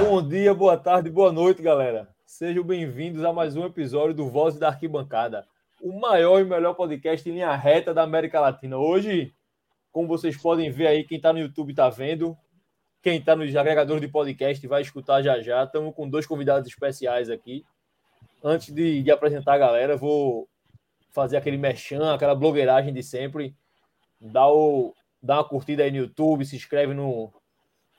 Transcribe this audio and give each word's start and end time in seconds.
Bom 0.00 0.26
dia, 0.26 0.54
boa 0.54 0.76
tarde, 0.76 1.10
boa 1.10 1.32
noite, 1.32 1.62
galera. 1.62 2.08
Sejam 2.24 2.64
bem-vindos 2.64 3.24
a 3.24 3.32
mais 3.32 3.56
um 3.56 3.64
episódio 3.64 4.14
do 4.14 4.28
Voz 4.28 4.58
da 4.58 4.68
Arquibancada, 4.68 5.46
o 5.80 5.98
maior 5.98 6.40
e 6.40 6.44
melhor 6.44 6.74
podcast 6.74 7.28
em 7.28 7.32
linha 7.32 7.54
reta 7.54 7.94
da 7.94 8.02
América 8.02 8.40
Latina. 8.40 8.76
Hoje, 8.78 9.34
como 9.92 10.08
vocês 10.08 10.36
podem 10.36 10.70
ver 10.70 10.86
aí, 10.86 11.04
quem 11.04 11.16
está 11.16 11.32
no 11.32 11.38
YouTube 11.38 11.70
está 11.70 11.88
vendo, 11.88 12.36
quem 13.02 13.18
está 13.18 13.36
nos 13.36 13.54
agregadores 13.54 14.00
de 14.00 14.08
podcast 14.08 14.66
vai 14.66 14.82
escutar 14.82 15.22
já 15.22 15.40
já. 15.40 15.64
Estamos 15.64 15.94
com 15.94 16.08
dois 16.08 16.26
convidados 16.26 16.68
especiais 16.68 17.30
aqui. 17.30 17.64
Antes 18.42 18.74
de, 18.74 19.02
de 19.02 19.10
apresentar 19.10 19.54
a 19.54 19.58
galera, 19.58 19.96
vou 19.96 20.48
fazer 21.10 21.36
aquele 21.36 21.56
mechan, 21.56 22.12
aquela 22.12 22.34
blogueiragem 22.34 22.92
de 22.92 23.02
sempre. 23.02 23.54
Dá, 24.20 24.48
o, 24.48 24.94
dá 25.22 25.36
uma 25.36 25.44
curtida 25.44 25.82
aí 25.82 25.90
no 25.90 25.98
YouTube, 25.98 26.44
se 26.44 26.56
inscreve 26.56 26.94
no, 26.94 27.32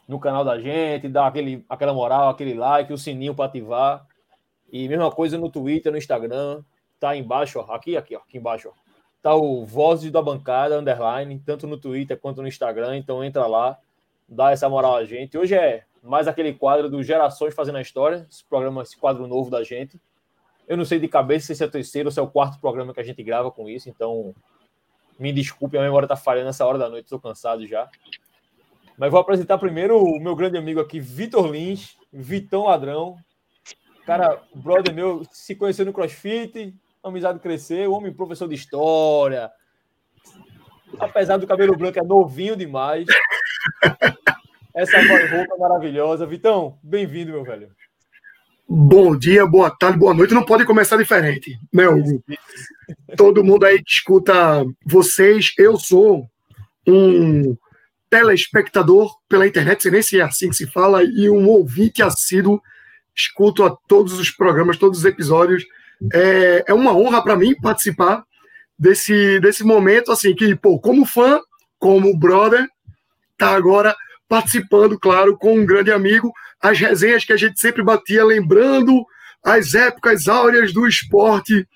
no 0.08 0.20
canal 0.20 0.44
da 0.44 0.60
gente, 0.60 1.08
dá 1.08 1.28
aquele, 1.28 1.66
aquela 1.70 1.94
moral, 1.94 2.30
aquele 2.30 2.54
like, 2.54 2.92
o 2.92 2.98
sininho 2.98 3.36
para 3.36 3.46
ativar. 3.46 4.06
E 4.72 4.88
mesma 4.88 5.12
coisa 5.12 5.38
no 5.38 5.50
Twitter, 5.50 5.92
no 5.92 5.98
Instagram. 5.98 6.64
Tá 7.00 7.16
embaixo, 7.16 7.60
ó, 7.60 7.74
aqui, 7.74 7.96
aqui, 7.96 8.16
ó, 8.16 8.20
aqui 8.20 8.38
embaixo, 8.38 8.70
ó. 8.70 8.88
Tá 9.22 9.36
o 9.36 9.66
Vozes 9.66 10.12
da 10.12 10.22
Bancada, 10.22 10.78
underline, 10.78 11.40
tanto 11.46 11.68
no 11.68 11.78
Twitter 11.78 12.20
quanto 12.20 12.42
no 12.42 12.48
Instagram. 12.48 12.98
Então 12.98 13.24
entra 13.24 13.46
lá, 13.46 13.78
dá 14.28 14.52
essa 14.52 14.70
moral 14.70 14.96
a 14.96 15.06
gente. 15.06 15.38
Hoje 15.38 15.56
é 15.56 15.84
mais 16.02 16.28
aquele 16.28 16.54
quadro 16.54 16.90
do 16.90 17.04
Gerações 17.04 17.54
Fazendo 17.54 17.78
a 17.78 17.82
História, 17.82 18.26
esse 18.30 18.44
programa, 18.44 18.82
esse 18.82 18.98
quadro 18.98 19.28
novo 19.28 19.50
da 19.50 19.64
gente. 19.64 20.00
Eu 20.68 20.78
não 20.78 20.86
sei 20.86 21.00
de 21.00 21.08
cabeça 21.08 21.54
se 21.54 21.64
é 21.64 21.66
o 21.66 21.72
terceiro 21.72 22.08
ou 22.08 22.12
se 22.12 22.20
é 22.20 22.24
o 22.24 22.28
quarto 22.28 22.60
programa 22.60 22.94
que 22.94 23.00
a 23.00 23.04
gente 23.04 23.24
grava 23.24 23.50
com 23.50 23.70
isso, 23.70 23.90
então 23.90 24.34
me 25.20 25.32
desculpe, 25.32 25.78
a 25.78 25.82
memória 25.82 26.08
tá 26.08 26.16
falhando 26.16 26.48
nessa 26.48 26.66
hora 26.66 26.78
da 26.78 26.90
noite, 26.90 27.06
estou 27.06 27.20
cansado 27.20 27.66
já. 27.66 27.90
Mas 28.98 29.12
vou 29.12 29.20
apresentar 29.20 29.58
primeiro 29.58 30.02
o 30.02 30.20
meu 30.20 30.36
grande 30.36 30.58
amigo 30.58 30.80
aqui, 30.80 31.00
Vitor 31.00 31.52
Lins, 31.52 31.96
Vitão 32.12 32.66
Ladrão. 32.66 33.16
Cara, 34.06 34.42
brother 34.56 34.94
meu, 34.94 35.24
se 35.32 35.56
conheceu 35.56 35.86
no 35.86 35.94
CrossFit, 35.94 36.74
amizade 37.04 37.40
cresceu, 37.40 37.92
homem 37.92 38.14
professor 38.14 38.48
de 38.48 38.56
história. 38.56 39.52
Apesar 41.00 41.38
do 41.38 41.46
cabelo 41.46 41.78
branco, 41.78 42.00
é 42.00 42.04
novinho 42.04 42.56
demais. 42.56 43.06
Essa 44.74 44.98
roupa 44.98 45.56
é 45.56 45.58
maravilhosa. 45.58 46.26
Vitão, 46.26 46.78
bem-vindo, 46.82 47.32
meu 47.32 47.44
velho. 47.44 47.72
Bom 48.70 49.18
dia, 49.18 49.46
boa 49.46 49.70
tarde, 49.70 49.98
boa 49.98 50.14
noite. 50.14 50.34
Não 50.34 50.46
pode 50.46 50.66
começar 50.66 50.98
diferente, 50.98 51.60
né, 51.74 51.88
Hugo? 51.88 52.24
Todo 53.18 53.44
mundo 53.44 53.66
aí 53.66 53.84
que 53.84 53.92
escuta 53.92 54.64
vocês, 54.86 55.52
eu 55.58 55.78
sou 55.78 56.30
um 56.88 57.58
telespectador 58.10 59.14
pela 59.28 59.48
internet, 59.48 59.82
sei 59.82 59.92
nem 59.92 60.02
se 60.02 60.20
é 60.20 60.24
assim 60.24 60.50
que 60.50 60.56
se 60.56 60.68
fala, 60.68 61.04
e 61.04 61.30
um 61.30 61.48
ouvinte 61.48 62.02
assíduo. 62.02 62.62
Escuto 63.16 63.64
a 63.64 63.76
todos 63.88 64.20
os 64.20 64.30
programas, 64.30 64.78
todos 64.78 65.00
os 65.00 65.06
episódios. 65.06 65.66
É, 66.14 66.64
é 66.68 66.74
uma 66.74 66.96
honra 66.96 67.24
para 67.24 67.36
mim 67.36 67.56
participar 67.56 68.24
desse, 68.78 69.40
desse 69.40 69.64
momento, 69.64 70.12
assim, 70.12 70.36
que, 70.36 70.56
pô, 70.56 70.80
como 70.80 71.06
fã, 71.06 71.42
como 71.80 72.16
brother, 72.16 72.68
tá 73.38 73.50
agora 73.50 73.96
participando, 74.30 75.00
claro, 75.00 75.38
com 75.38 75.56
um 75.56 75.66
grande 75.66 75.92
amigo, 75.92 76.32
as 76.62 76.78
resenhas 76.80 77.26
que 77.26 77.34
a 77.34 77.38
gente 77.38 77.60
sempre 77.60 77.84
batia, 77.84 78.24
lembrando 78.24 79.04
as 79.44 79.74
épocas 79.74 80.28
áureas 80.28 80.74
do 80.74 80.88
esporte, 80.88 81.68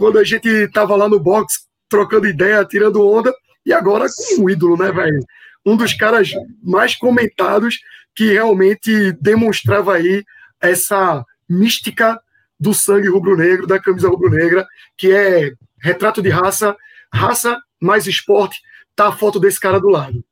quando 0.00 0.18
a 0.18 0.24
gente 0.24 0.48
estava 0.48 0.96
lá 0.96 1.06
no 1.06 1.20
box 1.20 1.66
trocando 1.86 2.26
ideia, 2.26 2.64
tirando 2.64 3.06
onda, 3.06 3.30
e 3.66 3.72
agora 3.72 4.06
com 4.08 4.44
um 4.44 4.50
ídolo, 4.50 4.78
né, 4.78 4.90
velho? 4.90 5.20
Um 5.64 5.76
dos 5.76 5.92
caras 5.92 6.32
mais 6.62 6.96
comentados 6.96 7.78
que 8.14 8.32
realmente 8.32 9.12
demonstrava 9.20 9.96
aí 9.96 10.24
essa 10.58 11.22
mística 11.46 12.18
do 12.58 12.72
sangue 12.72 13.08
rubro-negro, 13.08 13.66
da 13.66 13.78
camisa 13.78 14.08
rubro-negra, 14.08 14.66
que 14.96 15.12
é 15.12 15.52
retrato 15.78 16.22
de 16.22 16.30
raça, 16.30 16.74
raça 17.12 17.60
mais 17.78 18.06
esporte, 18.06 18.58
tá 18.96 19.08
a 19.08 19.12
foto 19.12 19.38
desse 19.38 19.60
cara 19.60 19.78
do 19.78 19.88
lado. 19.88 20.24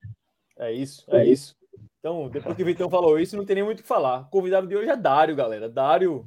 É 0.59 0.73
isso, 0.73 1.05
é 1.09 1.27
isso. 1.27 1.55
Então, 1.99 2.31
depois 2.31 2.57
que 2.57 2.63
o 2.63 2.67
Vitão 2.67 2.89
falou 2.89 3.19
isso, 3.19 3.37
não 3.37 3.45
tem 3.45 3.57
nem 3.57 3.65
muito 3.65 3.81
o 3.81 3.83
que 3.83 3.89
falar. 3.89 4.21
O 4.21 4.31
convidado 4.31 4.67
de 4.67 4.75
hoje 4.75 4.89
é 4.89 4.97
Dário, 4.97 5.37
galera. 5.37 5.69
Dário, 5.69 6.25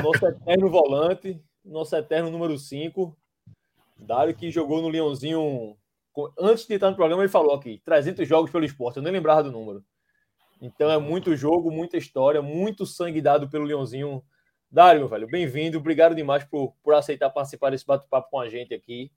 nosso 0.00 0.24
eterno 0.24 0.70
volante, 0.70 1.40
nosso 1.68 1.94
eterno 1.94 2.30
número 2.30 2.56
5. 2.58 3.16
Dário 3.98 4.34
que 4.34 4.50
jogou 4.50 4.80
no 4.82 4.88
Leãozinho. 4.88 5.76
Antes 6.38 6.66
de 6.66 6.74
entrar 6.74 6.90
no 6.90 6.96
programa, 6.96 7.22
ele 7.22 7.30
falou 7.30 7.54
aqui: 7.54 7.80
300 7.84 8.26
jogos 8.26 8.50
pelo 8.50 8.64
esporte. 8.64 8.96
Eu 8.96 9.02
nem 9.02 9.12
lembrava 9.12 9.42
do 9.42 9.52
número. 9.52 9.84
Então 10.60 10.90
é 10.90 10.98
muito 10.98 11.36
jogo, 11.36 11.70
muita 11.70 11.96
história, 11.96 12.42
muito 12.42 12.84
sangue 12.84 13.20
dado 13.20 13.48
pelo 13.48 13.64
Leãozinho. 13.64 14.22
Dário, 14.70 15.00
meu 15.00 15.08
velho, 15.08 15.26
bem-vindo. 15.26 15.78
Obrigado 15.78 16.14
demais 16.14 16.44
por, 16.44 16.74
por 16.82 16.94
aceitar 16.94 17.30
participar 17.30 17.70
desse 17.70 17.86
bate-papo 17.86 18.28
com 18.30 18.40
a 18.40 18.48
gente 18.48 18.74
aqui. 18.74 19.10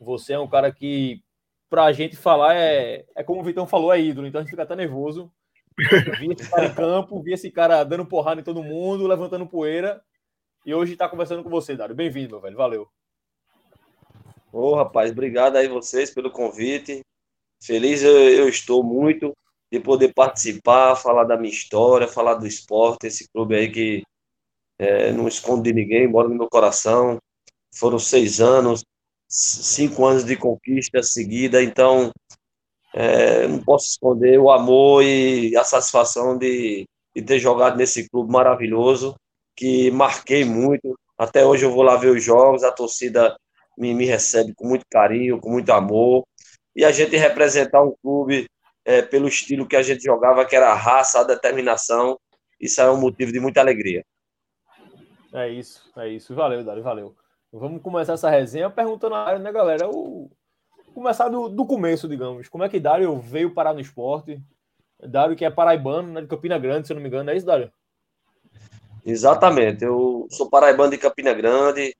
Você 0.00 0.32
é 0.32 0.38
um 0.38 0.48
cara 0.48 0.72
que 0.72 1.22
para 1.68 1.84
a 1.84 1.92
gente 1.92 2.16
falar 2.16 2.56
é, 2.56 3.04
é 3.14 3.22
como 3.22 3.40
o 3.40 3.44
Vitão 3.44 3.66
falou, 3.66 3.92
é 3.92 4.00
ídolo, 4.00 4.26
então 4.26 4.40
a 4.40 4.42
gente 4.42 4.50
fica 4.50 4.64
até 4.64 4.74
nervoso. 4.74 5.30
Vi 6.18 6.32
esse 6.32 6.50
cara 6.50 6.66
em 6.66 6.74
campo, 6.74 7.22
vi 7.22 7.32
esse 7.32 7.50
cara 7.50 7.84
dando 7.84 8.04
porrada 8.04 8.40
em 8.40 8.44
todo 8.44 8.62
mundo, 8.62 9.06
levantando 9.06 9.46
poeira. 9.46 10.02
E 10.64 10.74
hoje 10.74 10.92
está 10.92 11.08
conversando 11.08 11.42
com 11.42 11.48
você, 11.48 11.74
Dário. 11.74 11.94
Bem-vindo, 11.94 12.32
meu 12.32 12.40
velho. 12.40 12.56
Valeu. 12.56 12.88
Ô, 14.52 14.72
oh, 14.72 14.74
rapaz, 14.74 15.10
obrigado 15.10 15.56
aí 15.56 15.66
vocês 15.68 16.10
pelo 16.10 16.30
convite. 16.30 17.00
Feliz 17.62 18.02
eu, 18.02 18.12
eu, 18.12 18.48
estou 18.48 18.82
muito 18.82 19.32
de 19.72 19.80
poder 19.80 20.12
participar, 20.12 20.96
falar 20.96 21.24
da 21.24 21.36
minha 21.36 21.52
história, 21.52 22.06
falar 22.06 22.34
do 22.34 22.46
esporte, 22.46 23.06
esse 23.06 23.26
clube 23.30 23.54
aí 23.54 23.70
que 23.70 24.02
é, 24.78 25.12
não 25.12 25.26
esconde 25.28 25.62
de 25.62 25.72
ninguém, 25.72 26.06
mora 26.06 26.28
no 26.28 26.34
meu 26.34 26.48
coração. 26.48 27.18
Foram 27.74 27.98
seis 27.98 28.40
anos, 28.40 28.84
cinco 29.28 30.04
anos 30.04 30.24
de 30.24 30.36
conquista 30.36 31.02
seguida, 31.02 31.62
então 31.62 32.10
é, 32.92 33.46
não 33.46 33.62
posso 33.64 33.88
esconder 33.88 34.38
o 34.38 34.50
amor 34.50 35.02
e 35.04 35.56
a 35.56 35.64
satisfação 35.64 36.36
de, 36.36 36.84
de 37.14 37.22
ter 37.22 37.38
jogado 37.38 37.78
nesse 37.78 38.10
clube 38.10 38.30
maravilhoso, 38.30 39.14
que 39.60 39.90
marquei 39.90 40.42
muito. 40.42 40.98
Até 41.18 41.44
hoje 41.44 41.66
eu 41.66 41.70
vou 41.70 41.82
lá 41.82 41.94
ver 41.94 42.08
os 42.08 42.24
jogos, 42.24 42.64
a 42.64 42.72
torcida 42.72 43.36
me, 43.76 43.92
me 43.92 44.06
recebe 44.06 44.54
com 44.54 44.66
muito 44.66 44.86
carinho, 44.90 45.38
com 45.38 45.50
muito 45.50 45.70
amor. 45.70 46.24
E 46.74 46.82
a 46.82 46.90
gente 46.90 47.14
representar 47.14 47.82
um 47.82 47.94
clube 48.02 48.48
é, 48.86 49.02
pelo 49.02 49.28
estilo 49.28 49.68
que 49.68 49.76
a 49.76 49.82
gente 49.82 50.02
jogava, 50.02 50.46
que 50.46 50.56
era 50.56 50.70
a 50.70 50.74
raça, 50.74 51.20
a 51.20 51.24
determinação, 51.24 52.18
isso 52.58 52.80
é 52.80 52.90
um 52.90 52.98
motivo 52.98 53.30
de 53.30 53.38
muita 53.38 53.60
alegria. 53.60 54.02
É 55.34 55.46
isso, 55.50 55.92
é 55.98 56.08
isso. 56.08 56.34
Valeu, 56.34 56.64
Dário, 56.64 56.82
valeu. 56.82 57.14
Vamos 57.52 57.82
começar 57.82 58.14
essa 58.14 58.30
resenha 58.30 58.70
perguntando 58.70 59.14
a 59.14 59.26
área, 59.26 59.38
né, 59.38 59.52
galera? 59.52 59.90
O... 59.90 60.30
Começar 60.94 61.28
do, 61.28 61.50
do 61.50 61.66
começo, 61.66 62.08
digamos. 62.08 62.48
Como 62.48 62.64
é 62.64 62.68
que 62.68 62.80
Dário 62.80 63.14
veio 63.20 63.52
parar 63.52 63.74
no 63.74 63.80
esporte? 63.80 64.40
Dário 64.98 65.36
que 65.36 65.44
é 65.44 65.50
paraibano, 65.50 66.14
né, 66.14 66.22
de 66.22 66.26
Campina 66.26 66.58
Grande, 66.58 66.86
se 66.86 66.92
eu 66.92 66.94
não 66.94 67.02
me 67.02 67.08
engano. 67.08 67.30
É 67.30 67.36
isso, 67.36 67.44
Dário? 67.44 67.70
Exatamente. 69.04 69.84
Eu 69.84 70.26
sou 70.30 70.48
paraibano 70.50 70.90
de 70.90 70.98
Campina 70.98 71.32
Grande. 71.32 71.94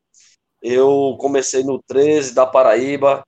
Eu 0.62 1.16
comecei 1.21 1.65
no 1.65 1.83
13 1.83 2.34
da 2.34 2.47
Paraíba, 2.47 3.25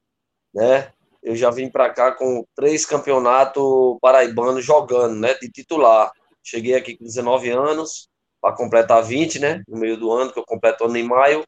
né? 0.54 0.92
Eu 1.22 1.36
já 1.36 1.50
vim 1.50 1.70
para 1.70 1.90
cá 1.90 2.12
com 2.12 2.44
três 2.56 2.86
campeonatos 2.86 3.98
paraibanos 4.00 4.64
jogando, 4.64 5.16
né? 5.16 5.34
De 5.34 5.50
titular. 5.50 6.12
Cheguei 6.42 6.74
aqui 6.74 6.96
com 6.96 7.04
19 7.04 7.50
anos, 7.50 8.08
para 8.40 8.56
completar 8.56 9.02
20, 9.04 9.38
né? 9.38 9.62
No 9.68 9.78
meio 9.78 9.96
do 9.96 10.12
ano, 10.12 10.32
que 10.32 10.38
eu 10.38 10.44
completo 10.46 10.84
ano 10.84 10.96
em 10.96 11.04
maio 11.04 11.44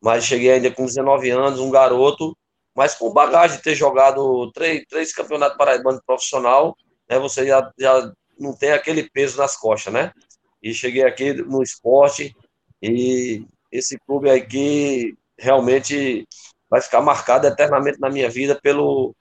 mas 0.00 0.24
cheguei 0.24 0.52
ainda 0.52 0.70
com 0.70 0.86
19 0.86 1.30
anos, 1.30 1.60
um 1.60 1.70
garoto, 1.70 2.36
mas 2.74 2.94
com 2.94 3.12
bagagem 3.12 3.58
de 3.58 3.62
ter 3.62 3.74
jogado 3.74 4.50
três, 4.52 4.84
três 4.88 5.12
campeonatos 5.12 5.58
paraibanos 5.58 6.00
profissional, 6.06 6.74
né, 7.08 7.18
você 7.18 7.46
já, 7.46 7.70
já 7.78 8.12
não 8.38 8.56
tem 8.56 8.72
aquele 8.72 9.08
peso 9.10 9.36
nas 9.38 9.56
costas, 9.56 9.92
né? 9.92 10.12
E 10.62 10.74
cheguei 10.74 11.04
aqui 11.04 11.32
no 11.32 11.62
esporte 11.62 12.36
e 12.82 13.44
esse 13.72 13.98
clube 13.98 14.30
aqui 14.30 15.16
realmente 15.38 16.26
vai 16.68 16.80
ficar 16.80 17.00
marcado 17.00 17.46
eternamente 17.46 17.98
na 17.98 18.10
minha 18.10 18.28
vida 18.28 18.58
pelo 18.60 19.14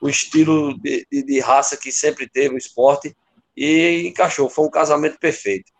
o 0.00 0.08
estilo 0.08 0.78
de, 0.80 1.06
de, 1.10 1.22
de 1.22 1.40
raça 1.40 1.76
que 1.76 1.90
sempre 1.90 2.28
teve 2.28 2.54
o 2.54 2.58
esporte 2.58 3.16
e 3.56 4.06
encaixou, 4.06 4.50
foi 4.50 4.66
um 4.66 4.70
casamento 4.70 5.18
perfeito. 5.18 5.72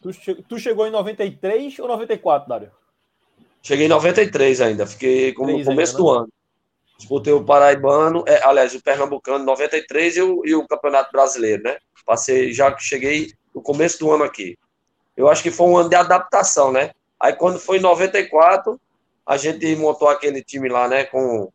Tu, 0.00 0.12
che 0.12 0.34
tu 0.48 0.58
chegou 0.58 0.86
em 0.86 0.90
93 0.90 1.78
ou 1.78 1.88
94, 1.88 2.48
Dário? 2.48 2.70
Cheguei 3.62 3.86
em 3.86 3.88
93 3.88 4.60
ainda, 4.60 4.86
fiquei 4.86 5.32
como 5.32 5.56
no 5.56 5.64
começo 5.64 5.92
ainda, 5.92 6.02
do 6.02 6.12
né? 6.12 6.18
ano. 6.18 6.28
Disputei 6.98 7.32
o 7.32 7.44
Paraibano, 7.44 8.24
é, 8.26 8.44
aliás, 8.44 8.74
o 8.74 8.82
Pernambucano 8.82 9.44
93 9.44 10.16
e 10.16 10.22
o, 10.22 10.42
e 10.44 10.54
o 10.54 10.66
Campeonato 10.66 11.10
Brasileiro, 11.10 11.62
né? 11.62 11.78
Passei, 12.04 12.52
já 12.52 12.72
que 12.72 12.82
cheguei 12.82 13.32
no 13.54 13.62
começo 13.62 13.98
do 13.98 14.10
ano 14.10 14.24
aqui. 14.24 14.58
Eu 15.16 15.28
acho 15.28 15.42
que 15.42 15.50
foi 15.50 15.66
um 15.66 15.76
ano 15.76 15.88
de 15.88 15.96
adaptação, 15.96 16.72
né? 16.72 16.92
Aí 17.20 17.34
quando 17.34 17.58
foi 17.58 17.78
em 17.78 17.82
94, 17.82 18.80
a 19.26 19.36
gente 19.36 19.76
montou 19.76 20.08
aquele 20.08 20.42
time 20.42 20.68
lá, 20.68 20.88
né? 20.88 21.04
Com 21.04 21.50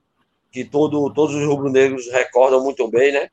que 0.51 0.63
todo, 0.63 1.11
todos 1.13 1.35
os 1.35 1.45
rubro-negros 1.45 2.09
recordam 2.11 2.63
muito 2.63 2.87
bem, 2.89 3.11
né? 3.11 3.29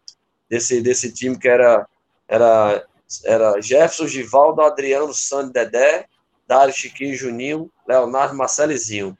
Desse, 0.48 0.80
desse 0.80 1.12
time 1.12 1.38
que 1.38 1.48
era, 1.48 1.86
era, 2.28 2.84
era 3.24 3.60
Jefferson, 3.60 4.06
Givaldo, 4.06 4.62
Adriano, 4.62 5.14
Sandy, 5.14 5.52
Dedé, 5.52 6.06
Dário, 6.46 6.74
Chiquinho, 6.74 7.14
Juninho, 7.14 7.70
Leonardo, 7.86 8.36
Marcelizinho. 8.36 9.16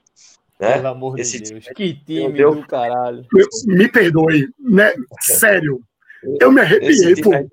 Né? 0.59 0.75
Pelo 0.75 0.89
amor 0.89 1.19
Esse 1.19 1.41
de 1.41 1.51
Deus, 1.51 1.65
time, 1.65 1.75
que 1.75 2.05
time 2.05 2.33
Deus, 2.33 2.57
do 2.57 2.67
caralho. 2.67 3.27
Me 3.67 3.89
perdoe, 3.89 4.49
né? 4.59 4.93
Sério. 5.21 5.83
Eu 6.41 6.53
me 6.53 6.61
arrepiei, 6.61 7.17
pô. 7.17 7.33
Aí... 7.33 7.49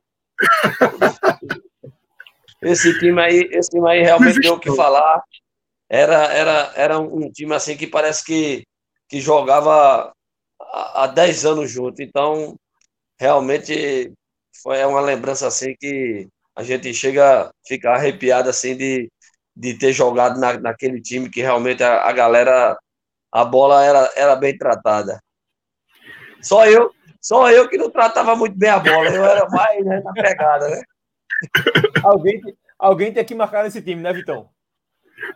esse 2.61 2.97
time 2.99 3.21
aí, 3.21 3.49
esse 3.51 3.69
time 3.69 3.89
aí 3.89 4.01
realmente 4.01 4.39
deu 4.39 4.53
o 4.53 4.59
que 4.59 4.73
falar. 4.75 5.23
Era, 5.89 6.25
era, 6.33 6.73
era 6.75 6.99
um 6.99 7.29
time 7.31 7.53
assim 7.53 7.75
que 7.75 7.87
parece 7.87 8.23
que, 8.23 8.63
que 9.09 9.19
jogava 9.19 10.13
há 10.59 11.07
10 11.07 11.45
anos 11.45 11.71
junto. 11.71 12.01
Então, 12.01 12.55
realmente 13.19 14.13
foi 14.61 14.83
uma 14.85 15.01
lembrança 15.01 15.47
assim 15.47 15.75
que 15.79 16.27
a 16.55 16.63
gente 16.63 16.93
chega 16.93 17.43
a 17.43 17.51
ficar 17.67 17.95
arrepiado 17.95 18.49
assim 18.49 18.75
de, 18.77 19.09
de 19.55 19.77
ter 19.77 19.91
jogado 19.93 20.39
na, 20.39 20.59
naquele 20.59 21.01
time 21.01 21.29
que 21.29 21.41
realmente 21.41 21.83
a, 21.83 22.03
a 22.03 22.11
galera 22.11 22.77
a 23.31 23.45
bola 23.45 23.83
era, 23.83 24.11
era 24.15 24.35
bem 24.35 24.57
tratada. 24.57 25.19
Só 26.41 26.65
eu, 26.65 26.91
só 27.21 27.49
eu 27.49 27.69
que 27.69 27.77
não 27.77 27.89
tratava 27.89 28.35
muito 28.35 28.57
bem 28.57 28.69
a 28.69 28.79
bola, 28.79 29.07
eu 29.09 29.23
era 29.23 29.47
mais 29.49 29.85
né, 29.85 30.01
na 30.01 30.11
pegada, 30.11 30.67
né? 30.67 30.81
Alguém, 32.03 32.41
alguém 32.77 33.13
tem 33.13 33.25
que 33.25 33.35
marcar 33.35 33.63
nesse 33.63 33.81
time, 33.81 34.01
né, 34.01 34.13
Vitão? 34.13 34.49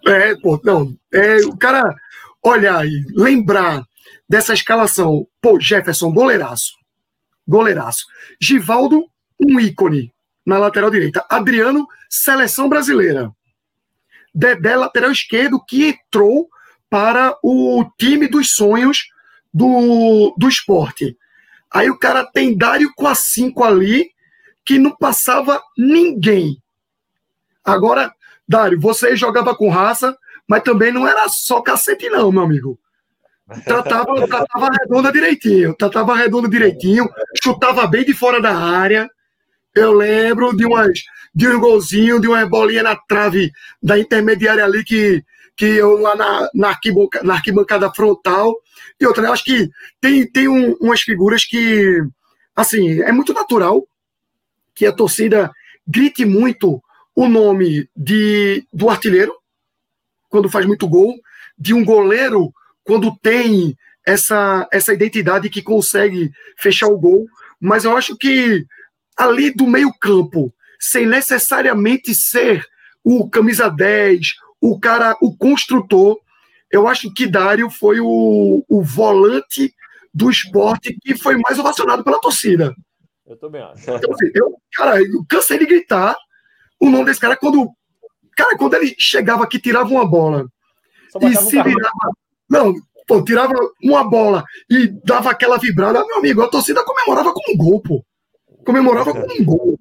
É, 0.07 0.35
pô, 0.35 0.59
não. 0.63 0.95
É, 1.13 1.37
o 1.45 1.55
cara, 1.57 1.95
olha 2.43 2.77
aí, 2.77 3.03
lembrar 3.15 3.83
dessa 4.27 4.53
escalação. 4.53 5.27
Pô, 5.41 5.59
Jefferson, 5.59 6.11
goleiraço. 6.11 6.73
Goleiraço. 7.47 8.05
Givaldo, 8.41 9.05
um 9.39 9.59
ícone 9.59 10.13
na 10.45 10.57
lateral 10.57 10.89
direita. 10.89 11.25
Adriano, 11.29 11.87
seleção 12.09 12.69
brasileira. 12.69 13.31
Dedé, 14.33 14.75
lateral 14.75 15.11
esquerdo, 15.11 15.63
que 15.63 15.89
entrou 15.89 16.49
para 16.89 17.37
o 17.43 17.85
time 17.97 18.27
dos 18.27 18.51
sonhos 18.51 19.07
do, 19.53 20.35
do 20.37 20.47
esporte. 20.47 21.17
Aí 21.71 21.89
o 21.89 21.97
cara 21.97 22.25
tem 22.25 22.55
Dário 22.55 22.91
com 22.95 23.07
a 23.07 23.15
5 23.15 23.63
ali, 23.63 24.09
que 24.65 24.79
não 24.79 24.95
passava 24.95 25.61
ninguém. 25.77 26.57
Agora, 27.63 28.13
Dário, 28.47 28.79
você 28.79 29.15
jogava 29.15 29.55
com 29.55 29.69
raça, 29.69 30.17
mas 30.47 30.63
também 30.63 30.91
não 30.91 31.07
era 31.07 31.27
só 31.29 31.61
cacete, 31.61 32.09
não, 32.09 32.31
meu 32.31 32.43
amigo. 32.43 32.79
Tratava, 33.63 34.05
tratava 34.27 34.69
redonda 34.79 35.11
direitinho, 35.11 35.75
tratava 35.75 36.15
redonda 36.15 36.49
direitinho, 36.49 37.07
chutava 37.41 37.85
bem 37.87 38.03
de 38.03 38.13
fora 38.13 38.41
da 38.41 38.55
área. 38.55 39.09
Eu 39.73 39.93
lembro 39.93 40.55
de 40.55 40.65
umas 40.65 40.99
de 41.33 41.49
um 41.49 41.59
golzinho, 41.59 42.19
de 42.19 42.27
uma 42.29 42.45
bolinha 42.47 42.81
na 42.81 42.95
trave 42.95 43.51
da 43.83 43.99
intermediária 43.99 44.63
ali 44.63 44.83
que 44.83 45.23
que 45.57 45.65
eu 45.65 45.97
lá 45.97 46.15
na, 46.15 46.49
na, 46.53 46.69
arquibancada, 46.69 47.25
na 47.25 47.33
arquibancada 47.35 47.93
frontal. 47.93 48.53
E 48.99 49.05
outra, 49.05 49.25
eu 49.25 49.31
acho 49.31 49.43
que 49.43 49.69
tem, 50.01 50.29
tem 50.29 50.47
um, 50.49 50.73
umas 50.81 51.01
figuras 51.01 51.45
que, 51.45 52.01
assim, 52.53 53.01
é 53.01 53.11
muito 53.11 53.33
natural 53.33 53.87
que 54.75 54.85
a 54.85 54.91
torcida 54.91 55.51
grite 55.87 56.25
muito 56.25 56.81
o 57.15 57.27
nome 57.27 57.89
de, 57.95 58.67
do 58.73 58.89
artilheiro, 58.89 59.33
quando 60.29 60.49
faz 60.49 60.65
muito 60.65 60.87
gol, 60.87 61.15
de 61.57 61.73
um 61.73 61.85
goleiro, 61.85 62.53
quando 62.83 63.15
tem 63.19 63.75
essa, 64.05 64.67
essa 64.71 64.93
identidade 64.93 65.49
que 65.49 65.61
consegue 65.61 66.31
fechar 66.57 66.87
o 66.87 66.99
gol. 66.99 67.25
Mas 67.59 67.85
eu 67.85 67.95
acho 67.95 68.17
que 68.17 68.65
ali 69.15 69.49
do 69.51 69.65
meio-campo, 69.65 70.53
sem 70.79 71.05
necessariamente 71.05 72.13
ser 72.13 72.65
o 73.03 73.29
camisa 73.29 73.69
10, 73.69 74.19
o 74.59 74.79
cara, 74.79 75.15
o 75.21 75.35
construtor, 75.37 76.19
eu 76.71 76.87
acho 76.87 77.13
que 77.13 77.27
Dário 77.27 77.69
foi 77.69 77.99
o, 78.01 78.65
o 78.67 78.83
volante 78.83 79.73
do 80.13 80.29
esporte 80.29 80.97
que 81.01 81.15
foi 81.15 81.37
mais 81.37 81.57
ovacionado 81.57 82.03
pela 82.03 82.19
torcida. 82.19 82.75
Eu 83.27 83.37
também 83.37 83.61
acho. 83.61 83.81
Então, 83.89 84.13
assim, 84.13 84.31
eu, 84.35 84.55
cara, 84.73 85.01
eu 85.01 85.25
cansei 85.27 85.57
de 85.57 85.65
gritar 85.65 86.15
o 86.79 86.89
nome 86.89 87.05
desse 87.05 87.19
cara 87.19 87.35
quando. 87.35 87.71
Cara, 88.35 88.57
quando 88.57 88.73
ele 88.75 88.93
chegava 88.99 89.43
aqui, 89.43 89.59
tirava 89.59 89.89
uma 89.89 90.05
bola 90.05 90.45
e 91.21 91.35
se 91.35 91.51
virava. 91.51 92.11
Não, 92.49 92.73
pô, 93.07 93.23
tirava 93.23 93.53
uma 93.81 94.03
bola 94.03 94.43
e 94.69 94.87
dava 95.03 95.31
aquela 95.31 95.57
vibrada, 95.57 96.05
meu 96.05 96.17
amigo, 96.17 96.41
a 96.41 96.49
torcida 96.49 96.83
comemorava 96.83 97.33
com 97.33 97.51
um 97.51 97.57
gol, 97.57 97.81
pô. 97.81 98.05
Comemorava 98.65 99.13
com 99.13 99.41
um 99.41 99.45
gol. 99.45 99.79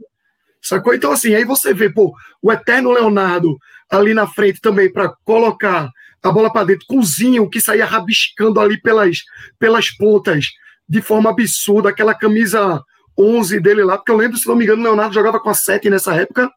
Sacou? 0.62 0.94
Então, 0.94 1.12
assim, 1.12 1.34
aí 1.34 1.44
você 1.44 1.74
vê, 1.74 1.90
pô, 1.90 2.14
o 2.40 2.50
eterno 2.50 2.92
Leonardo 2.92 3.58
ali 3.90 4.14
na 4.14 4.26
frente 4.26 4.60
também 4.60 4.90
para 4.90 5.12
colocar 5.24 5.90
a 6.22 6.32
bola 6.32 6.50
para 6.50 6.64
dentro, 6.64 6.86
cozinho 6.86 7.50
que 7.50 7.60
saía 7.60 7.84
rabiscando 7.84 8.58
ali 8.58 8.80
pelas, 8.80 9.18
pelas 9.58 9.90
pontas 9.90 10.46
de 10.88 11.02
forma 11.02 11.28
absurda, 11.28 11.90
aquela 11.90 12.14
camisa 12.14 12.82
11 13.18 13.60
dele 13.60 13.84
lá, 13.84 13.96
porque 13.96 14.10
eu 14.10 14.16
lembro, 14.16 14.36
se 14.36 14.46
não 14.46 14.56
me 14.56 14.64
engano, 14.64 14.82
o 14.82 14.84
Leonardo 14.84 15.14
jogava 15.14 15.40
com 15.40 15.50
a 15.50 15.54
7 15.54 15.88
nessa 15.90 16.14
época, 16.14 16.50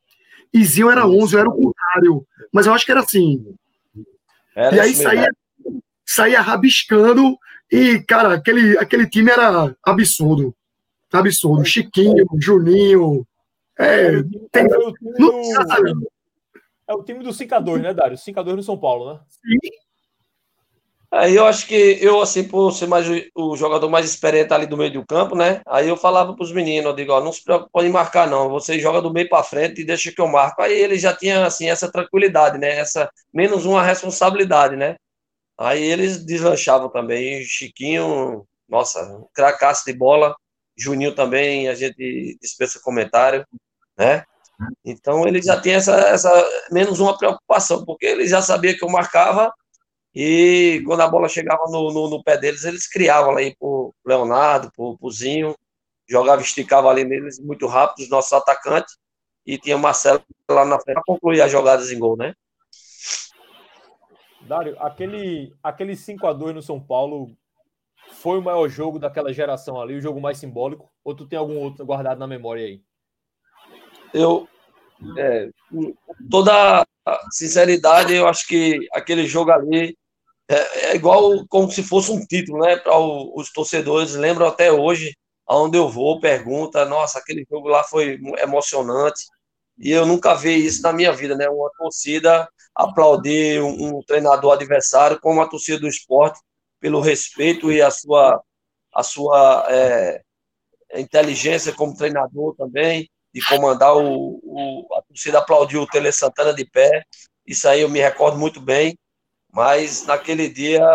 e 0.54 0.64
Zinho 0.64 0.90
era 0.90 1.08
11, 1.08 1.38
era 1.38 1.50
o 1.50 1.56
contrário, 1.56 2.26
mas 2.52 2.66
eu 2.66 2.74
acho 2.74 2.86
que 2.86 2.92
era 2.92 3.02
assim. 3.02 3.46
Era 4.56 4.76
e 4.76 4.80
aí 4.80 4.96
saía, 4.96 5.30
saía 6.06 6.42
rabiscando, 6.42 7.38
e, 7.72 8.00
cara, 8.08 8.36
aquele, 8.36 8.78
aquele 8.78 9.08
time 9.08 9.30
era 9.30 9.76
absurdo. 9.84 10.56
Absurdo. 11.12 11.66
Chiquinho, 11.66 12.26
Juninho. 12.40 13.26
É, 13.78 14.24
tem, 14.52 14.68
não, 15.20 15.42
é 16.88 16.94
o 16.94 17.04
time 17.04 17.22
do 17.24 17.32
5x2, 17.32 17.82
né, 17.82 17.94
Dário? 17.94 18.18
5x2 18.18 18.56
no 18.56 18.64
São 18.64 18.78
Paulo, 18.78 19.14
né? 19.14 19.20
Sim. 19.28 19.70
Aí 21.12 21.36
eu 21.36 21.46
acho 21.46 21.66
que 21.68 21.98
eu, 22.02 22.22
assim, 22.22 22.44
por 22.48 22.72
ser 22.72 22.86
mais 22.88 23.08
o, 23.34 23.56
jogador 23.56 23.90
mais 23.90 24.06
experiente 24.06 24.54
ali 24.54 24.66
do 24.66 24.76
meio 24.76 24.92
do 24.92 25.06
campo, 25.06 25.36
né? 25.36 25.62
Aí 25.66 25.88
eu 25.88 25.96
falava 25.96 26.36
para 26.36 26.44
os 26.44 26.52
meninos, 26.52 26.86
eu 26.90 26.96
digo, 26.96 27.14
ó, 27.14 27.22
não 27.22 27.32
se 27.32 27.42
preocupe 27.44 27.86
em 27.86 27.90
marcar, 27.90 28.28
não. 28.28 28.50
Você 28.50 28.78
joga 28.78 29.02
do 29.02 29.12
meio 29.12 29.30
para 29.30 29.44
frente 29.44 29.82
e 29.82 29.86
deixa 29.86 30.12
que 30.12 30.20
eu 30.20 30.28
marco. 30.28 30.62
Aí 30.62 30.74
ele 30.74 30.98
já 31.00 31.16
tinha, 31.16 31.46
assim, 31.46 31.70
essa 31.70 31.90
tranquilidade, 31.90 32.58
né? 32.58 32.78
Essa, 32.78 33.10
menos 33.34 33.66
uma 33.66 33.82
responsabilidade, 33.84 34.76
né? 34.76 34.98
Aí 35.58 35.82
eles 35.84 36.26
deslanchavam 36.26 36.90
também. 36.90 37.44
Chiquinho, 37.44 38.46
nossa, 38.68 39.00
cracaço 39.34 39.86
de 39.86 39.94
bola. 39.94 40.36
Juninho 40.78 41.16
também, 41.16 41.70
a 41.70 41.76
gente 41.76 42.38
dispensa 42.42 42.82
comentário, 42.84 43.46
né? 43.98 44.24
Então 44.86 45.28
ele 45.28 45.42
já 45.42 45.60
tem 45.60 45.74
essa, 45.74 45.96
essa 45.96 46.32
menos 46.72 47.00
uma 47.00 47.18
preocupação, 47.18 47.86
porque 47.86 48.06
ele 48.06 48.28
já 48.28 48.42
sabia 48.42 48.78
que 48.78 48.84
eu 48.84 48.90
marcava 48.90 49.54
e 50.20 50.82
quando 50.84 51.02
a 51.02 51.08
bola 51.08 51.30
chegava 51.30 51.66
no, 51.70 51.92
no, 51.94 52.10
no 52.10 52.24
pé 52.24 52.38
deles, 52.38 52.64
eles 52.64 52.88
criavam 52.88 53.38
aí 53.38 53.56
pro 53.56 53.94
Leonardo, 54.04 54.72
pro, 54.76 54.98
pro 54.98 55.12
Zinho, 55.12 55.56
jogava, 56.10 56.42
esticava 56.42 56.90
ali 56.90 57.04
neles 57.04 57.40
muito 57.40 57.68
rápido, 57.68 58.04
os 58.04 58.10
nossos 58.10 58.34
atacantes, 58.34 58.98
e 59.46 59.60
tinha 59.60 59.76
o 59.76 59.80
Marcelo 59.80 60.24
lá 60.50 60.66
na 60.66 60.80
frente 60.80 60.96
para 60.96 61.04
concluir 61.06 61.42
as 61.42 61.52
jogadas 61.52 61.92
em 61.92 62.00
gol, 62.00 62.18
né? 62.18 62.34
Dário, 64.42 64.76
aquele, 64.80 65.54
aquele 65.62 65.96
5 65.96 66.26
a 66.26 66.34
2 66.34 66.56
no 66.56 66.62
São 66.62 66.80
Paulo 66.80 67.36
foi 68.14 68.40
o 68.40 68.42
maior 68.42 68.68
jogo 68.70 68.98
daquela 68.98 69.32
geração 69.32 69.80
ali, 69.80 69.96
o 69.96 70.02
jogo 70.02 70.20
mais 70.20 70.38
simbólico? 70.38 70.90
Ou 71.04 71.14
tu 71.14 71.28
tem 71.28 71.38
algum 71.38 71.58
outro 71.58 71.86
guardado 71.86 72.18
na 72.18 72.26
memória 72.26 72.66
aí? 72.66 72.82
eu, 74.14 74.48
é, 75.18 75.50
toda 76.30 76.86
sinceridade, 77.32 78.14
eu 78.14 78.28
acho 78.28 78.48
que 78.48 78.88
aquele 78.94 79.26
jogo 79.26 79.52
ali 79.52 79.98
é, 80.50 80.92
é 80.92 80.96
igual 80.96 81.46
como 81.48 81.72
se 81.72 81.84
fosse 81.84 82.12
um 82.12 82.26
título, 82.26 82.60
né? 82.60 82.78
Para 82.78 82.98
os 82.98 83.52
torcedores, 83.52 84.16
lembram 84.16 84.48
até 84.48 84.72
hoje, 84.72 85.16
aonde 85.48 85.78
eu 85.78 85.90
vou, 85.90 86.20
pergunta, 86.20 86.86
nossa, 86.86 87.20
aquele 87.20 87.46
jogo 87.50 87.68
lá 87.68 87.84
foi 87.84 88.20
emocionante. 88.40 89.22
E 89.78 89.92
eu 89.92 90.06
nunca 90.06 90.34
vi 90.36 90.66
isso 90.66 90.82
na 90.82 90.94
minha 90.94 91.12
vida, 91.12 91.36
né? 91.36 91.50
Uma 91.50 91.70
torcida 91.78 92.50
aplaudir 92.76 93.62
um, 93.62 93.98
um 93.98 94.04
treinador 94.04 94.54
adversário 94.54 95.20
como 95.20 95.42
a 95.42 95.48
torcida 95.48 95.80
do 95.80 95.88
esporte, 95.88 96.40
pelo 96.80 97.02
respeito 97.02 97.72
e 97.72 97.82
a 97.82 97.90
sua, 97.92 98.42
a 98.94 99.04
sua 99.04 99.66
é, 99.70 100.22
inteligência 100.96 101.74
como 101.74 101.96
treinador 101.96 102.56
também 102.56 103.10
de 103.34 103.42
comandar 103.46 103.96
o, 103.96 104.40
o, 104.44 104.88
a 104.96 105.02
torcida 105.04 105.40
aplaudiu 105.40 105.82
o 105.82 105.88
Tele 105.88 106.12
Santana 106.12 106.54
de 106.54 106.66
pé. 106.66 107.04
Isso 107.46 107.68
aí 107.68 107.82
eu 107.82 107.90
me 107.90 108.00
recordo 108.00 108.38
muito 108.38 108.60
bem. 108.62 108.98
Mas 109.58 110.06
naquele 110.06 110.48
dia 110.48 110.86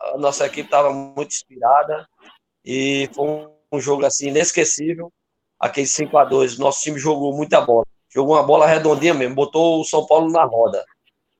a 0.00 0.16
nossa 0.16 0.46
equipe 0.46 0.62
estava 0.62 0.90
muito 0.90 1.28
inspirada 1.28 2.08
e 2.64 3.06
foi 3.12 3.28
um, 3.28 3.50
um 3.70 3.78
jogo 3.78 4.06
assim 4.06 4.28
inesquecível. 4.28 5.12
Aquele 5.60 5.86
5 5.86 6.16
a 6.16 6.24
2 6.24 6.56
nosso 6.56 6.80
time 6.80 6.98
jogou 6.98 7.36
muita 7.36 7.60
bola. 7.60 7.84
Jogou 8.08 8.34
uma 8.34 8.42
bola 8.42 8.66
redondinha 8.66 9.12
mesmo, 9.12 9.34
botou 9.34 9.78
o 9.78 9.84
São 9.84 10.06
Paulo 10.06 10.32
na 10.32 10.42
roda. 10.42 10.82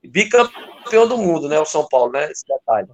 Bicampeão 0.05 1.09
do 1.09 1.17
mundo, 1.17 1.49
né? 1.49 1.59
O 1.59 1.65
São 1.65 1.89
Paulo, 1.89 2.13
né? 2.13 2.31
Esse 2.31 2.45
detalhe. 2.47 2.89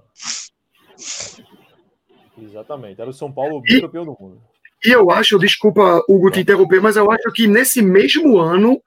Exatamente, 2.41 3.01
era 3.01 3.09
o 3.09 3.13
São 3.13 3.29
Paulo 3.29 3.59
bicampeão 3.59 4.05
do 4.05 4.15
mundo. 4.17 4.41
E 4.85 4.89
eu 4.89 5.11
acho, 5.11 5.37
desculpa, 5.37 6.01
Hugo, 6.07 6.31
te 6.31 6.39
interromper, 6.39 6.81
mas 6.81 6.95
eu 6.95 7.11
acho 7.11 7.29
que 7.33 7.45
nesse 7.45 7.81
mesmo 7.81 8.37
ano 8.37 8.81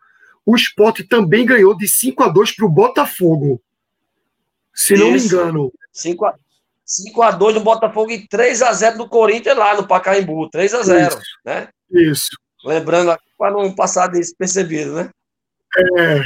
o 0.46 0.56
esporte 0.56 1.04
também 1.04 1.44
ganhou 1.44 1.76
de 1.76 1.86
5 1.86 2.22
a 2.22 2.28
2 2.28 2.56
para 2.56 2.64
o 2.64 2.70
Botafogo. 2.70 3.60
Se 4.74 4.96
não 4.96 5.14
Isso. 5.14 5.36
me 5.36 5.42
engano. 5.42 5.72
5 5.92 6.24
a, 6.24 6.34
5 6.84 7.22
a 7.22 7.30
2 7.30 7.54
no 7.54 7.60
Botafogo 7.60 8.10
e 8.10 8.26
3 8.26 8.62
a 8.62 8.72
0 8.72 8.98
do 8.98 9.08
Corinthians 9.08 9.56
lá 9.56 9.74
no 9.74 9.86
Pacaembu. 9.86 10.48
3 10.50 10.74
a 10.74 10.82
0 10.82 11.08
Isso. 11.08 11.20
né? 11.44 11.68
Isso. 11.90 12.30
Lembrando 12.64 13.16
para 13.36 13.50
não 13.50 13.74
passar 13.74 14.06
despercebido, 14.06 14.94
né? 14.94 15.10
É. 15.98 16.20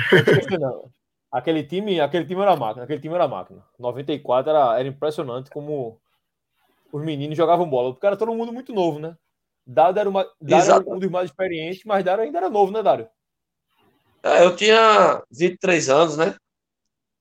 Aquele 1.33 1.63
time, 1.65 2.01
aquele 2.01 2.25
time 2.25 2.41
era 2.41 2.57
máquina, 2.57 2.85
aquele 2.85 3.01
time 3.01 3.15
era 3.15 3.29
máquina. 3.29 3.63
94 3.79 4.51
era, 4.51 4.79
era 4.79 4.89
impressionante 4.89 5.51
como 5.51 6.01
os 6.93 7.05
meninos 7.05 7.37
jogavam 7.37 7.69
bola, 7.69 7.93
porque 7.93 8.07
era 8.07 8.17
todo 8.17 8.35
mundo 8.35 8.53
muito 8.53 8.73
novo, 8.73 8.99
né? 8.99 9.17
Dado 9.67 9.99
era, 9.99 10.09
uma, 10.09 10.27
Dado 10.41 10.71
era 10.71 10.91
um 10.91 10.99
dos 10.99 11.11
mais 11.11 11.29
experientes, 11.29 11.83
mas 11.85 12.05
Dário 12.05 12.25
ainda 12.25 12.39
era 12.39 12.49
novo, 12.49 12.73
né, 12.73 12.83
Dário? 12.83 13.09
É, 14.23 14.45
eu 14.45 14.57
tinha 14.57 15.23
23 15.31 15.89
anos, 15.91 16.17
né? 16.17 16.35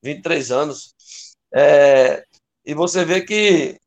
23 0.06 0.52
anos. 0.52 0.94
É, 1.54 2.24
e 2.64 2.74
você 2.74 3.04
vê 3.04 3.22
que, 3.22 3.80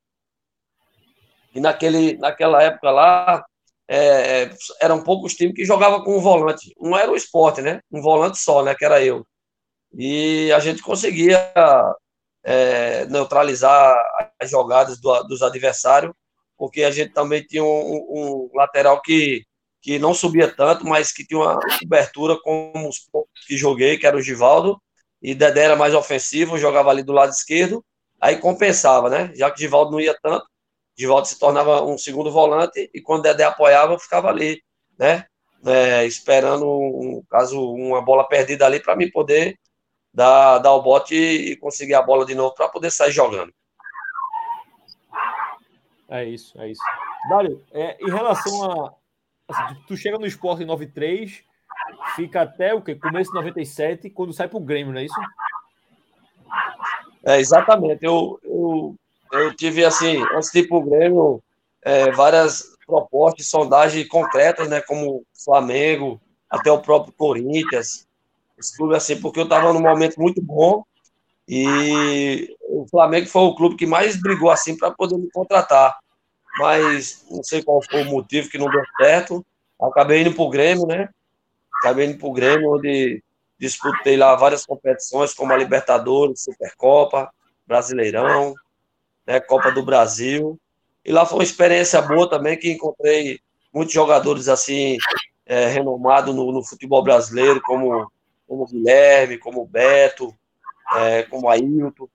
que 1.53 1.61
naquele, 1.61 2.19
naquela 2.19 2.63
época 2.63 2.91
lá, 2.91 3.45
é, 3.89 4.51
eram 4.81 5.03
poucos 5.03 5.35
times 5.35 5.55
que 5.55 5.65
jogavam 5.65 6.03
com 6.03 6.17
um 6.17 6.21
volante. 6.21 6.75
Um 6.81 6.97
era 6.97 7.11
o 7.11 7.17
esporte, 7.17 7.63
né? 7.63 7.81
Um 7.91 8.03
volante 8.03 8.39
só, 8.39 8.63
né? 8.65 8.75
Que 8.75 8.85
era 8.85 9.03
eu. 9.03 9.25
E 9.95 10.53
a 10.53 10.59
gente 10.59 10.83
conseguia 10.83 11.53
é, 12.45 13.07
neutralizar 13.07 13.97
as 14.41 14.51
jogadas 14.51 15.01
do, 15.01 15.23
dos 15.25 15.43
adversários, 15.43 16.13
porque 16.57 16.83
a 16.83 16.91
gente 16.91 17.13
também 17.13 17.43
tinha 17.45 17.65
um, 17.65 17.69
um, 17.69 18.51
lateral 18.55 19.01
que, 19.01 19.45
que 19.81 19.99
não 19.99 20.13
subia 20.13 20.53
tanto, 20.55 20.85
mas 20.85 21.13
que 21.13 21.25
tinha 21.27 21.41
uma 21.41 21.61
cobertura 21.79 22.37
como 22.43 22.89
os 22.89 23.09
que 23.47 23.57
joguei, 23.57 23.97
que 23.97 24.07
era 24.07 24.17
o 24.17 24.23
Givaldo, 24.23 24.81
e 25.21 25.35
Dedé 25.35 25.65
era 25.65 25.77
mais 25.77 25.95
ofensivo, 25.95 26.59
jogava 26.59 26.91
ali 26.91 27.03
do 27.03 27.13
lado 27.13 27.31
esquerdo, 27.31 27.85
aí 28.21 28.37
compensava, 28.39 29.11
né? 29.11 29.33
Já 29.35 29.51
que 29.51 29.61
Givaldo 29.61 29.93
não 29.93 30.01
ia 30.01 30.17
tanto, 30.23 30.47
Givaldo 30.97 31.29
se 31.29 31.39
tornava 31.39 31.83
um 31.85 31.97
segundo 31.97 32.31
volante, 32.31 32.91
e 32.93 33.01
quando 33.01 33.23
Dedé 33.23 33.45
apoiava, 33.45 33.99
ficava 33.99 34.29
ali, 34.29 34.63
né? 34.99 35.27
É, 35.67 36.05
esperando, 36.05 36.67
um, 36.69 37.23
caso, 37.29 37.61
uma 37.73 38.01
bola 38.01 38.27
perdida 38.27 38.65
ali 38.65 38.81
para 38.81 38.95
mim 38.95 39.11
poder 39.11 39.59
dar, 40.15 40.59
dar 40.59 40.73
o 40.73 40.83
bote 40.83 41.15
e 41.15 41.57
conseguir 41.57 41.95
a 41.95 42.03
bola 42.03 42.25
de 42.25 42.35
novo 42.35 42.55
para 42.55 42.69
poder 42.69 42.91
sair 42.91 43.13
jogando. 43.13 43.53
É 46.09 46.25
isso, 46.25 46.59
é 46.61 46.71
isso. 46.71 46.81
Dário, 47.29 47.65
é, 47.71 47.99
em 48.01 48.11
relação 48.11 48.65
a. 48.65 48.95
Assim, 49.49 49.81
tu 49.87 49.97
chega 49.97 50.19
no 50.19 50.27
esporte 50.27 50.63
em 50.63 50.67
93, 50.67 51.43
fica 52.17 52.43
até 52.43 52.75
o 52.75 52.83
quê? 52.83 52.95
Começo 52.95 53.31
de 53.31 53.37
97, 53.37 54.11
quando 54.11 54.33
sai 54.33 54.49
pro 54.49 54.61
Grêmio, 54.61 54.93
não 54.93 55.01
é 55.01 55.05
isso? 55.05 55.21
É, 57.25 57.39
exatamente. 57.39 58.05
Eu, 58.05 58.39
eu, 58.43 58.95
eu 59.33 59.55
tive, 59.55 59.85
assim, 59.85 60.23
antes 60.35 60.51
de 60.51 60.61
ir 60.61 60.69
pro 60.69 60.83
Grêmio, 60.83 61.43
é, 61.83 62.11
várias 62.11 62.77
propostas, 62.87 63.47
sondagens 63.49 64.09
concretas, 64.09 64.69
né? 64.69 64.81
Como 64.81 65.25
Flamengo, 65.45 66.21
até 66.49 66.71
o 66.73 66.81
próprio 66.81 67.13
Corinthians, 67.13 68.07
esse 68.59 68.77
clube 68.77 68.97
assim, 68.97 69.21
porque 69.21 69.39
eu 69.39 69.45
estava 69.45 69.73
num 69.73 69.81
momento 69.81 70.21
muito 70.21 70.43
bom 70.43 70.83
e 71.49 72.55
o 72.63 72.87
Flamengo 72.91 73.27
foi 73.29 73.43
o 73.43 73.55
clube 73.55 73.77
que 73.77 73.87
mais 73.87 74.21
brigou 74.21 74.51
assim 74.51 74.77
para 74.77 74.91
poder 74.91 75.17
me 75.17 75.31
contratar. 75.31 75.97
Mas 76.59 77.25
não 77.31 77.43
sei 77.43 77.63
qual 77.63 77.81
foi 77.83 78.03
o 78.03 78.11
motivo 78.11 78.49
que 78.49 78.59
não 78.59 78.69
deu 78.69 78.83
certo. 79.01 79.45
Acabei 79.81 80.23
indo 80.23 80.33
para 80.33 80.43
o 80.43 80.51
Grêmio, 80.51 80.87
né? 80.87 81.09
Acabei 81.79 82.07
indo 82.07 82.19
para 82.19 82.29
o 82.29 82.33
Grêmio, 82.33 82.75
onde 82.75 83.23
disputei 83.59 84.17
lá 84.17 84.35
várias 84.37 84.65
competições, 84.65 85.35
como 85.35 85.53
a 85.53 85.57
Libertadores, 85.57 86.43
Supercopa, 86.43 87.33
Brasileirão, 87.67 88.55
né? 89.27 89.41
Copa 89.41 89.71
do 89.71 89.85
Brasil. 89.85 90.59
E 91.05 91.13
lá 91.13 91.25
foi 91.27 91.39
uma 91.39 91.45
experiência 91.45 92.01
boa 92.03 92.29
também, 92.29 92.57
que 92.57 92.71
encontrei 92.71 93.41
muitos 93.73 93.95
jogadores 93.95 94.49
assim, 94.49 94.97
é, 95.47 95.67
renomados 95.67 96.35
no, 96.35 96.53
no 96.53 96.63
futebol 96.65 97.03
brasileiro, 97.03 97.61
como 97.63 98.11
como 98.49 98.67
Guilherme, 98.67 99.37
como 99.37 99.67
Beto, 99.67 100.35
é, 100.97 101.23
como 101.25 101.51
Ailton, 101.51 102.09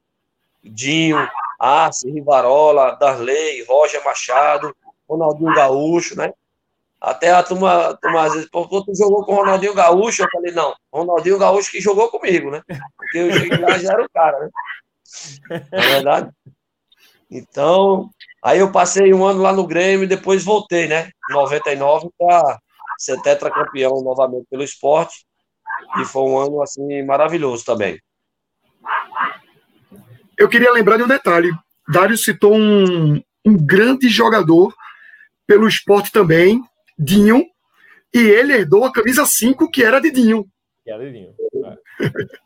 Dinho, 0.64 1.30
Arce, 1.60 2.10
Rivarola, 2.10 2.96
Darley, 2.96 3.64
Roger 3.66 4.04
Machado, 4.04 4.76
Ronaldinho 5.08 5.54
Gaúcho, 5.54 6.18
né? 6.18 6.34
Até 7.04 7.32
a 7.32 7.44
turma, 7.44 7.90
a 7.90 7.98
turma 7.98 8.22
às 8.22 8.34
vezes, 8.34 8.50
pô, 8.50 8.66
tu 8.66 8.96
jogou 8.96 9.26
com 9.26 9.34
o 9.34 9.36
Ronaldinho 9.36 9.74
Gaúcho? 9.74 10.24
Eu 10.24 10.28
falei, 10.32 10.54
não, 10.54 10.74
Ronaldinho 10.90 11.38
Gaúcho 11.38 11.70
que 11.70 11.82
jogou 11.82 12.10
comigo, 12.10 12.50
né? 12.50 12.62
Porque 12.96 13.18
eu 13.18 13.34
cheguei 13.34 13.58
lá 13.58 13.78
já 13.78 13.92
era 13.92 14.06
o 14.06 14.10
cara, 14.10 14.40
né? 14.40 14.50
Não 15.70 15.80
é 15.80 15.88
verdade? 15.96 16.32
Então, 17.30 18.10
aí 18.42 18.60
eu 18.60 18.72
passei 18.72 19.14
um 19.14 19.26
ano 19.26 19.42
lá 19.42 19.52
no 19.52 19.68
Grêmio 19.68 20.06
e 20.06 20.08
depois 20.08 20.46
voltei, 20.46 20.88
né? 20.88 21.10
Em 21.30 21.34
99 21.34 22.08
para 22.18 22.58
ser 22.98 23.22
tetracampeão 23.22 24.02
novamente 24.02 24.46
pelo 24.50 24.64
esporte. 24.64 25.26
E 26.00 26.06
foi 26.06 26.22
um 26.22 26.38
ano 26.38 26.62
assim 26.62 27.04
maravilhoso 27.04 27.66
também. 27.66 28.00
Eu 30.38 30.48
queria 30.48 30.72
lembrar 30.72 30.96
de 30.96 31.04
um 31.04 31.08
detalhe. 31.08 31.52
Dário 31.90 32.18
citou 32.18 32.56
um, 32.56 33.22
um 33.46 33.58
grande 33.58 34.08
jogador 34.08 34.74
pelo 35.46 35.68
esporte 35.68 36.10
também, 36.10 36.64
Dinho, 36.98 37.46
e 38.14 38.20
ele 38.20 38.54
herdou 38.54 38.84
a 38.86 38.92
camisa 38.92 39.26
5, 39.26 39.70
que 39.70 39.84
era 39.84 40.00
de 40.00 40.12
Dinho. 40.12 40.48
Que 40.84 40.92
era 40.92 41.04
de 41.04 41.12
Dinho. 41.12 41.36
É. 41.66 41.78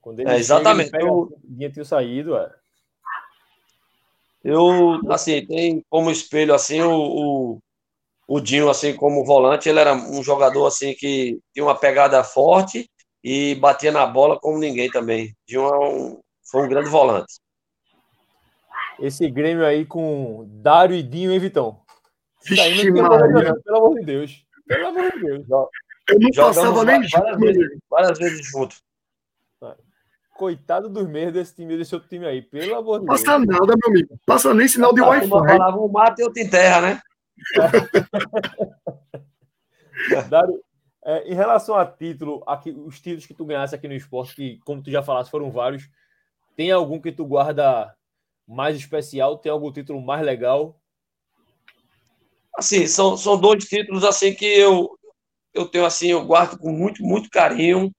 Quando 0.00 0.20
ele 0.20 0.30
é, 0.30 0.36
exatamente. 0.36 0.90
Chega, 0.90 1.02
ele 1.02 1.08
eu... 1.10 1.38
Dinho 1.44 1.72
tinha 1.72 1.84
saído, 1.84 2.36
é. 2.36 2.50
Eu, 4.42 5.00
assim, 5.10 5.46
tem 5.46 5.84
como 5.88 6.10
espelho, 6.10 6.54
assim, 6.54 6.80
o, 6.80 6.94
o, 6.94 7.58
o 8.26 8.40
Dinho, 8.40 8.70
assim, 8.70 8.94
como 8.94 9.24
volante, 9.24 9.68
ele 9.68 9.80
era 9.80 9.94
um 9.94 10.22
jogador, 10.22 10.66
assim, 10.66 10.94
que 10.94 11.38
tinha 11.52 11.64
uma 11.64 11.78
pegada 11.78 12.24
forte 12.24 12.90
e 13.22 13.54
batia 13.56 13.92
na 13.92 14.06
bola 14.06 14.38
como 14.38 14.58
ninguém 14.58 14.90
também. 14.90 15.34
Dinho 15.46 15.66
é 15.66 15.78
um, 15.78 16.20
foi 16.50 16.64
um 16.64 16.68
grande 16.68 16.88
volante. 16.88 17.34
Esse 18.98 19.30
Grêmio 19.30 19.64
aí 19.64 19.86
com 19.86 20.46
Dário 20.46 20.94
e 20.94 21.02
Dinho, 21.02 21.32
hein, 21.32 21.38
Vitão? 21.38 21.79
Tem 22.46 22.92
pelo 22.92 23.12
amor 23.76 23.94
de 23.98 24.04
Deus. 24.04 24.46
Pelo 24.66 24.86
amor 24.86 25.12
de 25.12 25.20
Deus. 25.20 25.46
Eu 25.50 26.18
não 26.18 26.30
passava 26.34 26.84
nem 26.84 27.08
várias, 27.08 27.38
vezes, 27.38 27.78
várias 27.88 28.18
vezes 28.18 28.46
junto. 28.50 28.76
Coitado 30.36 30.88
dos 30.88 31.06
meios 31.06 31.32
desse 31.32 31.54
time, 31.54 31.76
desse 31.76 31.94
outro 31.94 32.08
time 32.08 32.26
aí, 32.26 32.40
pelo 32.40 32.76
amor 32.76 33.00
de 33.00 33.06
Deus. 33.06 33.22
Passa 33.22 33.38
nada, 33.38 33.66
meu 33.66 33.88
amigo. 33.88 34.18
Passa 34.24 34.54
nem 34.54 34.66
sinal 34.66 34.94
de 34.94 35.02
Wi-Fi. 35.02 35.28
Falava 35.28 35.78
um 35.78 35.88
mato 35.88 36.20
e 36.20 36.24
outro 36.24 36.42
em 36.42 36.48
terra, 36.48 36.80
né? 36.80 37.00
Dário, 40.30 40.58
é, 41.04 41.30
em 41.30 41.34
relação 41.34 41.74
a 41.74 41.84
título, 41.84 42.42
aqui, 42.46 42.70
os 42.70 43.00
títulos 43.00 43.26
que 43.26 43.34
tu 43.34 43.44
ganhasse 43.44 43.74
aqui 43.74 43.86
no 43.86 43.94
esporte, 43.94 44.34
que, 44.34 44.58
como 44.64 44.82
tu 44.82 44.90
já 44.90 45.02
falaste, 45.02 45.30
foram 45.30 45.50
vários. 45.50 45.88
Tem 46.56 46.70
algum 46.70 46.98
que 46.98 47.12
tu 47.12 47.26
guarda 47.26 47.94
mais 48.48 48.76
especial? 48.76 49.36
Tem 49.36 49.52
algum 49.52 49.70
título 49.70 50.00
mais 50.00 50.24
legal? 50.24 50.79
Assim, 52.56 52.86
são, 52.86 53.16
são 53.16 53.40
dois 53.40 53.64
títulos 53.64 54.04
assim 54.04 54.34
que 54.34 54.44
eu, 54.44 54.90
eu 55.54 55.66
tenho 55.66 55.84
assim, 55.84 56.08
eu 56.08 56.24
guardo 56.24 56.58
com 56.58 56.70
muito, 56.72 57.02
muito 57.02 57.30
carinho, 57.30 57.90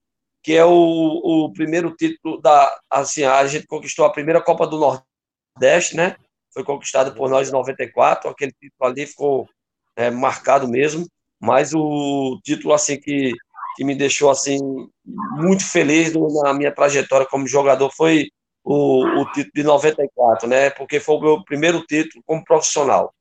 que 0.42 0.52
é 0.54 0.64
o, 0.64 0.70
o 0.72 1.52
primeiro 1.52 1.94
título 1.94 2.40
da. 2.40 2.80
Assim, 2.90 3.24
a 3.24 3.46
gente 3.46 3.66
conquistou 3.66 4.04
a 4.04 4.12
primeira 4.12 4.42
Copa 4.42 4.66
do 4.66 4.78
Nordeste, 4.78 5.96
né? 5.96 6.16
foi 6.52 6.64
conquistado 6.64 7.14
por 7.14 7.30
nós 7.30 7.48
em 7.48 7.52
94, 7.52 8.30
aquele 8.30 8.52
título 8.52 8.90
ali 8.90 9.06
ficou 9.06 9.48
é, 9.96 10.10
marcado 10.10 10.68
mesmo, 10.68 11.06
mas 11.40 11.72
o 11.74 12.38
título 12.44 12.74
assim 12.74 13.00
que, 13.00 13.32
que 13.76 13.84
me 13.84 13.94
deixou 13.94 14.30
assim 14.30 14.58
muito 15.04 15.64
feliz 15.64 16.12
na 16.42 16.52
minha 16.52 16.72
trajetória 16.72 17.26
como 17.26 17.46
jogador 17.46 17.90
foi 17.90 18.28
o, 18.62 19.04
o 19.20 19.32
título 19.32 19.52
de 19.54 19.62
94, 19.62 20.48
né? 20.48 20.70
Porque 20.70 21.00
foi 21.00 21.16
o 21.16 21.20
meu 21.20 21.44
primeiro 21.44 21.84
título 21.84 22.22
como 22.24 22.44
profissional. 22.44 23.12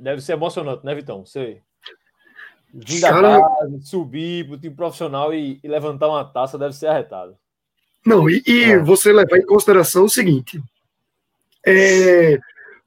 Deve 0.00 0.20
ser 0.22 0.32
emocionante, 0.32 0.84
né, 0.84 0.94
Vitão? 0.94 1.24
Você 1.24 1.62
vir 2.72 3.00
da 3.00 3.20
base, 3.20 3.82
subir 3.82 4.46
para 4.46 4.54
o 4.54 4.58
time 4.58 4.74
profissional 4.74 5.32
e, 5.32 5.60
e 5.62 5.68
levantar 5.68 6.08
uma 6.08 6.24
taça 6.24 6.58
deve 6.58 6.74
ser 6.74 6.86
arretado. 6.86 7.36
Não, 8.04 8.28
e, 8.28 8.42
e 8.46 8.64
é. 8.64 8.78
você 8.78 9.12
levar 9.12 9.38
em 9.38 9.46
consideração 9.46 10.04
o 10.04 10.10
seguinte: 10.10 10.60
é, 11.66 12.38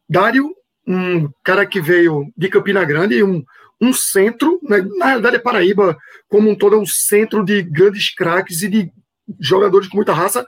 Dário, 0.07 0.55
um 0.87 1.29
cara 1.43 1.65
que 1.65 1.81
veio 1.81 2.31
de 2.35 2.49
Campina 2.49 2.83
Grande, 2.83 3.23
um, 3.23 3.43
um 3.81 3.93
centro, 3.93 4.59
né, 4.63 4.81
na 4.97 5.07
realidade 5.07 5.35
é 5.35 5.39
Paraíba 5.39 5.97
como 6.27 6.49
um 6.49 6.55
todo, 6.55 6.75
é 6.75 6.79
um 6.79 6.85
centro 6.85 7.43
de 7.43 7.61
grandes 7.61 8.13
craques 8.13 8.61
e 8.61 8.69
de 8.69 8.91
jogadores 9.39 9.87
com 9.87 9.97
muita 9.97 10.13
raça. 10.13 10.45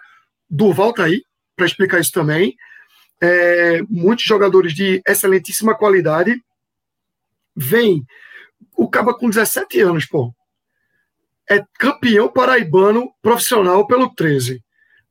Durval 0.50 0.93
tá 0.93 1.05
aí, 1.05 1.24
para 1.55 1.65
explicar 1.65 2.00
isso 2.00 2.12
também. 2.12 2.55
É, 3.22 3.82
muitos 3.88 4.25
jogadores 4.25 4.74
de 4.74 5.01
excelentíssima 5.08 5.75
qualidade. 5.75 6.42
Vem 7.56 8.04
o 8.75 8.90
Caba 8.90 9.13
com 9.13 9.30
17 9.30 9.80
anos, 9.82 10.06
pô. 10.06 10.34
É 11.50 11.63
campeão 11.78 12.28
paraibano 12.28 13.13
profissional 13.22 13.86
pelo 13.86 14.13
13. 14.13 14.63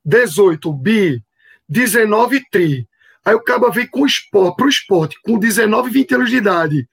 18 0.04 0.72
bi, 0.72 1.22
19 1.68 2.42
tri. 2.50 2.88
Aí 3.24 3.34
o 3.34 3.42
Caba 3.42 3.70
vem 3.70 3.86
com 3.86 4.06
esporte, 4.06 4.56
pro 4.56 4.68
esporte, 4.68 5.16
com 5.22 5.38
19, 5.38 5.90
20 5.90 6.14
anos 6.14 6.30
de 6.30 6.36
idade. 6.36 6.88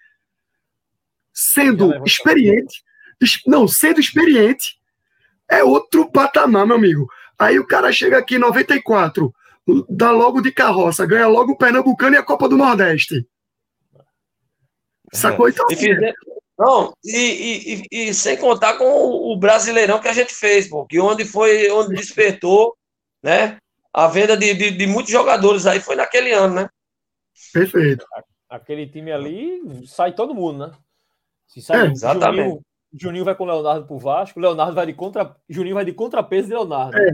Sendo 1.34 2.04
experiente. 2.06 2.84
Não, 3.46 3.68
sendo 3.68 4.00
experiente, 4.00 4.78
é 5.50 5.64
outro 5.64 6.12
patamar, 6.12 6.68
meu 6.68 6.76
amigo. 6.76 7.08
Aí 7.40 7.58
o 7.58 7.66
cara 7.66 7.92
chega 7.92 8.18
aqui 8.18 8.36
em 8.36 8.40
94, 8.40 9.34
dá 9.90 10.12
logo 10.12 10.42
de 10.42 10.52
carroça, 10.52 11.06
ganha 11.06 11.28
logo 11.28 11.54
o 11.54 11.58
Pernambucano 11.58 12.16
e 12.16 12.18
a 12.18 12.24
Copa 12.24 12.48
do 12.48 12.58
Nordeste. 12.58 13.28
Sacou? 15.14 15.50
Então, 15.50 15.66
assim, 15.72 15.90
não, 16.58 16.92
e, 17.06 17.84
e, 17.92 18.10
e, 18.10 18.14
sem 18.14 18.36
contar 18.36 18.78
com 18.78 18.86
o 18.86 19.38
Brasileirão 19.38 20.00
que 20.00 20.08
a 20.08 20.14
gente 20.14 20.34
fez, 20.34 20.68
pô, 20.68 20.86
que 20.86 21.00
onde 21.00 21.24
foi, 21.24 21.70
onde 21.70 21.96
despertou, 21.96 22.76
né? 23.22 23.58
A 23.94 24.08
venda 24.08 24.36
de, 24.36 24.54
de, 24.54 24.72
de 24.72 24.88
muitos 24.88 25.12
jogadores 25.12 25.66
aí 25.68 25.80
foi 25.80 25.96
naquele 25.96 26.32
ano, 26.32 26.56
né? 26.56 26.70
Perfeito. 27.54 28.06
Aquele 28.50 28.88
time 28.88 29.12
ali 29.12 29.62
sai 29.86 30.14
todo 30.14 30.34
mundo, 30.34 30.68
né? 30.68 30.74
Se 31.46 31.62
sai 31.62 31.88
é, 31.88 31.92
exatamente. 31.92 32.38
Juninho, 32.38 32.62
Juninho 32.94 33.26
vai 33.26 33.36
com 33.36 33.44
o 33.44 33.48
Leonardo 33.48 33.86
pro 33.86 34.00
Vasco, 34.00 34.40
Leonardo 34.40 34.74
vai 34.74 34.86
de 34.86 34.94
contra. 34.94 35.36
Juninho 35.48 35.76
vai 35.76 35.86
de 35.86 35.94
contrapeso 35.94 36.48
de 36.48 36.54
Leonardo. 36.54 36.98
É. 36.98 37.12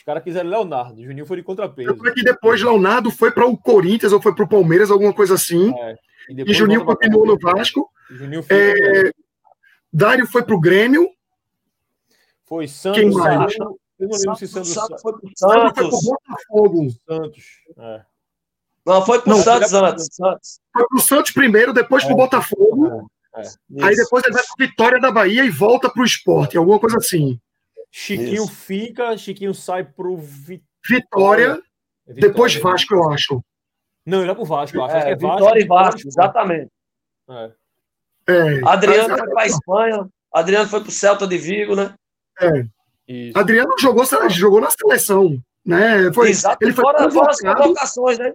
Os 0.00 0.04
caras 0.04 0.24
quiseram 0.24 0.48
Leonardo, 0.48 1.04
Juninho 1.04 1.26
foi 1.26 1.36
de 1.36 1.42
contrapeso. 1.42 1.90
Eu 1.90 2.14
que 2.14 2.22
depois 2.22 2.62
Leonardo 2.62 3.10
foi 3.10 3.30
para 3.30 3.44
o 3.44 3.54
Corinthians 3.54 4.14
ou 4.14 4.20
foi 4.20 4.34
para 4.34 4.46
o 4.46 4.48
Palmeiras, 4.48 4.90
alguma 4.90 5.12
coisa 5.12 5.34
assim. 5.34 5.70
É. 5.78 5.94
E, 6.30 6.50
e 6.50 6.54
Juninho 6.54 6.86
continuou 6.86 7.26
no 7.26 7.38
Vasco. 7.38 7.86
Juninho 8.08 8.42
foi 8.42 8.56
é... 8.56 9.12
Dário 9.92 10.26
foi 10.26 10.42
para 10.42 10.54
o 10.54 10.60
Grêmio. 10.60 11.06
Foi 12.46 12.66
Santos. 12.66 12.98
Quem 12.98 13.10
mais? 13.10 13.54
Eu 13.58 14.08
não 14.08 14.16
lembro 14.16 14.36
se 14.36 14.48
Santos, 14.48 14.70
Santos 14.70 15.02
foi 15.02 15.12
pro 15.12 15.30
Santos. 15.36 15.72
Foi 15.74 15.90
pro 15.90 16.00
Botafogo. 16.00 16.90
Santos. 17.06 17.44
É. 17.78 18.02
Não, 18.86 19.04
foi 19.04 19.20
pro 19.20 19.30
não, 19.30 19.42
Santos 19.42 19.74
antes. 19.74 20.08
Santos. 20.10 20.60
Foi 20.72 20.88
pro 20.88 21.00
Santos 21.00 21.30
primeiro, 21.32 21.74
depois 21.74 22.04
é. 22.04 22.06
pro 22.06 22.16
Botafogo. 22.16 23.10
É. 23.36 23.42
Aí 23.82 23.94
depois 23.94 24.24
ele 24.24 24.32
vai 24.32 24.42
pro 24.44 24.66
Vitória 24.66 24.98
da 24.98 25.12
Bahia 25.12 25.44
e 25.44 25.50
volta 25.50 25.90
pro 25.90 26.06
esporte, 26.06 26.56
alguma 26.56 26.80
coisa 26.80 26.96
assim. 26.96 27.38
Chiquinho 27.90 28.44
Isso. 28.44 28.52
fica, 28.52 29.16
Chiquinho 29.16 29.52
sai 29.52 29.84
pro 29.84 30.16
Vitória, 30.16 30.64
Vitória, 30.86 31.62
depois 32.06 32.54
Vasco, 32.54 32.94
eu 32.94 33.10
acho. 33.10 33.44
Não, 34.06 34.22
ele 34.22 34.30
é 34.30 34.34
pro 34.34 34.44
Vasco, 34.44 34.76
eu 34.76 34.84
acho. 34.84 34.94
É, 34.94 34.98
acho 34.98 35.06
que 35.06 35.12
é 35.12 35.16
Vitória 35.16 35.44
Vasco, 35.44 35.58
e 35.58 35.66
Vasco, 35.66 36.08
exatamente. 36.08 36.70
É. 37.28 37.52
É, 38.28 38.60
Adriano 38.64 39.18
foi 39.18 39.28
para 39.28 39.42
a 39.42 39.46
Espanha, 39.46 40.08
Adriano 40.32 40.68
foi 40.68 40.80
para 40.80 40.88
o 40.88 40.92
Celta 40.92 41.26
de 41.26 41.36
Vigo, 41.36 41.74
né? 41.74 41.94
É. 42.40 42.66
Isso. 43.08 43.36
Adriano 43.36 43.72
jogou, 43.80 44.04
jogou 44.28 44.60
na 44.60 44.70
seleção, 44.70 45.36
né? 45.66 46.12
Foi, 46.12 46.30
Exato. 46.30 46.58
Ele 46.64 46.72
foi 46.72 46.84
fora, 46.84 46.98
convocado, 46.98 47.14
fora 47.14 47.52
as 47.52 47.60
convocações, 47.60 48.18
né? 48.18 48.32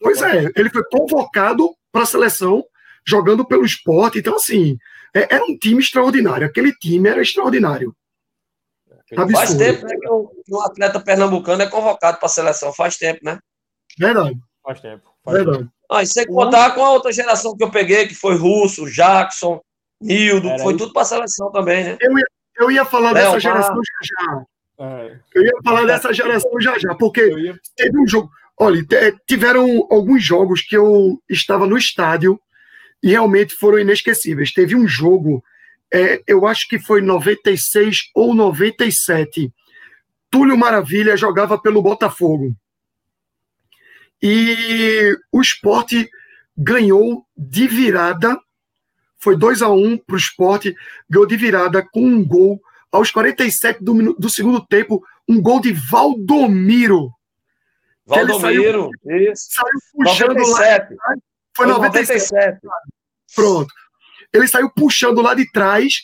Pois 0.00 0.22
é, 0.22 0.50
ele 0.56 0.70
foi 0.70 0.84
convocado 0.84 1.74
para 1.92 2.02
a 2.02 2.06
seleção 2.06 2.64
jogando 3.06 3.44
pelo 3.44 3.64
esporte. 3.64 4.18
Então, 4.18 4.36
assim, 4.36 4.78
é, 5.14 5.34
era 5.34 5.44
um 5.44 5.56
time 5.56 5.80
extraordinário. 5.80 6.46
Aquele 6.46 6.72
time 6.72 7.08
era 7.08 7.20
extraordinário. 7.20 7.94
Absurdo. 9.14 9.32
Faz 9.32 9.54
tempo 9.54 9.86
né, 9.86 9.96
que 9.96 10.54
um, 10.54 10.60
atleta 10.60 11.00
pernambucano 11.00 11.62
é 11.62 11.66
convocado 11.66 12.18
para 12.18 12.26
a 12.26 12.30
seleção. 12.30 12.72
Faz 12.72 12.96
tempo, 12.96 13.20
né? 13.22 13.38
Verdade. 13.98 14.36
Faz 14.62 14.80
tempo. 14.80 15.04
Faz 15.24 15.36
Verdade. 15.36 15.58
Tempo. 15.58 15.72
Ah, 15.90 16.02
e 16.02 16.06
sem 16.06 16.26
contar 16.26 16.74
com 16.74 16.84
a 16.84 16.90
outra 16.90 17.12
geração 17.12 17.56
que 17.56 17.62
eu 17.62 17.70
peguei, 17.70 18.08
que 18.08 18.14
foi 18.14 18.36
Russo, 18.36 18.90
Jackson, 18.90 19.60
Nildo, 20.00 20.48
foi 20.58 20.74
isso. 20.74 20.78
tudo 20.78 20.92
para 20.92 21.02
a 21.02 21.06
seleção 21.06 21.52
também, 21.52 21.84
né? 21.84 21.96
Eu 22.00 22.18
ia, 22.18 22.26
eu 22.58 22.70
ia 22.70 22.84
falar 22.84 23.12
Léo 23.12 23.26
dessa 23.26 23.40
geração 23.40 23.76
já 23.76 24.24
já. 24.24 24.44
É. 24.78 25.18
Eu 25.34 25.42
ia 25.42 25.52
falar 25.64 25.86
dessa 25.86 26.12
geração 26.12 26.60
já 26.60 26.78
já, 26.78 26.94
porque 26.94 27.24
ia... 27.24 27.58
teve 27.76 27.98
um 27.98 28.06
jogo. 28.06 28.28
Olha, 28.58 28.84
tiveram 29.26 29.86
alguns 29.90 30.22
jogos 30.22 30.62
que 30.62 30.76
eu 30.76 31.20
estava 31.28 31.66
no 31.66 31.76
estádio 31.76 32.40
e 33.02 33.10
realmente 33.10 33.54
foram 33.54 33.78
inesquecíveis. 33.78 34.52
Teve 34.52 34.74
um 34.74 34.88
jogo, 34.88 35.44
é, 35.96 36.22
eu 36.26 36.46
acho 36.46 36.68
que 36.68 36.78
foi 36.78 37.00
96 37.00 38.10
ou 38.14 38.34
97. 38.34 39.50
Túlio 40.30 40.56
Maravilha 40.56 41.16
jogava 41.16 41.58
pelo 41.58 41.80
Botafogo. 41.80 42.54
E 44.22 45.16
o 45.32 45.40
esporte 45.40 46.06
ganhou 46.56 47.26
de 47.34 47.66
virada. 47.66 48.38
Foi 49.18 49.38
2 49.38 49.62
a 49.62 49.70
1 49.70 49.86
um 49.86 49.96
para 49.96 50.14
o 50.14 50.18
esporte, 50.18 50.74
ganhou 51.08 51.26
de 51.26 51.36
virada 51.36 51.82
com 51.90 52.02
um 52.02 52.22
gol 52.22 52.60
aos 52.92 53.10
47 53.10 53.82
do, 53.82 54.12
do 54.14 54.28
segundo 54.28 54.64
tempo, 54.66 55.02
um 55.26 55.40
gol 55.40 55.60
de 55.60 55.72
Valdomiro. 55.72 57.10
Valdomiro, 58.04 58.90
saiu, 59.02 59.32
isso. 59.32 59.48
Saiu 59.50 60.04
puxando 60.04 60.34
97. 60.34 60.94
lá. 60.94 61.14
Foi, 61.56 61.66
foi 61.66 61.66
97. 61.66 62.30
97. 62.36 62.60
Pronto. 63.34 63.74
Ele 64.32 64.48
saiu 64.48 64.70
puxando 64.70 65.22
lá 65.22 65.34
de 65.34 65.50
trás, 65.50 65.94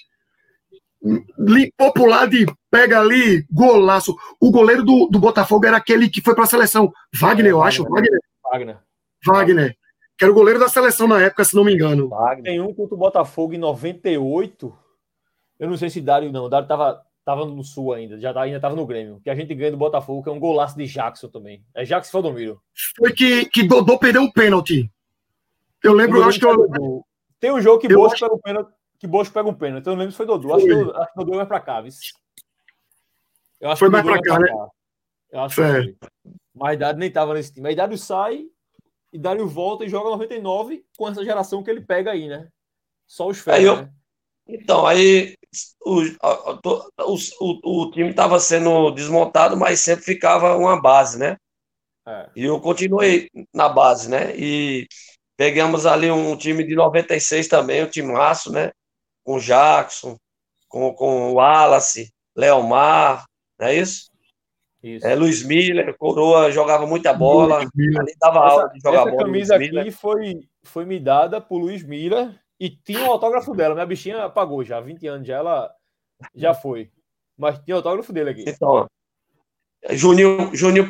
limpou 1.38 1.92
pro 1.92 2.06
lado 2.06 2.34
e 2.34 2.46
pega 2.70 3.00
ali, 3.00 3.44
golaço. 3.50 4.16
O 4.40 4.50
goleiro 4.50 4.84
do, 4.84 5.08
do 5.08 5.18
Botafogo 5.18 5.66
era 5.66 5.76
aquele 5.76 6.08
que 6.08 6.20
foi 6.20 6.34
para 6.34 6.44
a 6.44 6.46
seleção. 6.46 6.92
Wagner, 7.14 7.46
é, 7.46 7.52
eu 7.52 7.62
acho. 7.62 7.84
Wagner. 7.84 8.20
Wagner. 8.44 8.78
Wagner. 9.26 9.76
Que 10.16 10.24
era 10.24 10.32
o 10.32 10.34
goleiro 10.34 10.60
da 10.60 10.68
seleção 10.68 11.08
na 11.08 11.20
época, 11.20 11.44
se 11.44 11.54
não 11.54 11.64
me 11.64 11.74
engano. 11.74 12.08
Wagner. 12.08 12.44
Tem 12.44 12.60
um 12.60 12.72
contra 12.72 12.94
o 12.94 12.98
Botafogo 12.98 13.54
em 13.54 13.58
98. 13.58 14.72
Eu 15.58 15.68
não 15.68 15.76
sei 15.76 15.90
se 15.90 16.00
Dário 16.00 16.30
não. 16.30 16.48
Dário 16.48 16.68
tava, 16.68 17.02
tava 17.24 17.44
no 17.44 17.64
Sul 17.64 17.92
ainda. 17.92 18.18
Já 18.18 18.38
ainda 18.40 18.60
tava 18.60 18.76
no 18.76 18.86
Grêmio. 18.86 19.20
Que 19.22 19.30
a 19.30 19.34
gente 19.34 19.54
ganha 19.54 19.70
do 19.70 19.76
Botafogo, 19.76 20.22
que 20.22 20.28
é 20.28 20.32
um 20.32 20.40
golaço 20.40 20.76
de 20.76 20.86
Jackson 20.86 21.28
também. 21.28 21.64
É 21.74 21.84
Jackson 21.84 22.12
Faldomiro. 22.12 22.60
Foi 22.96 23.12
que, 23.12 23.46
que 23.46 23.66
Dodô 23.66 23.98
perdeu 23.98 24.22
o 24.22 24.32
pênalti. 24.32 24.90
Eu 25.82 25.94
lembro, 25.94 26.18
eu 26.18 26.24
acho 26.24 26.38
que 26.38 26.46
eu... 26.46 27.04
Tem 27.42 27.50
um 27.50 27.60
jogo 27.60 27.80
que 27.80 27.92
Bosco 27.92 28.14
acho... 28.14 28.20
pega 28.20 28.34
um 28.36 28.38
pênalti. 28.38 28.72
Que 29.00 29.06
Bosco 29.08 29.34
pega 29.34 29.48
um 29.48 29.54
pênalti. 29.54 29.84
Eu 29.84 29.90
não 29.94 29.98
lembro 29.98 30.12
se 30.12 30.16
foi 30.16 30.26
Dodô. 30.26 30.54
Acho 30.54 30.64
que, 30.64 30.72
acho 30.72 31.12
que 31.12 31.16
Dodô 31.16 31.36
vai 31.36 31.46
pra 31.46 31.58
cá, 31.58 31.80
viu? 31.80 31.90
Eu 33.60 33.70
acho 33.70 33.80
foi 33.80 33.88
que 33.88 33.92
mais 33.92 34.04
pra 34.04 34.22
cá, 34.22 34.38
né? 34.38 34.46
Cá. 34.46 34.68
Eu 35.32 35.40
acho 35.40 35.56
que 35.56 35.62
foi. 35.62 35.96
Mas 36.54 36.78
Dário 36.78 37.00
nem 37.00 37.10
tava 37.10 37.34
nesse 37.34 37.52
time. 37.52 37.68
Aí 37.68 37.74
Dário 37.74 37.98
sai 37.98 38.46
e 39.12 39.18
Dário 39.18 39.48
volta 39.48 39.84
e 39.84 39.88
joga 39.88 40.10
99 40.10 40.84
com 40.96 41.08
essa 41.08 41.24
geração 41.24 41.64
que 41.64 41.70
ele 41.70 41.80
pega 41.80 42.12
aí, 42.12 42.28
né? 42.28 42.48
Só 43.08 43.26
os 43.26 43.40
férias, 43.40 43.64
eu... 43.64 43.76
né? 43.82 43.92
Então, 44.46 44.86
aí 44.86 45.34
o, 45.84 46.00
o, 46.00 47.16
o, 47.40 47.82
o 47.82 47.90
time 47.90 48.10
estava 48.10 48.38
sendo 48.38 48.92
desmontado, 48.92 49.56
mas 49.56 49.80
sempre 49.80 50.04
ficava 50.04 50.56
uma 50.56 50.80
base, 50.80 51.18
né? 51.18 51.36
É. 52.06 52.30
E 52.36 52.44
eu 52.44 52.60
continuei 52.60 53.28
na 53.52 53.68
base, 53.68 54.08
né? 54.08 54.32
E 54.36 54.86
pegamos 55.42 55.86
ali 55.86 56.08
um 56.08 56.36
time 56.36 56.62
de 56.62 56.76
96 56.76 57.48
também, 57.48 57.82
um 57.82 57.88
time 57.88 58.12
maço, 58.12 58.52
né? 58.52 58.70
Com 59.24 59.40
Jackson, 59.40 60.16
com, 60.68 60.94
com 60.94 61.30
o 61.30 61.34
Wallace, 61.34 62.12
Leomar, 62.36 63.24
não 63.58 63.66
é 63.66 63.74
isso? 63.74 64.08
Isso. 64.80 65.04
É, 65.04 65.16
Luiz 65.16 65.44
Miller, 65.44 65.98
Coroa 65.98 66.52
jogava 66.52 66.86
muita 66.86 67.12
bola, 67.12 67.56
ali 67.56 68.14
dava 68.20 68.38
essa, 68.38 68.54
aula 68.54 68.68
de 68.68 68.78
jogar 68.78 68.98
essa 68.98 69.10
bola. 69.10 69.16
Essa 69.16 69.24
camisa 69.24 69.56
aqui 69.56 69.90
foi, 69.90 70.48
foi 70.62 70.84
me 70.84 71.00
dada 71.00 71.40
por 71.40 71.58
Luiz 71.58 71.82
Miller 71.82 72.40
e 72.60 72.70
tinha 72.70 73.00
o 73.00 73.08
um 73.08 73.10
autógrafo 73.10 73.52
dela. 73.52 73.74
Minha 73.74 73.86
bichinha 73.86 74.22
apagou 74.22 74.62
já, 74.62 74.80
20 74.80 75.04
anos 75.08 75.26
já, 75.26 75.38
ela 75.38 75.74
já 76.36 76.54
foi. 76.54 76.88
Mas 77.36 77.58
tinha 77.58 77.74
o 77.74 77.78
autógrafo 77.78 78.12
dele 78.12 78.30
aqui. 78.30 78.44
Então, 78.46 78.86
Juninho, 79.90 80.54
Juninho 80.54 80.86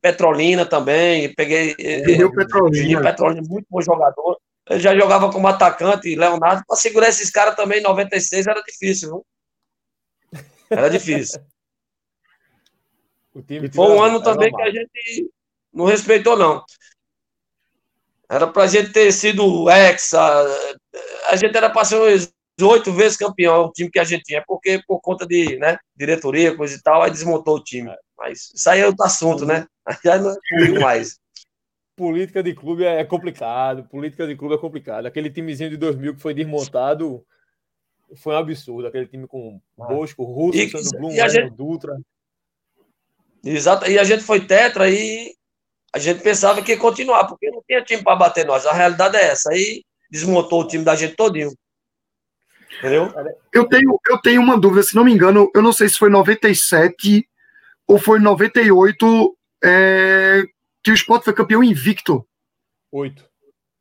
Petrolina 0.00 0.64
também, 0.64 1.34
peguei. 1.34 1.74
Eh, 1.78 2.04
Juninho 2.04 2.32
Petrolina. 2.32 2.76
Juninho 2.76 3.02
Petrolina, 3.02 3.42
muito 3.48 3.66
bom 3.68 3.80
jogador. 3.82 4.38
Ele 4.68 4.80
já 4.80 4.94
jogava 4.94 5.30
como 5.30 5.48
atacante, 5.48 6.14
Leonardo. 6.14 6.62
Para 6.66 6.76
segurar 6.76 7.08
esses 7.08 7.30
caras 7.30 7.54
também 7.56 7.78
em 7.78 7.82
96 7.82 8.46
era 8.46 8.62
difícil, 8.62 9.08
viu? 9.08 9.26
Era 10.70 10.88
difícil. 10.88 11.40
e 13.48 13.68
foi 13.72 13.90
um 13.90 14.02
ano 14.02 14.22
também 14.22 14.52
que 14.52 14.62
a 14.62 14.70
gente 14.70 15.30
não 15.72 15.84
respeitou, 15.84 16.36
não. 16.36 16.64
Era 18.28 18.46
pra 18.46 18.66
gente 18.66 18.92
ter 18.92 19.12
sido 19.12 19.70
exa. 19.70 20.20
A 21.28 21.36
gente 21.36 21.56
era 21.56 21.70
para 21.70 21.84
ser 21.84 22.30
oito 22.64 22.92
vezes 22.92 23.16
campeão, 23.16 23.66
o 23.66 23.72
time 23.72 23.90
que 23.90 23.98
a 23.98 24.04
gente 24.04 24.24
tinha, 24.24 24.42
porque 24.46 24.82
por 24.86 25.00
conta 25.00 25.26
de 25.26 25.56
né, 25.58 25.78
diretoria, 25.94 26.56
coisa 26.56 26.74
e 26.74 26.82
tal, 26.82 27.02
aí 27.02 27.10
desmontou 27.10 27.56
o 27.56 27.62
time. 27.62 27.94
Mas 28.18 28.50
isso 28.54 28.68
aí 28.70 28.80
é 28.80 28.86
outro 28.86 29.04
assunto, 29.04 29.44
né? 29.44 29.66
Já 30.04 30.18
não 30.18 30.30
é 30.30 30.78
mais. 30.80 31.18
Política 31.94 32.42
de 32.42 32.54
clube 32.54 32.84
é 32.84 33.04
complicado, 33.04 33.84
política 33.84 34.26
de 34.26 34.36
clube 34.36 34.54
é 34.54 34.58
complicado. 34.58 35.06
Aquele 35.06 35.30
timezinho 35.30 35.70
de 35.70 35.76
2000 35.76 36.14
que 36.14 36.20
foi 36.20 36.34
desmontado 36.34 37.24
foi 38.16 38.34
um 38.34 38.38
absurdo. 38.38 38.88
Aquele 38.88 39.06
time 39.06 39.26
com 39.26 39.60
ah. 39.80 39.86
Bosco, 39.86 40.24
Russo, 40.24 40.68
Sandro 40.70 40.98
Blum, 40.98 41.10
gente... 41.10 41.50
Dutra. 41.50 41.98
Exato, 43.44 43.88
e 43.88 43.98
a 43.98 44.04
gente 44.04 44.24
foi 44.24 44.44
tetra 44.44 44.90
e 44.90 45.34
a 45.92 45.98
gente 45.98 46.20
pensava 46.20 46.60
que 46.62 46.72
ia 46.72 46.78
continuar, 46.78 47.26
porque 47.26 47.50
não 47.50 47.62
tinha 47.66 47.82
time 47.82 48.02
para 48.02 48.16
bater 48.16 48.44
nós. 48.44 48.66
A 48.66 48.72
realidade 48.72 49.16
é 49.16 49.28
essa. 49.28 49.50
Aí 49.50 49.82
desmontou 50.10 50.62
o 50.62 50.66
time 50.66 50.84
da 50.84 50.94
gente 50.94 51.14
todinho. 51.14 51.52
Entendeu? 52.78 53.10
Eu 53.52 53.66
tenho, 53.66 53.98
eu 54.08 54.20
tenho 54.20 54.42
uma 54.42 54.58
dúvida, 54.58 54.82
se 54.82 54.94
não 54.94 55.04
me 55.04 55.12
engano, 55.12 55.50
eu 55.54 55.62
não 55.62 55.72
sei 55.72 55.88
se 55.88 55.96
foi 55.96 56.10
97 56.10 57.26
ou 57.86 57.98
foi 57.98 58.18
98 58.18 59.36
é, 59.64 60.42
que 60.82 60.90
o 60.90 60.94
Sport 60.94 61.24
foi 61.24 61.32
campeão 61.32 61.62
invicto. 61.62 62.26
Oito. 62.92 63.24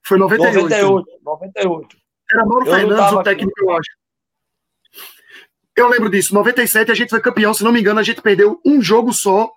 Foi 0.03 0.17
98. 0.17 0.61
98. 0.63 1.21
98. 1.23 1.97
Era 2.31 2.45
Mauro 2.45 2.65
Fernandes 2.65 3.11
o 3.11 3.23
técnico, 3.23 3.51
aqui. 3.51 3.63
eu 3.63 3.71
acho. 3.71 3.89
Eu 5.75 5.89
lembro 5.89 6.09
disso. 6.09 6.33
97 6.33 6.91
a 6.91 6.95
gente 6.95 7.09
foi 7.09 7.21
campeão, 7.21 7.53
se 7.53 7.63
não 7.63 7.71
me 7.71 7.79
engano, 7.79 7.99
a 7.99 8.03
gente 8.03 8.21
perdeu 8.21 8.61
um 8.65 8.81
jogo 8.81 9.13
só, 9.13 9.51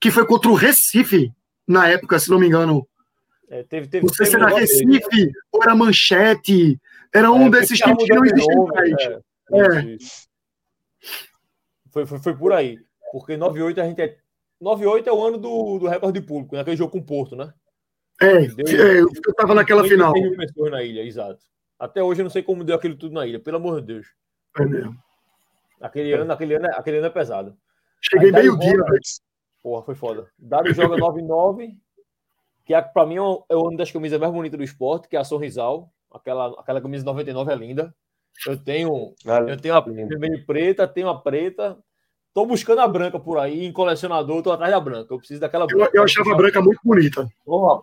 que 0.00 0.10
foi 0.10 0.26
contra 0.26 0.50
o 0.50 0.54
Recife, 0.54 1.32
na 1.66 1.88
época, 1.88 2.18
se 2.18 2.30
não 2.30 2.38
me 2.38 2.46
engano. 2.46 2.86
É, 3.48 3.62
teve, 3.64 3.86
teve, 3.86 4.06
não 4.06 4.14
sei 4.14 4.26
se 4.26 4.34
era 4.34 4.48
Recife 4.48 5.08
dele. 5.10 5.32
ou 5.52 5.62
era 5.62 5.74
Manchete. 5.74 6.80
Era 7.14 7.30
um 7.30 7.46
é, 7.48 7.50
desses 7.50 7.78
times 7.78 8.02
que 8.04 8.14
não 8.14 8.24
existem 8.24 8.64
mais. 8.64 8.92
É, 9.02 9.16
é. 9.52 9.96
Foi, 11.90 12.06
foi, 12.06 12.18
foi 12.18 12.36
por 12.36 12.52
aí. 12.52 12.78
Porque 13.12 13.36
98 13.36 13.80
a 13.80 13.84
gente 13.84 14.00
é. 14.00 14.16
98 14.58 15.08
é 15.08 15.12
o 15.12 15.22
ano 15.22 15.36
do, 15.36 15.78
do 15.78 15.86
recorde 15.86 16.20
público, 16.22 16.56
naquele 16.56 16.76
jogo 16.76 16.92
com 16.92 16.98
o 16.98 17.04
Porto, 17.04 17.36
né? 17.36 17.52
É, 18.20 18.46
Deu, 18.46 18.86
é 18.86 19.00
eu 19.00 19.08
estava 19.08 19.54
naquela 19.54 19.84
final. 19.84 20.12
pessoas 20.12 20.70
na 20.70 20.82
ilha, 20.82 21.02
exato. 21.02 21.44
Até 21.78 22.02
hoje 22.02 22.20
eu 22.20 22.24
não 22.24 22.30
sei 22.30 22.42
como 22.42 22.64
deu 22.64 22.76
aquilo 22.76 22.96
tudo 22.96 23.12
na 23.12 23.26
ilha, 23.26 23.40
pelo 23.40 23.56
amor 23.56 23.80
de 23.80 23.88
Deus. 23.88 24.06
É 24.56 24.64
mesmo. 24.64 24.96
Aquele 25.80 26.12
ano, 26.12 26.32
aquele 26.32 26.54
ano, 26.54 26.68
aquele 26.74 26.98
ano 26.98 27.06
é 27.06 27.10
pesado. 27.10 27.56
Cheguei 28.00 28.30
meio-dia, 28.30 28.70
velho. 28.70 29.00
Porra, 29.62 29.84
foi 29.84 29.94
foda. 29.94 30.28
Dário 30.38 30.72
joga 30.72 30.96
9-9, 30.96 31.76
que 32.64 32.72
é, 32.72 32.80
pra 32.80 33.04
mim 33.04 33.16
é 33.16 33.56
uma 33.56 33.76
das 33.76 33.90
camisas 33.90 34.18
mais 34.18 34.32
bonitas 34.32 34.56
do 34.56 34.64
esporte, 34.64 35.08
que 35.08 35.16
é 35.16 35.18
a 35.18 35.24
Sorrisal. 35.24 35.92
Aquela, 36.10 36.48
aquela 36.60 36.80
camisa 36.80 37.04
99 37.04 37.52
é 37.52 37.56
linda. 37.56 37.94
Eu 38.46 38.56
tenho, 38.56 39.14
eu 39.48 39.56
tenho 39.60 39.74
a 39.74 39.80
vermelha 39.80 40.44
preta, 40.46 40.86
tenho 40.86 41.08
a 41.08 41.20
preta. 41.20 41.76
Tô 42.34 42.46
buscando 42.46 42.80
a 42.80 42.88
branca 42.88 43.18
por 43.20 43.38
aí, 43.38 43.66
em 43.66 43.72
colecionador, 43.72 44.42
tô 44.42 44.50
atrás 44.50 44.72
da 44.72 44.80
branca. 44.80 45.12
Eu 45.12 45.18
preciso 45.18 45.40
daquela 45.40 45.66
branca. 45.66 45.90
Eu, 45.92 46.00
eu 46.00 46.04
achava 46.04 46.32
a 46.32 46.36
branca 46.36 46.62
muito 46.62 46.80
bonita. 46.82 47.28
Porra, 47.44 47.82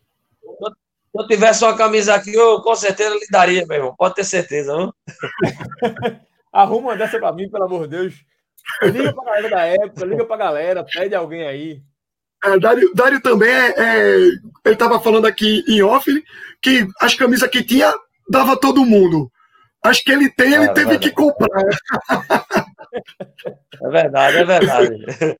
se 1.12 1.20
eu 1.22 1.28
tivesse 1.28 1.64
uma 1.64 1.78
camisa 1.78 2.16
aqui, 2.16 2.34
eu 2.34 2.62
com 2.62 2.76
certeza 2.76 3.14
lhe 3.14 3.28
daria, 3.30 3.66
meu 3.68 3.78
irmão. 3.78 3.96
Pode 3.96 4.16
ter 4.16 4.24
certeza, 4.24 4.76
não? 4.76 4.94
Arruma 6.52 6.96
dessa 6.96 7.20
pra 7.20 7.32
mim, 7.32 7.50
pelo 7.50 7.66
amor 7.66 7.88
de 7.88 7.98
Deus. 7.98 8.16
Liga 8.84 9.14
pra 9.14 9.26
galera 9.26 9.50
da 9.50 9.66
época, 9.66 10.06
liga 10.06 10.26
pra 10.26 10.38
galera, 10.38 10.84
pede 10.84 11.14
alguém 11.14 11.46
aí. 11.46 11.82
É, 12.44 12.58
Dário, 12.58 12.92
Dário 12.96 13.22
também 13.22 13.50
é, 13.50 13.74
é, 13.78 14.18
Ele 14.66 14.76
tava 14.76 15.00
falando 15.00 15.26
aqui 15.26 15.64
em 15.68 15.82
off 15.82 16.10
que 16.62 16.88
as 17.02 17.14
camisas 17.14 17.50
que 17.50 17.64
tinha 17.64 17.94
dava 18.30 18.58
todo 18.58 18.86
mundo. 18.86 19.30
As 19.84 20.00
que 20.00 20.12
ele 20.12 20.30
tem, 20.30 20.54
ele 20.54 20.66
é, 20.66 20.74
teve 20.74 20.98
que 21.00 21.12
comprar. 21.12 21.64
É 23.82 23.90
verdade, 23.90 24.38
é 24.38 24.44
verdade. 24.44 25.38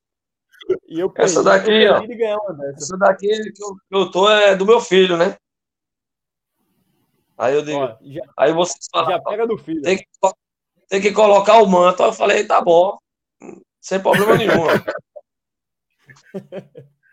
E 0.88 1.00
eu 1.00 1.12
essa 1.18 1.44
daqui, 1.44 1.88
ó, 1.88 2.02
essa 2.76 2.98
daqui 2.98 3.28
que 3.28 3.64
eu, 3.64 3.76
que 3.76 3.96
eu 3.96 4.12
tô 4.12 4.30
é 4.30 4.56
do 4.56 4.66
meu 4.66 4.80
filho, 4.80 5.18
né? 5.18 5.36
Aí 7.38 7.56
eu 7.56 7.64
digo, 7.64 7.80
ó, 7.80 7.98
já, 8.02 8.22
aí 8.38 8.54
você 8.54 8.76
fala, 8.92 9.12
já 9.12 9.22
pega 9.22 9.48
do 9.48 9.58
filho. 9.58 9.82
Tem 9.82 9.98
que, 9.98 10.06
tem 10.88 11.02
que 11.02 11.12
colocar 11.12 11.62
o 11.62 11.68
manto. 11.68 12.04
Eu 12.04 12.14
falei, 12.14 12.46
tá 12.46 12.62
bom, 12.62 12.98
sem 13.80 14.00
problema 14.00 14.36
nenhum. 14.36 14.66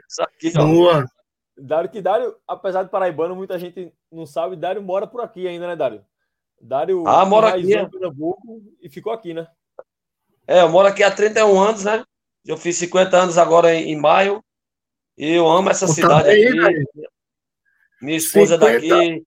Isso 0.08 0.22
aqui, 0.22 0.52
ó. 0.58 0.66
Boa. 0.66 1.06
Dário 1.58 1.88
que 1.88 2.02
Dário, 2.02 2.36
apesar 2.46 2.82
de 2.82 2.90
paraibano, 2.90 3.34
muita 3.34 3.58
gente 3.58 3.92
não 4.12 4.26
sabe, 4.26 4.56
Dário 4.56 4.82
mora 4.82 5.06
por 5.06 5.22
aqui 5.22 5.48
ainda, 5.48 5.66
né, 5.66 5.74
Dário? 5.74 6.04
Dário 6.60 7.06
ah, 7.06 7.24
mora 7.24 7.48
aqui 7.48 7.74
em 7.74 7.88
Pernambuco 7.88 8.62
e 8.80 8.88
ficou 8.88 9.12
aqui, 9.12 9.32
né? 9.32 9.46
É, 10.46 10.60
eu 10.62 10.68
moro 10.68 10.88
aqui 10.88 11.02
há 11.02 11.10
31 11.10 11.60
anos, 11.60 11.84
né? 11.84 12.04
Eu 12.44 12.56
fiz 12.56 12.76
50 12.76 13.16
anos 13.16 13.38
agora 13.38 13.74
em, 13.74 13.92
em 13.92 13.96
maio. 13.96 14.42
E 15.18 15.32
eu 15.32 15.48
amo 15.48 15.70
essa 15.70 15.88
cidade 15.88 16.28
aí, 16.28 16.46
aqui. 16.46 16.60
Véio. 16.60 16.86
Minha 18.00 18.18
esposa 18.18 18.54
50. 18.54 18.64
é 18.64 18.88
daqui. 18.88 19.26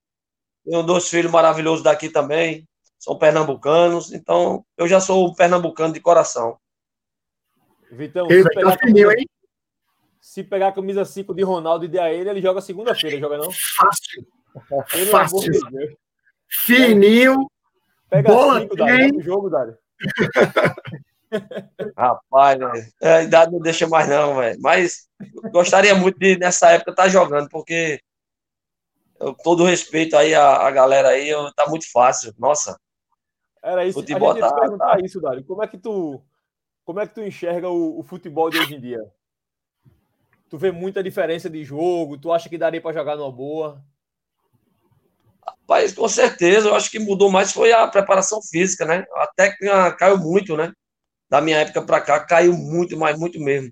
Tenho 0.64 0.84
dois 0.84 1.10
filhos 1.10 1.32
maravilhosos 1.32 1.84
daqui 1.84 2.10
também. 2.10 2.68
São 2.98 3.18
pernambucanos. 3.18 4.14
Então, 4.14 4.64
eu 4.78 4.88
já 4.88 5.00
sou 5.02 5.28
um 5.28 5.34
pernambucano 5.34 5.94
de 5.94 6.00
coração. 6.00 6.58
Vitão, 7.92 8.28
Ei, 8.30 8.44
se, 8.44 8.50
pegar 8.50 8.72
tá 8.72 8.78
camisa, 8.78 9.16
se, 10.22 10.44
pegar 10.44 10.68
a 10.68 10.72
camisa 10.72 11.04
5 11.04 11.34
de 11.34 11.42
Ronaldo 11.42 11.86
e 11.86 11.88
der 11.88 12.04
a 12.04 12.14
ele, 12.14 12.30
ele 12.30 12.42
joga 12.42 12.62
segunda-feira, 12.62 13.18
joga 13.18 13.38
não? 13.38 13.50
Fácil. 13.52 14.28
Fácil. 15.10 15.40
De 15.40 15.98
Fininho. 16.48 17.50
Pega 18.10 18.30
bola 18.32 18.62
5, 18.62 18.76
Dário. 18.76 19.22
jogo, 19.22 19.50
Dário. 19.50 19.78
Rapaz, 21.98 22.60
a 23.02 23.22
idade 23.22 23.52
não 23.52 23.60
deixa 23.60 23.88
mais 23.88 24.08
não, 24.08 24.36
velho. 24.38 24.60
Mas 24.62 25.08
gostaria 25.52 25.94
muito 25.96 26.18
de, 26.18 26.38
nessa 26.38 26.72
época, 26.72 26.92
estar 26.92 27.04
tá 27.04 27.10
jogando, 27.10 27.50
porque 27.50 28.00
eu, 29.20 29.34
todo 29.34 29.66
respeito 29.66 30.16
aí 30.16 30.34
à, 30.34 30.68
à 30.68 30.72
galera 30.72 31.10
aí, 31.10 31.30
eu, 31.30 31.54
tá 31.54 31.68
muito 31.68 31.92
fácil. 31.92 32.34
Nossa. 32.38 32.80
Era 33.62 33.86
isso. 33.86 34.00
Futebol 34.00 34.32
a 34.32 34.34
gente 34.34 34.42
tá, 34.42 34.60
perguntar 34.60 34.98
tá... 34.98 35.06
isso, 35.06 35.22
Dário. 35.22 35.44
Como 35.44 35.64
é 35.64 35.68
que 35.68 35.78
tu, 35.78 36.22
como 36.86 37.00
é 37.00 37.08
que 37.08 37.14
tu 37.14 37.22
enxerga 37.22 37.70
o, 37.70 38.00
o, 38.00 38.04
futebol 38.04 38.50
de 38.50 38.58
hoje 38.58 38.76
em 38.76 38.80
dia? 38.80 39.00
Tu 40.50 40.58
vê 40.58 40.72
muita 40.72 41.04
diferença 41.04 41.50
de 41.50 41.64
jogo? 41.64 42.18
Tu 42.18 42.32
acha 42.32 42.50
que 42.50 42.58
daria 42.58 42.82
para 42.82 42.94
jogar 42.94 43.16
numa 43.16 43.32
boa? 43.32 43.84
Rapaz, 45.46 45.94
com 45.94 46.08
certeza, 46.08 46.70
eu 46.70 46.76
acho 46.76 46.90
que 46.90 46.98
mudou 46.98 47.30
mais 47.30 47.52
foi 47.52 47.72
a 47.72 47.88
preparação 47.88 48.42
física, 48.42 48.86
né? 48.86 49.06
A 49.16 49.28
técnica 49.28 49.92
caiu 49.94 50.18
muito, 50.18 50.58
né? 50.58 50.74
Da 51.30 51.42
minha 51.42 51.58
época 51.60 51.82
para 51.82 52.02
cá, 52.02 52.20
caiu 52.20 52.54
muito, 52.54 52.98
mas 52.98 53.18
muito 53.18 53.40
mesmo. 53.40 53.70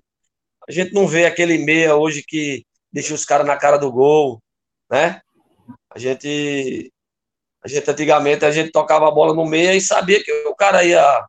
A 0.68 0.72
gente 0.72 0.92
não 0.92 1.06
vê 1.06 1.26
aquele 1.26 1.58
meia 1.58 1.96
hoje 1.96 2.22
que 2.22 2.64
deixa 2.92 3.14
os 3.14 3.24
caras 3.24 3.46
na 3.46 3.56
cara 3.56 3.78
do 3.78 3.90
gol, 3.90 4.40
né? 4.90 5.20
A 5.90 5.98
gente, 5.98 6.92
a 7.62 7.68
gente 7.68 7.90
antigamente 7.90 8.44
a 8.44 8.50
gente 8.50 8.70
tocava 8.70 9.08
a 9.08 9.10
bola 9.10 9.34
no 9.34 9.44
meia 9.44 9.74
e 9.74 9.80
sabia 9.80 10.22
que 10.22 10.30
o 10.46 10.54
cara 10.54 10.84
ia, 10.84 11.26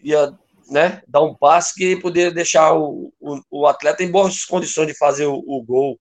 ia 0.00 0.38
né, 0.68 1.02
dar 1.06 1.22
um 1.22 1.34
passe 1.34 1.74
que 1.74 1.96
poderia 1.96 2.30
deixar 2.30 2.72
o, 2.74 3.12
o, 3.20 3.40
o 3.50 3.66
atleta 3.66 4.02
em 4.02 4.10
boas 4.10 4.44
condições 4.44 4.86
de 4.86 4.96
fazer 4.96 5.26
o, 5.26 5.34
o, 5.34 5.62
gol. 5.62 5.98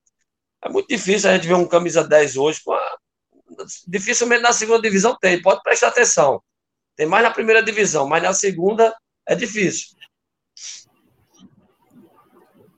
É 0.63 0.69
muito 0.69 0.87
difícil 0.87 1.29
a 1.29 1.33
gente 1.33 1.47
ver 1.47 1.55
um 1.55 1.67
camisa 1.67 2.03
10 2.03 2.37
hoje 2.37 2.61
com 2.63 2.71
a, 2.71 2.97
dificilmente 3.87 4.41
na 4.41 4.53
segunda 4.53 4.81
divisão 4.81 5.17
tem, 5.19 5.41
pode 5.41 5.61
prestar 5.61 5.89
atenção. 5.89 6.41
Tem 6.95 7.05
mais 7.05 7.23
na 7.23 7.31
primeira 7.31 7.63
divisão, 7.63 8.07
mas 8.07 8.23
na 8.23 8.33
segunda 8.33 8.95
é 9.25 9.35
difícil. 9.35 9.95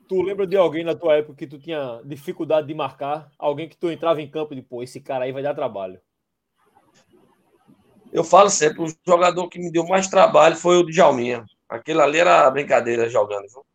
Tu 0.08 0.22
lembra 0.22 0.46
de 0.46 0.56
alguém 0.56 0.84
na 0.84 0.96
tua 0.96 1.16
época 1.16 1.36
que 1.36 1.48
tu 1.48 1.58
tinha 1.58 2.02
dificuldade 2.06 2.68
de 2.68 2.74
marcar? 2.74 3.32
Alguém 3.40 3.68
que 3.68 3.78
tu 3.78 3.90
entrava 3.90 4.22
em 4.22 4.30
campo 4.30 4.54
e 4.54 4.62
pô, 4.62 4.84
esse 4.84 5.02
cara 5.02 5.26
aí 5.26 5.32
vai 5.32 5.42
dar 5.42 5.56
trabalho. 5.56 6.00
Eu 8.14 8.24
falo 8.24 8.50
sempre, 8.50 8.84
o 8.84 8.96
jogador 9.06 9.50
que 9.50 9.60
me 9.60 9.72
deu 9.72 9.86
mais 9.86 10.08
trabalho 10.08 10.56
foi 10.56 10.78
o 10.78 10.84
Djalminha. 10.84 11.46
Aquilo 11.68 12.02
ali 12.02 12.20
era 12.20 12.50
brincadeira 12.52 13.10
jogando. 13.10 13.48
Viu? 13.50 13.66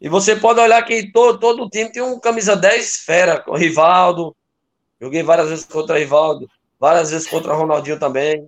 E 0.00 0.08
você 0.08 0.34
pode 0.34 0.58
olhar 0.58 0.82
que 0.82 1.12
todo, 1.12 1.38
todo 1.38 1.68
time 1.68 1.92
tem 1.92 2.02
um 2.02 2.18
camisa 2.18 2.56
10 2.56 3.04
fera, 3.04 3.44
o 3.46 3.54
Rivaldo, 3.54 4.34
Joguei 5.00 5.22
várias 5.22 5.48
vezes 5.48 5.64
contra 5.64 5.98
Rivaldo, 5.98 6.46
várias 6.78 7.10
vezes 7.10 7.26
contra 7.26 7.54
Ronaldinho 7.54 7.98
também. 7.98 8.46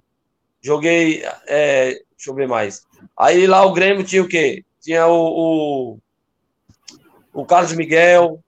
Joguei. 0.61 1.25
É, 1.47 1.95
deixa 2.15 2.31
eu 2.31 2.35
ver 2.35 2.47
mais. 2.47 2.87
Aí 3.17 3.47
lá 3.47 3.65
o 3.65 3.73
Grêmio 3.73 4.05
tinha 4.05 4.23
o 4.23 4.29
quê? 4.29 4.65
Tinha 4.81 5.07
o, 5.07 5.95
o, 5.95 5.99
o 7.33 7.45
Carlos 7.45 7.73
Miguel. 7.73 8.41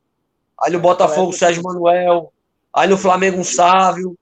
Aí 0.61 0.73
no 0.73 0.81
Botafogo 0.81 1.31
o 1.31 1.33
Sérgio 1.33 1.63
Manuel. 1.63 2.33
Aí 2.73 2.89
no 2.89 2.99
Flamengo 2.99 3.39
um 3.39 3.45
Sávio. 3.45 4.17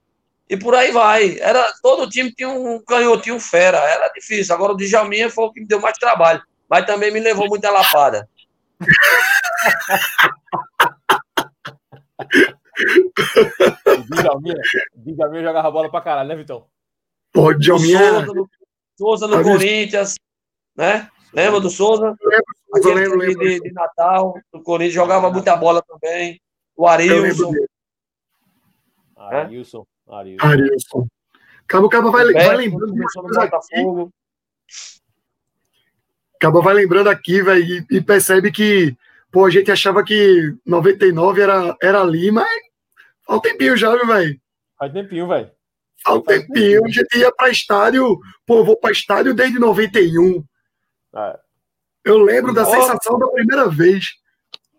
E 0.48 0.56
por 0.56 0.74
aí 0.74 0.92
vai. 0.92 1.38
Era, 1.40 1.72
todo 1.82 2.08
time 2.08 2.32
tinha 2.32 2.48
um 2.50 2.82
canhotinho 2.84 3.40
fera. 3.40 3.78
Era 3.78 4.08
difícil. 4.08 4.54
Agora 4.54 4.72
o 4.72 4.76
Djalminha 4.76 5.30
foi 5.30 5.44
o 5.44 5.52
que 5.52 5.60
me 5.60 5.66
deu 5.66 5.80
mais 5.80 5.96
trabalho. 5.96 6.42
Mas 6.68 6.84
também 6.86 7.12
me 7.12 7.20
levou 7.20 7.48
muita 7.48 7.70
lapada. 7.70 8.28
Djalminha, 14.10 14.56
Djalminha 14.94 15.42
jogava 15.42 15.70
bola 15.70 15.90
pra 15.90 16.00
caralho, 16.00 16.28
né, 16.28 16.36
Vitão? 16.36 16.66
Pô, 17.32 17.52
Djalminha. 17.54 18.26
Souza 19.02 19.26
no, 19.26 19.42
Corinthians, 19.42 20.14
né? 20.76 21.08
Lembra 21.32 21.60
do 21.60 21.70
Souza? 21.70 22.14
Lembro, 22.22 22.94
lembro, 22.94 23.18
lembro. 23.18 23.38
De, 23.38 23.60
de, 23.60 23.72
Natal, 23.72 24.34
no 24.52 24.62
Corinthians, 24.62 24.94
jogava 24.94 25.30
muita 25.30 25.56
bola 25.56 25.82
também. 25.82 26.40
O 26.76 26.86
Arilson. 26.86 27.52
Arilson. 29.16 29.86
Arilson. 30.08 30.46
Arilson. 30.46 31.06
Cabo 31.66 31.88
Cabo 31.88 32.10
vai, 32.10 32.32
vai 32.32 32.56
lembrando. 32.56 32.94
Cabo 36.38 36.62
vai 36.62 36.74
lembrando 36.74 37.08
aqui, 37.08 37.42
velho, 37.42 37.62
e, 37.62 37.96
e 37.96 38.00
percebe 38.00 38.50
que 38.50 38.96
Pô, 39.32 39.46
a 39.46 39.50
gente 39.50 39.72
achava 39.72 40.04
que 40.04 40.54
99 40.66 41.40
era, 41.40 41.74
era 41.82 42.02
ali, 42.02 42.30
mas 42.30 42.46
faz 43.26 43.38
um 43.38 43.40
tempinho 43.40 43.74
já, 43.78 43.96
viu, 43.96 44.06
velho? 44.06 44.38
Faz 44.78 44.92
tempinho, 44.92 45.26
velho. 45.26 45.50
Faz 46.04 46.16
um 46.16 46.22
tempinho. 46.22 46.84
A 46.84 46.88
gente 46.88 47.18
ia 47.18 47.32
pra 47.32 47.50
estádio, 47.50 48.18
pô, 48.46 48.58
eu 48.58 48.64
vou 48.64 48.76
pra 48.76 48.92
estádio 48.92 49.34
desde 49.34 49.58
91. 49.58 50.44
É. 51.14 51.38
Eu 52.04 52.18
lembro 52.18 52.52
da 52.52 52.62
oh. 52.62 52.70
sensação 52.70 53.18
da 53.18 53.28
primeira 53.28 53.68
vez. 53.68 54.06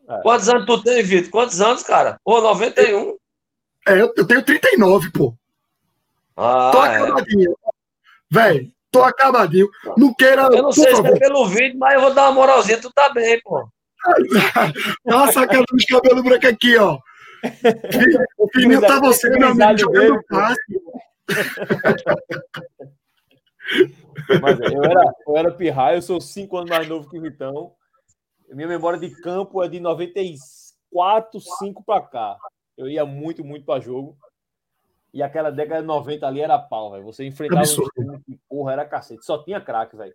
É. 0.09 0.21
Quantos 0.21 0.49
anos 0.49 0.65
tu 0.65 0.83
tem, 0.83 1.01
Vitor? 1.03 1.31
Quantos 1.31 1.61
anos, 1.61 1.83
cara? 1.83 2.19
Pô, 2.23 2.41
91. 2.41 3.17
É, 3.87 4.01
eu 4.01 4.27
tenho 4.27 4.43
39, 4.43 5.11
pô. 5.11 5.35
Ah, 6.35 6.71
tô 6.71 6.85
é. 6.85 6.97
acabadinho. 6.97 7.55
Velho, 8.29 8.71
tô 8.91 9.03
acabadinho. 9.03 9.69
Não 9.97 10.13
queira. 10.13 10.43
Eu 10.43 10.63
não 10.63 10.71
sei 10.71 10.91
favor. 10.91 11.09
se 11.09 11.15
é 11.15 11.19
pelo 11.19 11.47
vídeo, 11.47 11.77
mas 11.77 11.93
eu 11.95 12.01
vou 12.01 12.13
dar 12.13 12.23
uma 12.23 12.33
moralzinha. 12.33 12.79
Tu 12.79 12.91
tá 12.91 13.09
bem, 13.09 13.39
pô. 13.43 13.67
Dá 15.05 15.17
uma 15.17 15.31
sacada 15.31 15.63
dos 15.71 15.85
cabelos 15.85 16.23
brancos 16.23 16.49
aqui, 16.49 16.77
ó. 16.77 16.97
O 18.37 18.47
Fininho 18.49 18.81
tá 18.81 18.99
você, 18.99 19.29
meu 19.31 19.49
amigo, 19.49 19.77
jogando 19.77 20.23
passe. 20.29 20.61
Mas 24.41 24.59
eu 24.59 24.83
era, 24.83 25.13
eu 25.27 25.37
era 25.37 25.51
pirraia, 25.51 25.97
eu 25.97 26.01
sou 26.01 26.19
cinco 26.19 26.57
anos 26.57 26.69
mais 26.69 26.87
novo 26.87 27.09
que 27.09 27.17
o 27.17 27.21
Vitão. 27.21 27.73
Minha 28.49 28.67
memória 28.67 28.99
de 28.99 29.09
campo 29.21 29.63
é 29.63 29.67
de 29.67 29.79
94, 29.79 31.39
5 31.39 31.83
para 31.83 32.01
cá. 32.01 32.37
Eu 32.77 32.87
ia 32.87 33.05
muito, 33.05 33.43
muito 33.43 33.65
para 33.65 33.79
jogo. 33.79 34.17
E 35.13 35.21
aquela 35.21 35.51
década 35.51 35.81
de 35.81 35.87
90 35.87 36.27
ali 36.27 36.41
era 36.41 36.57
pau, 36.59 36.91
velho. 36.91 37.03
Você 37.05 37.25
enfrentava 37.25 37.61
Absurdo. 37.61 37.91
um 37.97 38.03
time 38.03 38.23
que, 38.23 38.39
porra, 38.49 38.73
era 38.73 38.85
cacete. 38.85 39.25
Só 39.25 39.43
tinha 39.43 39.61
craque, 39.61 39.95
velho. 39.95 40.13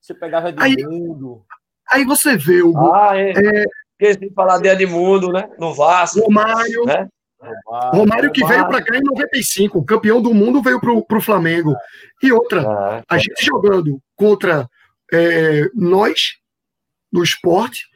Você 0.00 0.14
pegava 0.14 0.52
de 0.52 0.62
aí, 0.62 0.76
mundo. 0.84 1.44
Aí 1.90 2.04
você 2.04 2.36
vê 2.36 2.62
o. 2.62 2.76
Ah, 2.92 3.16
é. 3.16 3.30
é... 3.30 3.64
Esqueci 3.98 4.28
de 4.28 4.34
falar 4.34 4.58
de 4.58 4.68
Edmundo, 4.68 5.32
né? 5.32 5.48
No 5.58 5.74
Vasco. 5.74 6.20
Romário. 6.20 6.84
Né? 6.84 7.08
Romário, 7.66 7.98
Romário 7.98 8.32
que 8.32 8.40
Romário. 8.40 8.62
veio 8.62 8.70
para 8.70 8.84
cá 8.84 8.98
em 8.98 9.02
95, 9.02 9.84
campeão 9.84 10.20
do 10.20 10.34
mundo 10.34 10.62
veio 10.62 10.80
para 10.80 11.18
o 11.18 11.20
Flamengo. 11.20 11.74
E 12.22 12.32
outra, 12.32 12.62
ah, 12.62 13.02
a 13.08 13.18
gente 13.18 13.44
jogando 13.44 14.00
contra 14.14 14.68
é, 15.12 15.68
nós, 15.74 16.36
do 17.12 17.22
esporte, 17.22 17.86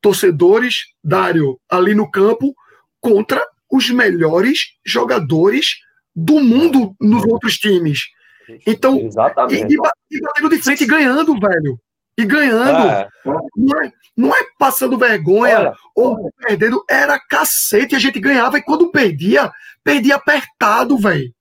torcedores, 0.00 0.86
Dário, 1.02 1.58
ali 1.68 1.94
no 1.94 2.10
campo, 2.10 2.54
contra 3.00 3.42
os 3.70 3.90
melhores 3.90 4.74
jogadores 4.84 5.76
do 6.14 6.40
mundo 6.40 6.94
nos 7.00 7.24
outros 7.24 7.56
times. 7.58 8.02
Então, 8.66 8.98
Exatamente. 8.98 9.72
E, 9.72 9.76
e, 10.10 10.20
batendo 10.20 10.50
de 10.50 10.62
frente 10.62 10.84
e 10.84 10.86
ganhando, 10.86 11.38
velho. 11.38 11.80
E 12.16 12.24
ganhando. 12.24 12.88
É. 12.88 13.08
Não, 13.56 13.82
é, 13.82 13.92
não 14.16 14.34
é 14.34 14.40
passando 14.58 14.98
vergonha 14.98 15.58
Olha, 15.58 15.74
ou 15.94 16.30
perdendo, 16.38 16.84
era 16.88 17.18
cacete. 17.18 17.96
A 17.96 17.98
gente 17.98 18.20
ganhava 18.20 18.58
e 18.58 18.62
quando 18.62 18.90
perdia, 18.90 19.50
perdia 19.82 20.16
apertado, 20.16 20.96
velho. 20.98 21.32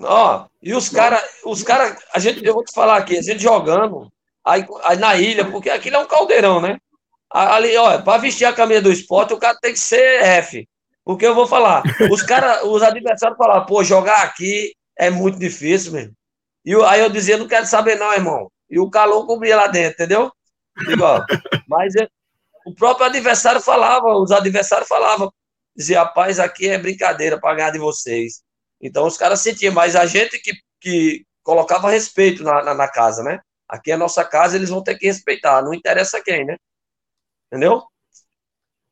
Ó, 0.00 0.46
e 0.62 0.74
os 0.74 0.88
caras, 0.88 1.22
os 1.44 1.62
cara, 1.62 1.96
a 2.14 2.18
gente, 2.18 2.44
eu 2.44 2.54
vou 2.54 2.64
te 2.64 2.74
falar 2.74 2.96
aqui, 2.96 3.16
a 3.16 3.22
gente 3.22 3.42
jogando 3.42 4.10
aí, 4.44 4.66
aí 4.82 4.96
na 4.96 5.16
ilha, 5.16 5.50
porque 5.50 5.70
aquilo 5.70 5.96
é 5.96 5.98
um 6.00 6.06
caldeirão, 6.06 6.60
né? 6.60 6.78
Ali, 7.30 7.76
olha, 7.76 8.00
para 8.00 8.20
vestir 8.20 8.44
a 8.44 8.52
camisa 8.52 8.82
do 8.82 8.92
esporte, 8.92 9.32
o 9.32 9.38
cara 9.38 9.58
tem 9.60 9.72
que 9.72 9.78
ser 9.78 10.22
F. 10.22 10.68
Porque 11.04 11.26
eu 11.26 11.34
vou 11.34 11.46
falar, 11.46 11.82
os 12.10 12.22
cara, 12.22 12.66
os 12.66 12.82
adversários 12.82 13.36
falavam, 13.36 13.66
pô, 13.66 13.82
jogar 13.82 14.22
aqui 14.22 14.72
é 14.96 15.10
muito 15.10 15.38
difícil 15.38 15.92
mesmo. 15.92 16.14
E 16.64 16.74
aí 16.86 17.00
eu 17.00 17.10
dizia, 17.10 17.36
não 17.36 17.48
quero 17.48 17.66
saber 17.66 17.96
não, 17.96 18.12
irmão. 18.12 18.50
E 18.70 18.78
o 18.78 18.90
calor 18.90 19.26
cobria 19.26 19.56
lá 19.56 19.66
dentro, 19.66 19.94
entendeu? 19.94 20.32
Digo, 20.86 21.04
ó, 21.04 21.24
mas 21.68 21.94
é, 21.96 22.08
o 22.66 22.74
próprio 22.74 23.06
adversário 23.06 23.60
falava, 23.60 24.16
os 24.16 24.30
adversários 24.32 24.88
falavam, 24.88 25.32
dizia, 25.76 26.00
rapaz, 26.00 26.40
aqui 26.40 26.68
é 26.68 26.78
brincadeira 26.78 27.38
para 27.38 27.54
ganhar 27.54 27.70
de 27.70 27.78
vocês. 27.78 28.42
Então 28.80 29.06
os 29.06 29.16
caras 29.16 29.40
sentiam, 29.40 29.72
mas 29.72 29.96
a 29.96 30.06
gente 30.06 30.38
que, 30.38 30.52
que 30.80 31.26
colocava 31.42 31.90
respeito 31.90 32.42
na, 32.42 32.62
na, 32.62 32.74
na 32.74 32.88
casa, 32.88 33.22
né? 33.22 33.40
Aqui 33.68 33.90
é 33.90 33.94
a 33.94 33.98
nossa 33.98 34.24
casa, 34.24 34.56
eles 34.56 34.70
vão 34.70 34.82
ter 34.82 34.96
que 34.98 35.06
respeitar, 35.06 35.62
não 35.62 35.74
interessa 35.74 36.22
quem, 36.22 36.44
né? 36.44 36.56
Entendeu? 37.46 37.82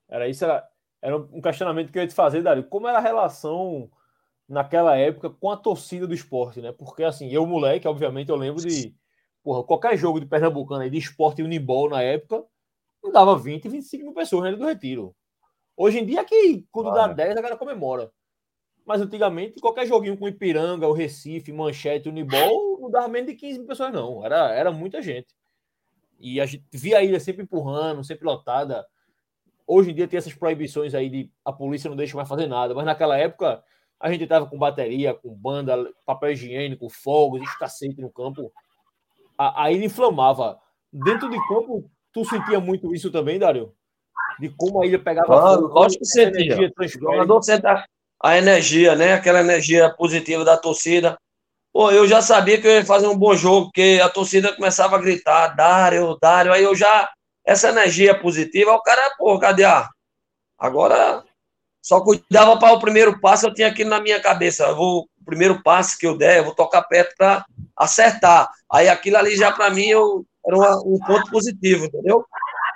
Era 0.08 0.28
isso, 0.28 0.44
era, 0.44 0.66
era 1.00 1.16
um 1.16 1.40
questionamento 1.40 1.90
que 1.90 1.98
eu 1.98 2.02
ia 2.02 2.08
te 2.08 2.14
fazer, 2.14 2.42
Dário. 2.42 2.64
Como 2.64 2.86
era 2.86 2.98
a 2.98 3.02
relação 3.02 3.90
naquela 4.48 4.96
época 4.96 5.30
com 5.30 5.50
a 5.50 5.56
torcida 5.56 6.06
do 6.06 6.14
esporte, 6.14 6.60
né? 6.60 6.72
Porque 6.72 7.02
assim, 7.02 7.30
eu, 7.30 7.46
moleque, 7.46 7.88
obviamente, 7.88 8.28
eu 8.28 8.36
lembro 8.36 8.62
de 8.62 8.94
porra, 9.42 9.64
qualquer 9.64 9.96
jogo 9.96 10.20
de 10.20 10.26
Pernambucano 10.26 10.82
aí, 10.82 10.90
de 10.90 10.98
esporte 10.98 11.40
e 11.40 11.44
unibol 11.44 11.88
na 11.88 12.02
época, 12.02 12.44
não 13.02 13.10
dava 13.10 13.36
20, 13.36 13.68
25 13.68 14.04
mil 14.04 14.14
pessoas 14.14 14.50
na 14.50 14.56
do 14.56 14.64
retiro. 14.64 15.14
Hoje 15.76 15.98
em 15.98 16.06
dia, 16.06 16.20
é 16.20 16.24
que 16.24 16.66
quando 16.70 16.90
ah, 16.90 17.08
dá 17.08 17.08
10, 17.08 17.32
a 17.32 17.34
galera 17.34 17.56
comemora. 17.56 18.12
Mas 18.84 19.00
antigamente, 19.00 19.60
qualquer 19.60 19.86
joguinho 19.86 20.16
com 20.16 20.28
Ipiranga, 20.28 20.86
o 20.86 20.92
Recife, 20.92 21.52
Manchete, 21.52 22.08
Unibol, 22.08 22.80
não 22.80 22.90
dava 22.90 23.08
menos 23.08 23.30
de 23.30 23.36
15 23.36 23.58
mil 23.58 23.68
pessoas, 23.68 23.92
não. 23.92 24.24
Era, 24.24 24.52
era 24.52 24.72
muita 24.72 25.00
gente. 25.00 25.34
E 26.18 26.40
a 26.40 26.46
gente 26.46 26.64
via 26.72 26.98
a 26.98 27.02
ilha 27.02 27.18
sempre 27.18 27.42
empurrando, 27.42 28.04
sempre 28.04 28.24
lotada. 28.24 28.86
Hoje 29.66 29.90
em 29.90 29.94
dia 29.94 30.08
tem 30.08 30.18
essas 30.18 30.34
proibições 30.34 30.94
aí 30.94 31.08
de 31.08 31.32
a 31.44 31.52
polícia 31.52 31.88
não 31.88 31.96
deixa 31.96 32.16
mais 32.16 32.28
fazer 32.28 32.46
nada, 32.46 32.74
mas 32.74 32.84
naquela 32.84 33.16
época 33.16 33.62
a 33.98 34.10
gente 34.10 34.24
estava 34.24 34.46
com 34.46 34.58
bateria, 34.58 35.14
com 35.14 35.32
banda, 35.32 35.92
papel 36.04 36.32
higiênico, 36.32 36.88
fogos, 36.88 37.40
escacete 37.42 38.00
no 38.00 38.10
campo. 38.10 38.52
A, 39.42 39.64
a 39.64 39.72
ilha 39.72 39.86
inflamava. 39.86 40.58
Dentro 40.92 41.28
de 41.28 41.36
campo, 41.48 41.90
tu 42.12 42.24
sentia 42.24 42.60
muito 42.60 42.94
isso 42.94 43.10
também, 43.10 43.38
Dário? 43.38 43.72
De 44.38 44.48
como 44.50 44.82
a 44.82 44.86
ilha 44.86 44.98
pegava 44.98 45.36
ah, 45.36 45.56
fogo, 45.56 45.68
lógico 45.68 46.00
que 46.00 46.06
sentia. 46.06 46.72
Senta 47.42 47.84
a 48.22 48.38
energia, 48.38 48.94
né? 48.94 49.14
Aquela 49.14 49.40
energia 49.40 49.90
positiva 49.90 50.44
da 50.44 50.56
torcida. 50.56 51.18
Pô, 51.72 51.90
eu 51.90 52.06
já 52.06 52.20
sabia 52.20 52.60
que 52.60 52.66
eu 52.66 52.70
ia 52.70 52.84
fazer 52.84 53.08
um 53.08 53.16
bom 53.16 53.34
jogo, 53.34 53.66
porque 53.66 54.00
a 54.02 54.08
torcida 54.08 54.54
começava 54.54 54.96
a 54.96 55.00
gritar, 55.00 55.48
Dário, 55.56 56.18
Dário, 56.20 56.52
aí 56.52 56.62
eu 56.62 56.74
já, 56.76 57.10
essa 57.46 57.70
energia 57.70 58.18
positiva, 58.18 58.72
o 58.72 58.82
cara, 58.82 59.14
pô, 59.16 59.38
cadê 59.38 59.64
a? 59.64 59.88
Agora, 60.58 61.24
só 61.82 62.02
cuidava 62.02 62.58
para 62.58 62.74
o 62.74 62.78
primeiro 62.78 63.18
passo, 63.20 63.46
eu 63.46 63.54
tinha 63.54 63.68
aquilo 63.68 63.88
na 63.88 64.00
minha 64.00 64.20
cabeça, 64.20 64.64
eu 64.64 64.76
vou, 64.76 65.08
o 65.18 65.24
primeiro 65.24 65.62
passo 65.62 65.98
que 65.98 66.06
eu 66.06 66.16
der, 66.16 66.38
eu 66.38 66.44
vou 66.44 66.54
tocar 66.54 66.82
perto 66.82 67.14
para 67.16 67.44
acertar. 67.76 68.50
Aí 68.70 68.88
aquilo 68.88 69.16
ali 69.16 69.36
já 69.36 69.50
para 69.52 69.70
mim 69.70 69.86
eu, 69.86 70.24
era 70.46 70.56
uma, 70.56 70.76
um 70.84 70.98
ponto 70.98 71.30
positivo, 71.30 71.86
entendeu? 71.86 72.24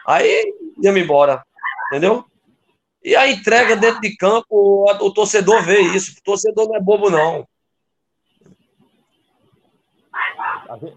Aí 0.07 0.55
ia-me 0.83 1.01
embora, 1.01 1.43
entendeu? 1.91 2.25
E 3.03 3.15
a 3.15 3.29
entrega 3.29 3.77
dentro 3.77 4.01
de 4.01 4.17
campo, 4.17 4.47
o, 4.51 4.85
o 4.91 5.15
torcedor 5.15 5.63
vê 5.63 5.81
isso, 5.81 6.13
o 6.13 6.23
torcedor 6.25 6.69
não 6.69 6.77
é 6.77 6.81
bobo, 6.81 7.11
não. 7.11 7.47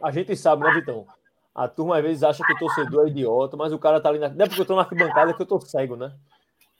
A 0.01 0.11
gente 0.11 0.35
sabe, 0.35 0.63
né, 0.63 0.71
Vitão? 0.73 1.05
A 1.53 1.67
turma 1.67 1.97
às 1.97 2.03
vezes 2.03 2.23
acha 2.23 2.43
que 2.43 2.53
o 2.53 2.57
torcedor 2.57 3.05
é 3.05 3.09
idiota, 3.09 3.57
mas 3.57 3.73
o 3.73 3.79
cara 3.79 3.99
tá 3.99 4.09
ali 4.09 4.19
na. 4.19 4.29
Não 4.29 4.45
é 4.45 4.47
porque 4.47 4.61
eu 4.61 4.65
tô 4.65 4.75
na 4.75 4.81
arquibancada 4.81 5.33
que 5.33 5.41
eu 5.41 5.45
tô 5.45 5.59
cego, 5.59 5.95
né? 5.95 6.11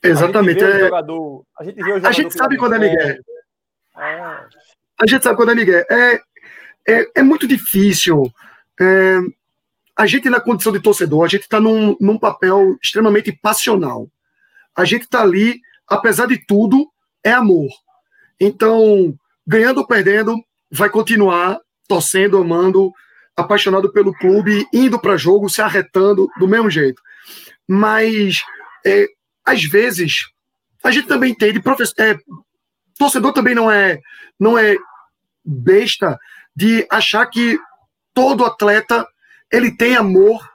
Exatamente. 0.02 0.64
A 0.64 0.70
gente, 0.70 0.80
é... 0.80 0.84
jogador... 0.86 1.44
a 1.58 1.64
gente, 1.64 1.76
vê 1.76 1.82
o 1.82 1.86
jogador 1.86 2.08
a 2.08 2.12
gente 2.12 2.32
sabe 2.32 2.56
quando 2.56 2.74
é 2.74 2.78
Miguel. 2.78 3.16
É... 3.98 4.46
A 4.98 5.06
gente 5.06 5.22
sabe 5.22 5.36
quando 5.36 5.50
é 5.50 5.54
Miguel. 5.54 5.84
É, 5.90 6.20
é, 6.88 7.10
é 7.16 7.22
muito 7.22 7.46
difícil. 7.46 8.32
É... 8.80 9.18
A 9.96 10.06
gente, 10.06 10.30
na 10.30 10.40
condição 10.40 10.72
de 10.72 10.80
torcedor, 10.80 11.24
a 11.24 11.28
gente 11.28 11.42
está 11.42 11.60
num, 11.60 11.96
num 12.00 12.18
papel 12.18 12.78
extremamente 12.82 13.32
passional. 13.32 14.08
A 14.74 14.84
gente 14.84 15.02
está 15.02 15.20
ali, 15.20 15.60
apesar 15.86 16.26
de 16.26 16.38
tudo, 16.38 16.90
é 17.22 17.32
amor. 17.32 17.68
Então, 18.40 19.14
ganhando 19.46 19.78
ou 19.78 19.86
perdendo, 19.86 20.34
vai 20.70 20.88
continuar 20.88 21.58
torcendo, 21.86 22.38
amando, 22.38 22.92
apaixonado 23.36 23.92
pelo 23.92 24.14
clube, 24.14 24.66
indo 24.72 24.98
para 24.98 25.16
jogo, 25.16 25.50
se 25.50 25.60
arretando 25.60 26.28
do 26.38 26.48
mesmo 26.48 26.70
jeito. 26.70 27.02
Mas, 27.68 28.38
é, 28.86 29.06
às 29.44 29.62
vezes, 29.64 30.30
a 30.82 30.90
gente 30.90 31.08
também 31.08 31.32
entende, 31.32 31.60
é, 31.98 32.16
torcedor 32.98 33.32
também 33.32 33.54
não 33.54 33.70
é, 33.70 34.00
não 34.38 34.56
é 34.58 34.76
besta 35.44 36.18
de 36.54 36.86
achar 36.90 37.26
que 37.26 37.58
todo 38.14 38.44
atleta 38.44 39.06
ele 39.50 39.76
tem 39.76 39.96
amor 39.96 40.48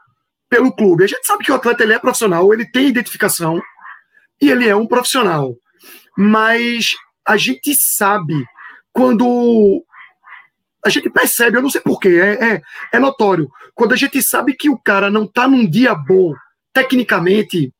pelo 0.49 0.73
clube. 0.73 1.03
A 1.03 1.07
gente 1.07 1.25
sabe 1.25 1.43
que 1.43 1.51
o 1.51 1.55
atleta 1.55 1.83
ele 1.83 1.93
é 1.93 1.99
profissional, 1.99 2.53
ele 2.53 2.65
tem 2.65 2.87
identificação 2.87 3.61
e 4.41 4.49
ele 4.49 4.67
é 4.67 4.75
um 4.75 4.87
profissional. 4.87 5.55
Mas 6.17 6.95
a 7.25 7.37
gente 7.37 7.75
sabe 7.75 8.45
quando 8.93 9.83
a 10.85 10.89
gente 10.89 11.09
percebe, 11.09 11.57
eu 11.57 11.61
não 11.61 11.69
sei 11.69 11.81
porquê, 11.81 12.09
é, 12.09 12.53
é, 12.53 12.61
é 12.93 12.99
notório. 12.99 13.49
Quando 13.73 13.93
a 13.93 13.97
gente 13.97 14.21
sabe 14.21 14.53
que 14.53 14.69
o 14.69 14.77
cara 14.77 15.09
não 15.09 15.23
está 15.23 15.47
num 15.47 15.67
dia 15.67 15.95
bom, 15.95 16.33
tecnicamente, 16.71 17.73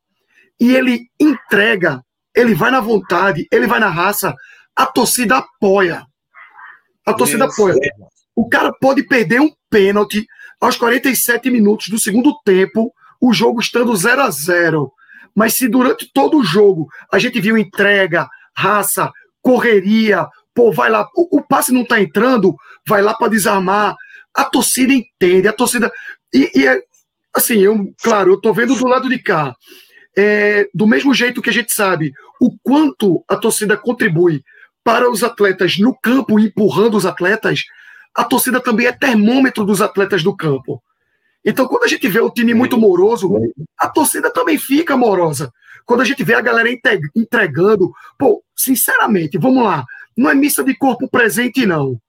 e 0.60 0.76
ele 0.76 1.08
entrega, 1.20 2.02
ele 2.36 2.56
vai 2.56 2.72
na 2.72 2.80
vontade, 2.80 3.48
ele 3.52 3.68
vai 3.68 3.80
na 3.80 3.90
raça, 3.90 4.34
a 4.76 4.86
torcida 4.86 5.38
apoia. 5.38 6.06
A 7.06 7.14
torcida 7.14 7.46
apoia. 7.46 7.76
O 8.36 8.50
cara 8.50 8.74
pode 8.74 9.04
perder 9.04 9.40
um 9.40 9.52
pênalti 9.70 10.26
aos 10.60 10.78
47 10.78 11.50
minutos 11.50 11.90
do 11.90 12.00
segundo 12.00 12.34
tempo, 12.44 12.92
o 13.22 13.34
jogo 13.34 13.60
estando 13.60 13.96
0 13.96 14.22
a 14.22 14.30
0 14.30 14.92
mas 15.36 15.56
se 15.56 15.68
durante 15.68 16.10
todo 16.14 16.38
o 16.38 16.44
jogo 16.44 16.88
a 17.12 17.20
gente 17.20 17.42
viu 17.42 17.58
entrega, 17.58 18.28
raça, 18.56 19.12
correria, 19.42 20.26
pô, 20.54 20.72
vai 20.72 20.90
lá, 20.90 21.08
o, 21.14 21.40
o 21.40 21.44
passe 21.44 21.74
não 21.74 21.84
tá 21.84 22.02
entrando, 22.02 22.56
vai 22.88 23.02
lá 23.02 23.14
para 23.14 23.28
desarmar, 23.28 23.96
a 24.34 24.46
torcida 24.46 24.94
entende, 24.94 25.48
a 25.48 25.54
torcida. 25.54 25.92
E, 26.34 26.52
e 26.56 26.68
é, 26.68 26.82
assim, 27.36 27.60
eu, 27.60 27.94
claro, 28.02 28.32
eu 28.32 28.42
tô 28.42 28.54
vendo 28.54 28.74
do 28.76 28.88
lado 28.88 29.10
de 29.10 29.20
cá. 29.20 29.54
É, 30.18 30.70
do 30.74 30.88
mesmo 30.88 31.14
jeito 31.14 31.42
que 31.42 31.50
a 31.50 31.54
gente 31.54 31.74
sabe 31.74 32.14
o 32.40 32.58
quanto 32.64 33.22
a 33.28 33.36
torcida 33.36 33.76
contribui 33.76 34.42
para 34.86 35.10
os 35.10 35.24
atletas 35.24 35.80
no 35.80 35.96
campo, 35.96 36.40
empurrando 36.40 36.96
os 36.96 37.08
atletas, 37.08 37.64
a 38.14 38.24
torcida 38.24 38.62
também 38.62 38.86
é 38.86 38.92
termômetro 38.92 39.66
dos 39.66 39.82
atletas 39.82 40.22
do 40.22 40.36
campo. 40.38 40.82
Então, 41.44 41.68
quando 41.68 41.86
a 41.86 41.88
gente 41.88 42.08
vê 42.08 42.20
o 42.20 42.30
time 42.30 42.54
muito 42.54 42.78
moroso, 42.78 43.32
a 43.80 43.90
torcida 43.90 44.32
também 44.32 44.60
fica 44.60 44.96
morosa. 44.96 45.52
Quando 45.88 46.02
a 46.02 46.06
gente 46.06 46.24
vê 46.24 46.36
a 46.36 46.42
galera 46.42 46.70
entregando, 47.16 47.92
pô, 48.16 48.44
sinceramente, 48.56 49.40
vamos 49.40 49.64
lá, 49.64 49.84
não 50.16 50.30
é 50.30 50.36
missa 50.36 50.64
de 50.64 50.76
corpo 50.76 51.10
presente, 51.10 51.66
não. 51.66 52.00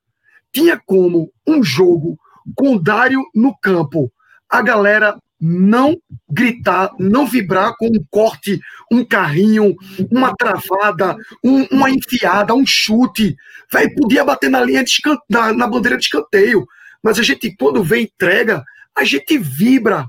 Tinha 0.52 0.78
como 0.84 1.32
um 1.46 1.62
jogo 1.62 2.18
com 2.54 2.74
o 2.74 2.78
Dário 2.78 3.24
no 3.34 3.56
campo, 3.58 4.12
a 4.50 4.60
galera 4.60 5.18
não 5.40 5.96
gritar, 6.28 6.92
não 6.98 7.26
vibrar 7.26 7.74
com 7.76 7.86
um 7.86 8.04
corte, 8.10 8.60
um 8.90 9.04
carrinho, 9.04 9.76
uma 10.10 10.34
travada, 10.34 11.16
um, 11.44 11.64
uma 11.70 11.90
enfiada, 11.90 12.54
um 12.54 12.64
chute. 12.66 13.36
Véio, 13.70 13.94
podia 13.94 14.24
bater 14.24 14.50
na 14.50 14.62
linha 14.62 14.82
de 14.82 14.96
na, 15.28 15.52
na, 15.52 15.66
bandeira 15.66 15.98
de 15.98 16.04
escanteio. 16.04 16.66
Mas 17.02 17.18
a 17.18 17.22
gente, 17.22 17.54
quando 17.56 17.84
vê 17.84 18.00
entrega, 18.00 18.64
a 18.96 19.04
gente 19.04 19.36
vibra. 19.38 20.06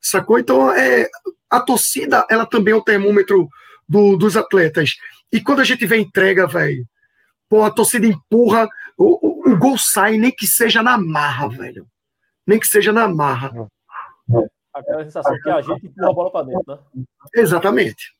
Sacou? 0.00 0.38
Então, 0.38 0.70
é, 0.70 1.08
a 1.50 1.60
torcida, 1.60 2.26
ela 2.30 2.46
também 2.46 2.72
é 2.72 2.76
o 2.76 2.82
termômetro 2.82 3.48
do, 3.88 4.16
dos 4.16 4.36
atletas. 4.36 4.94
E 5.32 5.40
quando 5.40 5.60
a 5.60 5.64
gente 5.64 5.84
vê 5.86 5.98
entrega, 5.98 6.46
velho, 6.46 6.86
a 7.62 7.70
torcida 7.70 8.06
empurra, 8.06 8.68
o, 8.96 9.50
o, 9.50 9.52
o 9.52 9.58
gol 9.58 9.78
sai, 9.78 10.16
nem 10.16 10.30
que 10.30 10.46
seja 10.46 10.82
na 10.82 10.98
marra, 10.98 11.48
velho. 11.48 11.86
Nem 12.46 12.58
que 12.58 12.66
seja 12.66 12.92
na 12.92 13.08
marra. 13.08 13.52
Aquela 14.72 15.04
sensação 15.04 15.36
que 15.40 15.50
a 15.50 15.60
gente 15.60 15.86
empurra 15.86 16.10
a 16.10 16.12
bola 16.12 16.32
para 16.32 16.46
dentro, 16.46 16.64
né? 16.66 17.04
Exatamente. 17.34 18.12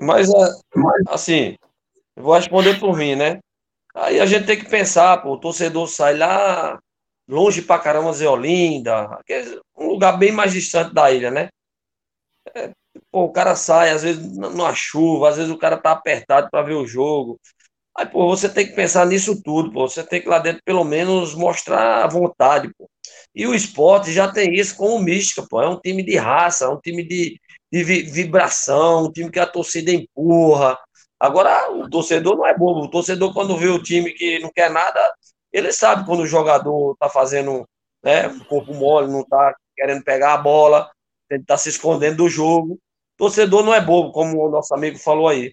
Mas, 0.00 0.28
é, 0.28 0.48
assim, 1.08 1.56
vou 2.16 2.34
responder 2.34 2.80
por 2.80 2.96
mim, 2.96 3.14
né? 3.14 3.40
Aí 3.94 4.20
a 4.20 4.26
gente 4.26 4.46
tem 4.46 4.58
que 4.58 4.68
pensar, 4.68 5.22
pô, 5.22 5.34
o 5.34 5.40
torcedor 5.40 5.86
sai 5.86 6.16
lá 6.16 6.80
longe 7.28 7.62
pra 7.62 7.78
caramba, 7.78 8.12
Zeolinda, 8.12 9.18
um 9.76 9.88
lugar 9.88 10.18
bem 10.18 10.32
mais 10.32 10.52
distante 10.52 10.92
da 10.92 11.10
ilha, 11.10 11.30
né? 11.30 11.48
É, 12.54 12.70
pô, 13.10 13.24
o 13.24 13.32
cara 13.32 13.54
sai, 13.54 13.90
às 13.90 14.02
vezes, 14.02 14.36
numa 14.36 14.74
chuva, 14.74 15.28
às 15.28 15.36
vezes 15.36 15.50
o 15.50 15.58
cara 15.58 15.76
tá 15.76 15.92
apertado 15.92 16.48
para 16.50 16.62
ver 16.62 16.74
o 16.74 16.86
jogo. 16.86 17.38
Aí, 17.96 18.06
pô, 18.06 18.28
você 18.28 18.48
tem 18.48 18.66
que 18.66 18.74
pensar 18.74 19.06
nisso 19.06 19.40
tudo, 19.42 19.72
pô. 19.72 19.88
Você 19.88 20.04
tem 20.04 20.20
que 20.20 20.28
lá 20.28 20.38
dentro, 20.38 20.62
pelo 20.64 20.84
menos, 20.84 21.34
mostrar 21.34 22.04
a 22.04 22.08
vontade, 22.08 22.72
pô. 22.76 22.88
E 23.34 23.46
o 23.46 23.54
esporte 23.54 24.12
já 24.12 24.30
tem 24.30 24.54
isso 24.54 24.76
com 24.76 24.94
o 24.94 25.02
Mística, 25.02 25.44
pô. 25.48 25.60
É 25.60 25.68
um 25.68 25.80
time 25.80 26.02
de 26.02 26.16
raça, 26.16 26.66
é 26.66 26.68
um 26.68 26.80
time 26.80 27.02
de, 27.02 27.40
de 27.72 27.82
vibração, 27.82 29.06
um 29.06 29.12
time 29.12 29.30
que 29.30 29.40
a 29.40 29.46
torcida 29.46 29.90
empurra. 29.90 30.78
Agora, 31.18 31.70
o 31.72 31.88
torcedor 31.90 32.36
não 32.36 32.46
é 32.46 32.56
bobo. 32.56 32.82
O 32.82 32.90
torcedor, 32.90 33.32
quando 33.32 33.56
vê 33.56 33.68
o 33.68 33.82
time 33.82 34.12
que 34.12 34.38
não 34.38 34.50
quer 34.52 34.70
nada, 34.70 35.12
ele 35.52 35.72
sabe 35.72 36.06
quando 36.06 36.20
o 36.20 36.26
jogador 36.26 36.96
tá 36.98 37.08
fazendo 37.08 37.66
né, 38.02 38.28
corpo 38.48 38.74
mole, 38.74 39.10
não 39.10 39.24
tá 39.24 39.54
querendo 39.76 40.04
pegar 40.04 40.34
a 40.34 40.38
bola, 40.38 40.90
ele 41.30 41.44
tá 41.44 41.56
se 41.56 41.68
escondendo 41.70 42.18
do 42.18 42.28
jogo. 42.28 42.74
O 42.74 42.78
torcedor 43.16 43.64
não 43.64 43.74
é 43.74 43.80
bobo, 43.80 44.12
como 44.12 44.44
o 44.44 44.50
nosso 44.50 44.74
amigo 44.74 44.98
falou 44.98 45.28
aí. 45.28 45.52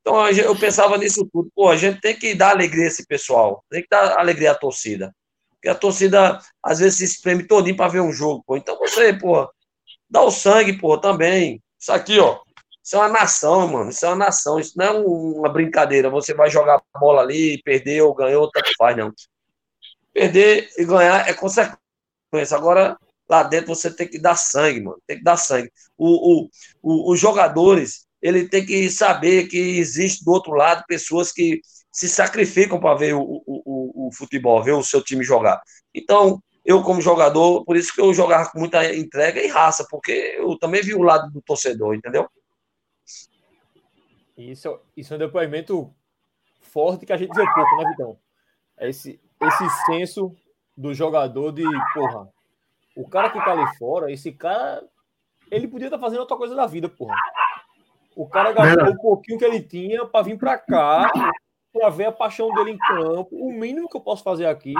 Então 0.00 0.26
eu 0.28 0.58
pensava 0.58 0.96
nisso 0.96 1.28
tudo. 1.32 1.50
Pô, 1.54 1.68
a 1.68 1.76
gente 1.76 2.00
tem 2.00 2.16
que 2.16 2.34
dar 2.34 2.50
alegria 2.50 2.84
a 2.84 2.88
esse 2.88 3.06
pessoal, 3.06 3.62
tem 3.70 3.82
que 3.82 3.88
dar 3.90 4.18
alegria 4.18 4.52
à 4.52 4.54
torcida. 4.54 5.14
Porque 5.60 5.68
a 5.68 5.74
torcida, 5.74 6.38
às 6.62 6.78
vezes, 6.78 6.98
se 6.98 7.04
espreme 7.04 7.46
todinho 7.46 7.76
para 7.76 7.90
ver 7.90 8.00
um 8.00 8.12
jogo, 8.12 8.42
pô. 8.46 8.56
Então 8.56 8.78
você, 8.78 9.12
pô, 9.12 9.46
dá 10.08 10.22
o 10.22 10.30
sangue, 10.30 10.78
pô, 10.78 10.96
também. 10.98 11.62
Isso 11.78 11.92
aqui, 11.92 12.18
ó, 12.18 12.40
isso 12.82 12.96
é 12.96 12.98
uma 12.98 13.08
nação, 13.08 13.68
mano. 13.68 13.90
Isso 13.90 14.04
é 14.06 14.08
uma 14.08 14.16
nação. 14.16 14.58
Isso 14.58 14.72
não 14.76 14.84
é 14.86 14.90
uma 14.90 15.48
brincadeira. 15.52 16.08
Você 16.08 16.32
vai 16.32 16.48
jogar 16.50 16.82
a 16.94 16.98
bola 16.98 17.20
ali, 17.22 17.62
perder 17.62 18.02
ou 18.02 18.14
ganhou, 18.14 18.50
tanto 18.50 18.70
faz, 18.78 18.96
não. 18.96 19.12
Perder 20.12 20.70
e 20.78 20.84
ganhar 20.84 21.28
é 21.28 21.34
consequência. 21.34 21.78
Agora, 22.56 22.96
lá 23.28 23.42
dentro, 23.42 23.74
você 23.74 23.94
tem 23.94 24.08
que 24.08 24.18
dar 24.18 24.36
sangue, 24.36 24.80
mano. 24.80 25.00
Tem 25.06 25.18
que 25.18 25.22
dar 25.22 25.36
sangue. 25.36 25.70
O, 25.96 26.44
o, 26.44 26.50
o, 26.82 27.12
os 27.12 27.20
jogadores, 27.20 28.06
ele 28.22 28.48
tem 28.48 28.64
que 28.64 28.88
saber 28.90 29.46
que 29.48 29.58
existe 29.58 30.24
do 30.24 30.32
outro 30.32 30.52
lado 30.52 30.84
pessoas 30.88 31.30
que 31.32 31.60
se 31.92 32.08
sacrificam 32.08 32.80
para 32.80 32.96
ver 32.96 33.14
o, 33.14 33.20
o, 33.22 33.62
o, 34.10 34.12
o, 34.12 34.14
futebol, 34.14 34.62
ver 34.62 34.72
o 34.72 34.82
seu 34.82 35.02
time 35.02 35.24
jogar. 35.24 35.62
Então, 35.94 36.42
eu, 36.64 36.82
como 36.82 37.00
jogador, 37.00 37.64
por 37.64 37.76
isso 37.76 37.94
que 37.94 38.00
eu 38.00 38.12
jogava 38.12 38.50
com 38.50 38.58
muita 38.58 38.94
entrega 38.94 39.40
e 39.40 39.48
raça, 39.48 39.86
porque 39.90 40.36
eu 40.38 40.58
também 40.58 40.82
vi 40.82 40.94
o 40.94 41.02
lado 41.02 41.30
do 41.30 41.40
torcedor, 41.40 41.94
entendeu? 41.94 42.28
Isso, 44.36 44.80
isso 44.96 45.12
é 45.12 45.16
um 45.16 45.20
depoimento 45.20 45.92
forte 46.60 47.04
que 47.04 47.12
a 47.12 47.16
gente 47.16 47.30
dizia 47.30 47.52
pouco, 47.54 47.76
né, 47.76 47.90
Vitão? 47.90 48.18
É 48.78 48.88
esse, 48.88 49.20
esse 49.40 49.86
senso 49.86 50.34
do 50.76 50.94
jogador 50.94 51.52
de, 51.52 51.64
porra, 51.92 52.28
o 52.96 53.08
cara 53.08 53.30
que 53.30 53.38
tá 53.38 53.52
ali 53.52 53.76
fora, 53.76 54.10
esse 54.10 54.32
cara, 54.32 54.82
ele 55.50 55.68
podia 55.68 55.88
estar 55.88 55.98
tá 55.98 56.02
fazendo 56.02 56.20
outra 56.20 56.36
coisa 56.36 56.54
da 56.54 56.66
vida, 56.66 56.88
porra. 56.88 57.16
O 58.16 58.26
cara 58.26 58.52
gastou 58.52 58.88
um 58.88 58.96
pouquinho 58.96 59.38
que 59.38 59.44
ele 59.44 59.62
tinha 59.62 60.04
para 60.06 60.24
vir 60.24 60.38
para 60.38 60.58
cá, 60.58 61.10
para 61.72 61.88
ver 61.90 62.06
a 62.06 62.12
paixão 62.12 62.52
dele 62.54 62.72
em 62.72 62.78
campo. 62.78 63.28
O 63.32 63.52
mínimo 63.52 63.88
que 63.88 63.96
eu 63.96 64.00
posso 64.00 64.22
fazer 64.22 64.46
aqui 64.46 64.74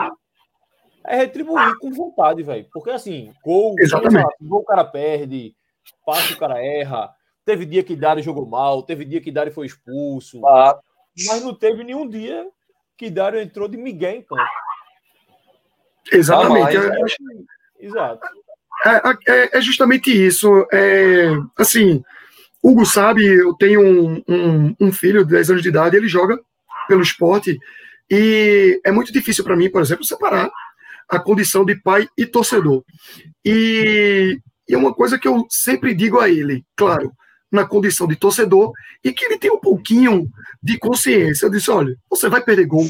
é 1.07 1.17
retribuir 1.17 1.79
com 1.79 1.93
vontade, 1.93 2.43
velho. 2.43 2.67
Porque 2.73 2.91
assim, 2.91 3.33
gol, 3.45 3.75
gol 4.41 4.61
o 4.61 4.65
cara 4.65 4.85
perde, 4.85 5.55
passa 6.05 6.35
o 6.35 6.39
cara 6.39 6.65
erra. 6.65 7.11
Teve 7.45 7.65
dia 7.65 7.83
que 7.83 7.97
Dário 7.97 8.23
jogou 8.23 8.47
mal, 8.47 8.83
teve 8.83 9.05
dia 9.05 9.21
que 9.21 9.33
Dário 9.33 9.53
foi 9.53 9.67
expulso. 9.67 10.45
Ah. 10.47 10.79
Mas 11.27 11.43
não 11.43 11.55
teve 11.55 11.83
nenhum 11.83 12.09
dia 12.09 12.47
que 12.97 13.11
Dário 13.11 13.41
entrou 13.41 13.67
de 13.67 13.77
Miguel 13.77 14.17
em 14.17 14.23
campo. 14.23 14.43
Exatamente. 16.13 16.77
Ah, 16.77 16.91
mas... 17.01 17.17
Exato. 17.79 18.27
É, 18.87 19.33
é, 19.33 19.59
é, 19.59 19.61
justamente 19.61 20.11
isso. 20.11 20.67
É, 20.73 21.31
assim, 21.59 22.03
Hugo 22.63 22.85
sabe, 22.85 23.25
eu 23.25 23.55
tenho 23.55 23.81
um, 23.81 24.23
um, 24.29 24.77
um 24.81 24.93
filho 24.93 25.25
de 25.25 25.33
10 25.33 25.51
anos 25.51 25.63
de 25.63 25.69
idade, 25.69 25.97
ele 25.97 26.09
joga 26.09 26.39
pelo 26.91 27.03
esporte. 27.03 27.57
E 28.11 28.81
é 28.85 28.91
muito 28.91 29.13
difícil 29.13 29.45
para 29.45 29.57
mim, 29.57 29.71
por 29.71 29.81
exemplo, 29.81 30.05
separar 30.05 30.51
a 31.09 31.21
condição 31.21 31.65
de 31.65 31.77
pai 31.77 32.09
e 32.19 32.27
torcedor. 32.27 32.83
E, 33.45 34.37
e 34.69 34.75
é 34.75 34.77
uma 34.77 34.93
coisa 34.93 35.17
que 35.17 35.29
eu 35.29 35.47
sempre 35.49 35.95
digo 35.95 36.19
a 36.19 36.29
ele, 36.29 36.65
claro, 36.77 37.13
na 37.51 37.65
condição 37.65 38.09
de 38.09 38.17
torcedor, 38.17 38.73
e 39.05 39.13
que 39.13 39.25
ele 39.25 39.39
tem 39.39 39.53
um 39.53 39.61
pouquinho 39.61 40.29
de 40.61 40.79
consciência. 40.79 41.47
Eu 41.47 41.51
disse: 41.51 41.71
olha, 41.71 41.97
você 42.11 42.29
vai 42.29 42.43
perder 42.43 42.67
gol, 42.67 42.89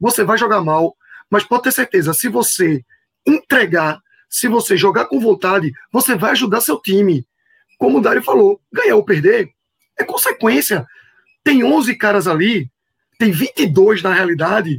você 0.00 0.22
vai 0.22 0.38
jogar 0.38 0.60
mal, 0.60 0.94
mas 1.28 1.42
pode 1.42 1.64
ter 1.64 1.72
certeza, 1.72 2.14
se 2.14 2.28
você 2.28 2.84
entregar, 3.26 4.00
se 4.30 4.46
você 4.46 4.76
jogar 4.76 5.06
com 5.06 5.18
vontade, 5.18 5.72
você 5.92 6.14
vai 6.14 6.30
ajudar 6.30 6.60
seu 6.60 6.80
time. 6.80 7.26
Como 7.76 7.98
o 7.98 8.00
Dário 8.00 8.22
falou, 8.22 8.60
ganhar 8.72 8.94
ou 8.94 9.04
perder 9.04 9.50
é 9.98 10.04
consequência. 10.04 10.86
Tem 11.42 11.64
11 11.64 11.96
caras 11.96 12.28
ali 12.28 12.70
tem 13.22 13.30
22 13.30 14.02
na 14.02 14.12
realidade 14.12 14.76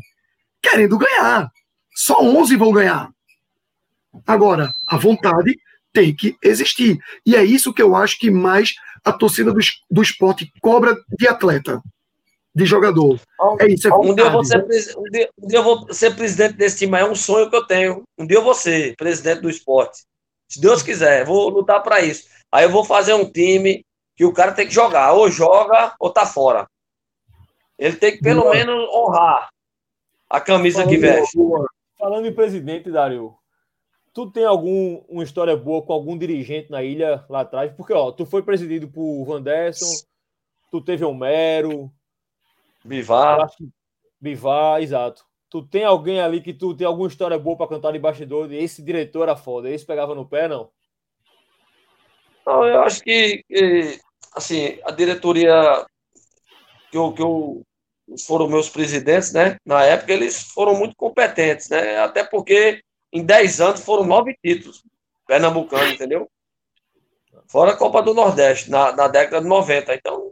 querendo 0.62 0.98
ganhar. 0.98 1.50
Só 1.96 2.22
11 2.22 2.58
vão 2.58 2.74
ganhar. 2.74 3.10
Agora, 4.28 4.74
a 4.86 4.98
vontade 4.98 5.58
tem 5.94 6.14
que 6.14 6.36
existir. 6.44 7.00
E 7.26 7.38
é 7.38 7.44
isso 7.44 7.74
que 7.74 7.82
eu 7.82 7.96
acho 7.96 8.20
que 8.20 8.30
mais 8.30 8.74
a 9.06 9.14
torcida 9.14 9.54
do, 9.54 9.60
do 9.90 10.02
esporte 10.02 10.52
cobra 10.62 10.94
de 11.18 11.26
atleta, 11.26 11.82
de 12.54 12.66
jogador. 12.66 13.18
É 13.62 13.68
isso. 13.68 13.88
É 13.88 13.96
um, 13.96 14.14
dia 14.14 14.26
ser, 14.44 14.58
um, 14.98 15.04
dia, 15.04 15.30
um 15.42 15.48
dia 15.48 15.60
eu 15.60 15.64
vou 15.64 15.94
ser 15.94 16.14
presidente 16.14 16.56
desse 16.56 16.80
time. 16.80 16.98
É 16.98 17.06
um 17.06 17.16
sonho 17.16 17.50
que 17.50 17.56
eu 17.56 17.66
tenho. 17.66 18.04
Um 18.18 18.28
dia 18.28 18.38
eu 18.38 18.44
vou 18.44 18.54
ser 18.54 18.94
presidente 18.98 19.40
do 19.40 19.50
esporte. 19.50 20.00
Se 20.50 20.60
Deus 20.60 20.84
quiser, 20.84 21.26
vou 21.26 21.48
lutar 21.48 21.82
para 21.82 22.02
isso. 22.02 22.26
Aí 22.52 22.66
eu 22.66 22.70
vou 22.70 22.84
fazer 22.84 23.14
um 23.14 23.32
time 23.32 23.86
que 24.18 24.26
o 24.26 24.34
cara 24.34 24.52
tem 24.52 24.68
que 24.68 24.74
jogar. 24.74 25.14
Ou 25.14 25.32
joga 25.32 25.96
ou 25.98 26.10
tá 26.10 26.26
fora. 26.26 26.68
Ele 27.84 27.98
tem 27.98 28.14
que, 28.14 28.24
pelo 28.24 28.44
boa. 28.44 28.54
menos, 28.54 28.90
honrar 28.94 29.50
a 30.30 30.40
camisa 30.40 30.78
falando, 30.78 30.90
que 30.90 30.98
veste. 30.98 31.38
Falando 32.00 32.26
em 32.26 32.34
presidente, 32.34 32.90
Dario, 32.90 33.36
tu 34.14 34.32
tem 34.32 34.46
algum 34.46 35.04
uma 35.10 35.22
história 35.22 35.58
boa 35.58 35.82
com 35.82 35.92
algum 35.92 36.18
dirigente 36.18 36.72
na 36.72 36.82
ilha 36.82 37.26
lá 37.30 37.42
atrás? 37.42 37.74
Porque, 37.74 37.92
ó, 37.92 38.10
tu 38.14 38.26
foi 38.26 38.42
presidido 38.42 38.88
por 38.88 39.26
Vanderson, 39.26 40.02
tu 40.72 40.80
teve 40.80 41.04
Homero, 41.04 41.92
Bivar. 42.86 43.50
Bivar, 44.18 44.82
exato. 44.82 45.26
Tu 45.50 45.62
tem 45.68 45.84
alguém 45.84 46.22
ali 46.22 46.40
que 46.40 46.54
tu 46.54 46.74
tem 46.74 46.88
alguma 46.88 47.10
história 47.10 47.38
boa 47.38 47.58
para 47.58 47.68
cantar 47.68 47.92
de 47.92 48.00
bastidor? 48.00 48.50
Esse 48.54 48.82
diretor 48.82 49.24
era 49.24 49.36
foda, 49.36 49.70
esse 49.70 49.86
pegava 49.86 50.16
no 50.16 50.26
pé, 50.26 50.48
não? 50.48 50.70
Não, 52.46 52.66
eu 52.66 52.82
acho 52.82 53.04
que, 53.04 53.44
que 53.44 54.00
assim, 54.34 54.80
a 54.86 54.92
diretoria 54.92 55.86
que 56.90 56.98
eu, 56.98 57.12
que 57.12 57.22
eu 57.22 57.66
foram 58.26 58.48
meus 58.48 58.70
presidentes, 58.70 59.32
né? 59.34 59.58
Na 59.66 59.84
época 59.84 60.14
eles 60.14 60.42
foram 60.42 60.76
muito 60.76 60.96
competentes, 60.96 61.70
né? 61.70 61.98
Até 62.00 62.24
porque 62.24 62.82
em 63.12 63.24
10 63.24 63.62
anos 63.62 63.82
foram 63.82 64.04
nove 64.06 64.36
títulos 64.44 64.84
pernambucano, 65.28 65.92
entendeu? 65.92 66.30
Fora 67.48 67.72
a 67.72 67.78
Copa 67.78 68.02
do 68.02 68.14
Nordeste, 68.14 68.70
na, 68.70 68.92
na 68.92 69.08
década 69.08 69.42
de 69.42 69.48
90. 69.48 69.94
Então, 69.96 70.32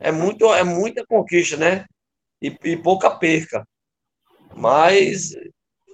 é, 0.00 0.10
muito, 0.10 0.52
é 0.54 0.62
muita 0.62 1.04
conquista, 1.06 1.56
né? 1.56 1.86
E, 2.40 2.56
e 2.64 2.76
pouca 2.76 3.10
perca. 3.10 3.66
Mas 4.54 5.34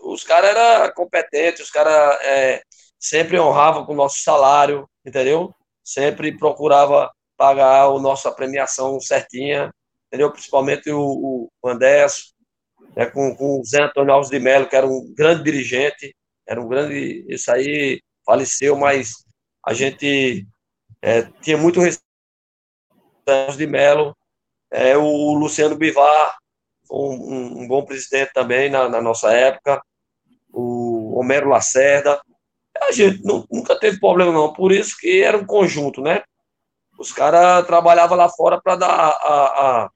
os 0.03 0.25
caras 0.25 0.51
eram 0.51 0.93
competentes, 0.95 1.63
os 1.63 1.71
caras 1.71 2.19
é, 2.23 2.63
sempre 2.99 3.39
honravam 3.39 3.85
com 3.85 3.93
o 3.93 3.97
nosso 3.97 4.21
salário, 4.23 4.89
entendeu? 5.05 5.55
Sempre 5.85 6.37
procurava 6.37 7.11
pagar 7.37 7.85
a 7.85 7.99
nossa 8.01 8.33
premiação 8.33 8.99
certinha, 9.01 9.71
entendeu? 10.09 10.33
Principalmente 10.33 10.91
o, 10.91 11.51
o 11.63 11.69
Anderson, 11.69 12.33
né, 12.97 13.07
com, 13.07 13.35
com 13.37 13.61
o 13.61 13.65
Zé 13.65 13.83
Antônio 13.83 14.13
Alves 14.13 14.31
de 14.31 14.39
Mello, 14.39 14.69
que 14.69 14.77
era 14.77 14.87
um 14.87 15.13
grande 15.15 15.45
dirigente, 15.45 16.15
era 16.47 16.61
um 16.61 16.69
grande. 16.69 17.25
Isso 17.29 17.51
aí 17.51 18.01
faleceu, 18.25 18.77
mas 18.77 19.13
a 19.65 19.73
gente 19.73 20.47
é, 21.03 21.23
tinha 21.43 21.57
muito 21.57 21.81
respeito 21.81 22.09
de 23.57 23.67
Mello, 23.67 24.17
é, 24.71 24.97
o 24.97 25.35
Luciano 25.35 25.77
Bivar, 25.77 26.37
um, 26.91 27.63
um 27.63 27.69
bom 27.69 27.85
presidente 27.85 28.33
também 28.33 28.71
na, 28.71 28.89
na, 28.89 29.01
nossa 29.01 29.31
época, 29.33 29.83
o 30.53 31.19
Homero 31.19 31.49
Lacerda. 31.49 32.21
A 32.81 32.93
gente 32.93 33.23
nunca 33.25 33.79
teve 33.79 33.99
problema, 33.99 34.33
não, 34.33 34.53
por 34.53 34.73
isso 34.73 34.97
que 34.99 35.23
era 35.23 35.37
um 35.37 35.45
conjunto, 35.45 36.01
né? 36.01 36.23
Os 36.99 37.13
caras 37.13 37.67
trabalhavam 37.67 38.17
lá 38.17 38.29
fora 38.29 38.61
para 38.61 38.77
dar 38.77 38.89
a, 38.89 39.85
a, 39.85 39.91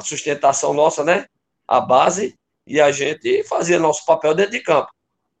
a, 0.00 0.04
sustentação 0.04 0.72
nossa, 0.72 1.04
né? 1.04 1.26
A 1.66 1.80
base, 1.80 2.34
e 2.66 2.80
a 2.80 2.90
gente 2.90 3.44
fazia 3.44 3.78
nosso 3.78 4.04
papel 4.04 4.34
dentro 4.34 4.52
de 4.52 4.60
campo. 4.60 4.90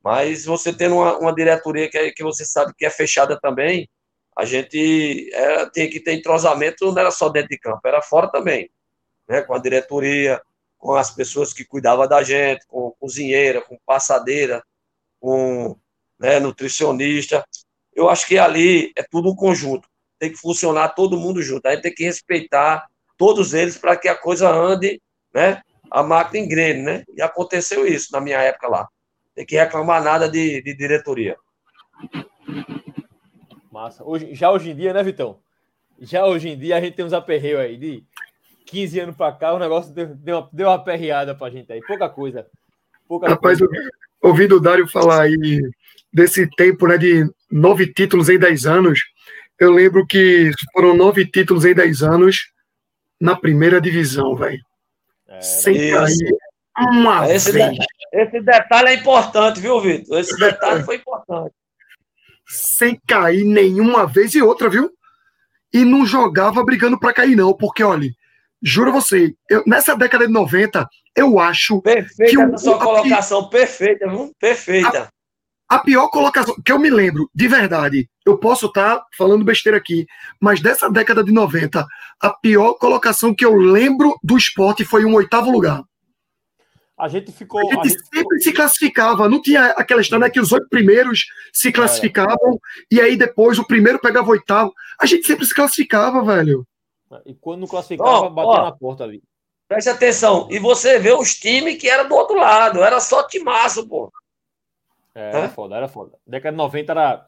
Mas 0.02 0.44
você 0.44 0.72
tendo 0.72 0.96
uma, 0.96 1.18
uma 1.18 1.34
diretoria 1.34 1.88
que, 1.90 1.98
é, 1.98 2.10
que 2.10 2.22
você 2.22 2.44
sabe 2.44 2.72
que 2.76 2.86
é 2.86 2.90
fechada 2.90 3.38
também, 3.38 3.88
a 4.36 4.44
gente 4.44 5.30
é, 5.34 5.66
tem 5.70 5.90
que 5.90 6.00
ter 6.00 6.14
entrosamento, 6.14 6.90
não 6.90 6.98
era 6.98 7.10
só 7.10 7.28
dentro 7.28 7.50
de 7.50 7.58
campo, 7.58 7.80
era 7.84 8.00
fora 8.00 8.28
também. 8.30 8.70
Né? 9.28 9.42
Com 9.42 9.54
a 9.54 9.58
diretoria, 9.58 10.40
com 10.78 10.94
as 10.94 11.10
pessoas 11.10 11.52
que 11.52 11.64
cuidavam 11.64 12.08
da 12.08 12.22
gente, 12.22 12.66
com 12.66 12.94
cozinheira, 12.98 13.60
com 13.60 13.78
passadeira, 13.84 14.64
com 15.20 15.76
né, 16.18 16.40
nutricionista. 16.40 17.44
Eu 17.94 18.08
acho 18.08 18.26
que 18.26 18.38
ali 18.38 18.92
é 18.96 19.02
tudo 19.02 19.30
um 19.30 19.36
conjunto. 19.36 19.88
Tem 20.18 20.30
que 20.30 20.38
funcionar 20.38 20.90
todo 20.90 21.18
mundo 21.18 21.42
junto. 21.42 21.66
Aí 21.66 21.80
tem 21.80 21.94
que 21.94 22.04
respeitar 22.04 22.89
todos 23.20 23.52
eles 23.52 23.76
para 23.76 23.98
que 23.98 24.08
a 24.08 24.14
coisa 24.14 24.50
ande, 24.50 24.98
né? 25.34 25.60
A 25.90 26.02
máquina 26.02 26.42
engrene, 26.42 26.82
né? 26.82 27.04
E 27.14 27.20
aconteceu 27.20 27.86
isso 27.86 28.08
na 28.12 28.20
minha 28.20 28.38
época 28.38 28.66
lá. 28.66 28.88
Tem 29.34 29.44
que 29.44 29.56
reclamar 29.56 30.02
nada 30.02 30.26
de, 30.26 30.62
de 30.62 30.74
diretoria. 30.74 31.36
Massa. 33.70 34.02
Hoje, 34.02 34.34
já 34.34 34.50
hoje 34.50 34.70
em 34.70 34.74
dia, 34.74 34.94
né, 34.94 35.02
Vitão? 35.02 35.38
Já 36.00 36.24
hoje 36.24 36.48
em 36.48 36.58
dia 36.58 36.78
a 36.78 36.80
gente 36.80 36.96
tem 36.96 37.04
uns 37.04 37.12
aperreios 37.12 37.60
aí 37.60 37.76
de 37.76 38.02
15 38.64 39.00
anos 39.00 39.16
para 39.16 39.32
cá, 39.32 39.52
o 39.52 39.58
negócio 39.58 39.92
deu, 39.92 40.14
deu, 40.14 40.38
uma, 40.38 40.48
deu 40.50 40.68
uma 40.68 40.82
perreada 40.82 41.34
pra 41.34 41.50
gente 41.50 41.70
aí. 41.70 41.82
Pouca 41.82 42.08
coisa. 42.08 42.46
Pouca 43.06 43.28
Rapaz, 43.28 43.58
coisa. 43.58 43.70
ouvindo 44.22 44.56
o 44.56 44.60
Dário 44.60 44.88
falar 44.88 45.24
aí 45.24 45.60
desse 46.10 46.48
tempo, 46.56 46.86
né, 46.86 46.96
de 46.96 47.30
nove 47.50 47.92
títulos 47.92 48.30
em 48.30 48.38
10 48.38 48.64
anos, 48.64 49.00
eu 49.58 49.70
lembro 49.72 50.06
que 50.06 50.50
foram 50.72 50.96
nove 50.96 51.26
títulos 51.26 51.66
em 51.66 51.74
10 51.74 52.02
anos 52.02 52.50
na 53.20 53.36
primeira 53.36 53.80
divisão, 53.80 54.34
velho. 54.34 54.62
É, 55.28 55.40
Sem 55.40 55.90
cair 55.90 56.38
uma 56.78 57.30
esse 57.30 57.52
vez. 57.52 57.70
Detalhe, 57.70 57.88
esse 58.12 58.40
detalhe 58.40 58.88
é 58.88 58.94
importante, 58.94 59.60
viu, 59.60 59.80
Vitor? 59.80 60.18
Esse 60.18 60.36
detalhe 60.36 60.82
foi 60.82 60.96
importante. 60.96 61.54
Sem 62.48 63.00
cair 63.06 63.44
nenhuma 63.44 64.06
vez 64.06 64.34
e 64.34 64.42
outra, 64.42 64.68
viu? 64.68 64.90
E 65.72 65.84
não 65.84 66.04
jogava 66.04 66.64
brigando 66.64 66.98
para 66.98 67.12
cair, 67.12 67.36
não, 67.36 67.52
porque, 67.52 67.82
olha, 67.82 68.10
juro 68.62 68.92
você, 68.92 69.34
eu, 69.48 69.62
nessa 69.66 69.94
década 69.94 70.26
de 70.26 70.32
90, 70.32 70.88
eu 71.16 71.38
acho. 71.38 71.80
Perfeita 71.82 72.30
que 72.30 72.38
o, 72.38 72.54
a 72.54 72.58
sua 72.58 72.76
a, 72.76 72.78
colocação, 72.78 73.48
perfeita, 73.48 74.08
viu? 74.08 74.32
Perfeita. 74.38 75.08
A, 75.70 75.78
pior 75.78 76.08
colocação, 76.08 76.56
que 76.64 76.72
eu 76.72 76.80
me 76.80 76.90
lembro, 76.90 77.30
de 77.32 77.46
verdade, 77.46 78.10
eu 78.26 78.36
posso 78.36 78.66
estar 78.66 78.96
tá 78.96 79.06
falando 79.16 79.44
besteira 79.44 79.78
aqui, 79.78 80.04
mas 80.40 80.60
dessa 80.60 80.90
década 80.90 81.22
de 81.22 81.30
90, 81.30 81.86
a 82.20 82.30
pior 82.30 82.74
colocação 82.74 83.32
que 83.32 83.44
eu 83.44 83.54
lembro 83.54 84.18
do 84.20 84.36
esporte 84.36 84.84
foi 84.84 85.04
um 85.04 85.14
oitavo 85.14 85.48
lugar. 85.48 85.84
A 86.98 87.06
gente 87.06 87.30
ficou. 87.30 87.60
A 87.60 87.62
gente, 87.62 87.78
a 87.78 87.82
gente 87.84 88.00
sempre 88.00 88.20
ficou... 88.20 88.40
se 88.40 88.52
classificava, 88.52 89.28
não 89.28 89.40
tinha 89.40 89.66
aquela 89.68 90.00
história 90.00 90.26
né, 90.26 90.30
que 90.30 90.40
os 90.40 90.50
oito 90.50 90.68
primeiros 90.68 91.24
se 91.52 91.70
classificavam 91.70 92.54
é. 92.54 92.94
e 92.94 93.00
aí 93.00 93.16
depois 93.16 93.56
o 93.58 93.66
primeiro 93.66 94.00
pegava 94.00 94.26
o 94.26 94.32
oitavo. 94.32 94.72
A 95.00 95.06
gente 95.06 95.24
sempre 95.24 95.46
se 95.46 95.54
classificava, 95.54 96.22
velho. 96.22 96.66
E 97.24 97.32
quando 97.34 97.60
não 97.60 97.68
classificava, 97.68 98.26
oh, 98.26 98.30
batia 98.30 98.50
oh, 98.50 98.64
na 98.64 98.72
porta 98.72 99.04
ali. 99.04 99.22
Preste 99.68 99.88
atenção. 99.88 100.48
E 100.50 100.58
você 100.58 100.98
vê 100.98 101.12
os 101.12 101.34
times 101.34 101.80
que 101.80 101.88
era 101.88 102.02
do 102.02 102.14
outro 102.14 102.36
lado, 102.36 102.82
era 102.82 102.98
só 102.98 103.22
timaço, 103.22 103.88
pô. 103.88 104.12
É, 105.14 105.36
era 105.36 105.48
foda, 105.48 105.76
era 105.76 105.88
foda. 105.88 106.18
Década 106.26 106.52
de 106.52 106.58
90 106.58 106.92
era, 106.92 107.26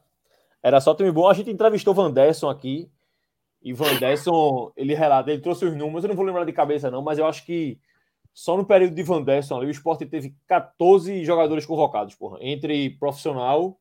era 0.61 0.81
só 0.81 0.93
time 0.95 1.11
bom. 1.11 1.27
A 1.27 1.33
gente 1.33 1.51
entrevistou 1.51 1.93
Van 1.93 2.11
Derson 2.11 2.49
aqui. 2.49 2.89
E 3.61 3.71
Van 3.71 3.95
Derson, 3.97 4.71
ele 4.75 4.93
relata, 4.93 5.31
ele 5.31 5.41
trouxe 5.41 5.65
os 5.65 5.75
números, 5.75 6.03
eu 6.03 6.09
não 6.09 6.15
vou 6.17 6.25
lembrar 6.25 6.43
de 6.43 6.51
cabeça, 6.51 6.91
não, 6.91 7.01
mas 7.01 7.17
eu 7.17 7.25
acho 7.25 7.45
que 7.45 7.79
só 8.33 8.57
no 8.57 8.65
período 8.65 8.93
de 8.93 9.03
Van 9.03 9.21
Derson 9.21 9.55
ali, 9.55 9.67
o 9.67 9.71
esporte 9.71 10.05
teve 10.05 10.35
14 10.47 11.23
jogadores 11.23 11.65
convocados, 11.65 12.13
porra, 12.13 12.39
entre 12.41 12.89
profissional 12.97 13.79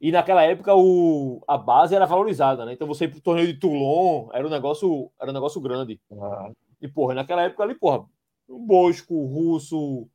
e 0.00 0.10
naquela 0.10 0.42
época 0.42 0.74
o, 0.74 1.42
a 1.46 1.58
base 1.58 1.94
era 1.94 2.06
valorizada, 2.06 2.64
né? 2.64 2.72
Então 2.72 2.86
você 2.86 3.04
ir 3.04 3.10
pro 3.10 3.20
torneio 3.20 3.48
de 3.48 3.60
Toulon 3.60 4.30
era 4.32 4.46
um 4.46 4.50
negócio, 4.50 5.10
era 5.20 5.30
um 5.30 5.34
negócio 5.34 5.60
grande. 5.60 6.00
Ah. 6.10 6.50
E, 6.80 6.88
porra, 6.88 7.14
naquela 7.14 7.42
época 7.42 7.62
ali, 7.62 7.74
porra, 7.74 8.06
o 8.48 8.58
Bosco, 8.58 9.14
o 9.14 9.26
Russo, 9.26 10.08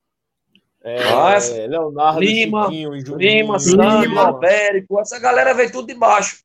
é, 0.85 1.67
Leonardo, 1.67 2.19
Lima, 2.19 2.65
Chiquinho, 2.65 2.93
Lima, 2.93 3.59
Sandro, 3.59 4.19
Albérico, 4.19 4.99
essa 4.99 5.19
galera 5.19 5.51
veio 5.53 5.71
tudo 5.71 5.87
de 5.87 5.95
baixo. 5.95 6.43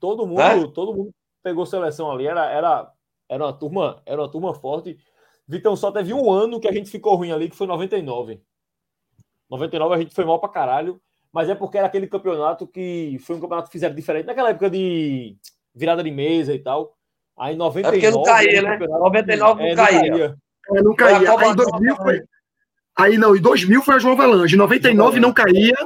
Todo 0.00 0.26
mundo, 0.26 0.40
é? 0.40 0.66
todo 0.68 0.94
mundo 0.94 1.10
pegou 1.42 1.66
seleção 1.66 2.10
ali, 2.10 2.26
era, 2.26 2.50
era, 2.50 2.90
era 3.28 3.44
uma 3.44 3.52
turma, 3.52 4.02
era 4.06 4.22
uma 4.22 4.30
turma 4.30 4.54
forte. 4.54 4.98
Vitão 5.46 5.76
só 5.76 5.92
teve 5.92 6.14
um 6.14 6.30
ano 6.32 6.58
que 6.58 6.66
a 6.66 6.72
gente 6.72 6.90
ficou 6.90 7.14
ruim 7.14 7.30
ali, 7.30 7.50
que 7.50 7.56
foi 7.56 7.66
99. 7.66 8.40
99 9.50 9.94
a 9.94 9.98
gente 9.98 10.14
foi 10.14 10.24
mal 10.24 10.40
pra 10.40 10.48
caralho, 10.48 10.98
mas 11.30 11.50
é 11.50 11.54
porque 11.54 11.76
era 11.76 11.86
aquele 11.86 12.06
campeonato 12.06 12.66
que 12.66 13.18
foi 13.20 13.36
um 13.36 13.40
campeonato 13.40 13.68
que 13.68 13.72
fizeram 13.72 13.94
diferente. 13.94 14.26
Naquela 14.26 14.50
época 14.50 14.70
de 14.70 15.36
virada 15.74 16.02
de 16.02 16.10
mesa 16.10 16.54
e 16.54 16.58
tal. 16.58 16.96
Aí 17.36 17.54
99. 17.54 17.86
É 17.86 18.00
porque 18.00 18.10
não 18.10 18.22
caía, 18.22 18.62
né? 18.62 18.78
99 18.78 19.36
não, 19.36 19.66
é, 19.66 19.74
caía. 19.74 20.00
não 20.00 20.08
caía. 20.08 20.36
É, 20.68 20.82
não 20.82 20.94
caía. 20.96 21.38
Aí, 21.38 21.54
2000 21.54 21.96
foi... 21.96 22.24
Aí 22.98 23.18
não, 23.18 23.36
em 23.36 23.40
2000 23.40 23.82
foi 23.82 23.96
a 23.96 23.98
João 23.98 24.16
Valange. 24.16 24.56
99 24.56 25.20
não 25.20 25.32
caía. 25.32 25.76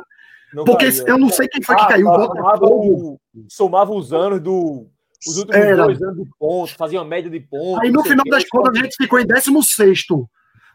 Não 0.53 0.65
porque 0.65 0.91
caía. 0.91 1.05
eu 1.07 1.19
não 1.19 1.29
sei 1.29 1.49
quem 1.49 1.63
foi 1.63 1.77
que 1.77 1.83
ah, 1.83 1.89
caiu. 1.89 2.07
Tá, 2.07 2.27
somava, 2.27 2.67
o, 2.67 3.21
somava 3.49 3.93
os 3.93 4.13
anos 4.13 4.41
do 4.41 4.87
os 5.27 5.37
últimos 5.37 5.57
Era. 5.57 5.85
dois 5.85 6.01
anos 6.01 6.17
de 6.17 6.31
pontos, 6.39 6.73
fazia 6.73 6.99
uma 6.99 7.05
média 7.05 7.31
de 7.31 7.41
pontos. 7.41 7.85
Aí 7.85 7.91
no 7.91 8.03
final 8.03 8.25
das 8.31 8.45
contas 8.49 8.75
a 8.75 8.83
gente 8.83 8.97
ficou 8.97 9.21
em 9.21 9.27
16. 9.27 10.05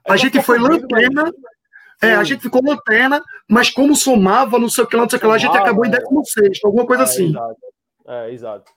A 0.08 0.18
gente 0.18 0.42
foi 0.42 0.60
lanterna. 0.60 1.32
É, 2.02 2.14
a 2.14 2.24
gente 2.24 2.42
ficou 2.42 2.62
lanterna, 2.64 3.24
mas 3.50 3.70
como 3.70 3.96
somava, 3.96 4.60
não 4.60 4.70
sei 4.70 4.84
o 4.84 4.88
que 4.88 4.96
lá, 4.96 5.04
não 5.04 5.10
sei 5.10 5.18
o 5.18 5.20
que 5.20 5.26
lá, 5.26 5.36
a 5.36 5.38
gente 5.38 5.58
acabou 5.58 5.86
em 5.86 5.90
16, 5.90 6.60
alguma 6.66 6.86
coisa 6.86 7.04
é, 7.04 7.06
assim. 7.06 7.30
Exato. 7.30 7.58
É, 8.06 8.32
exato. 8.34 8.72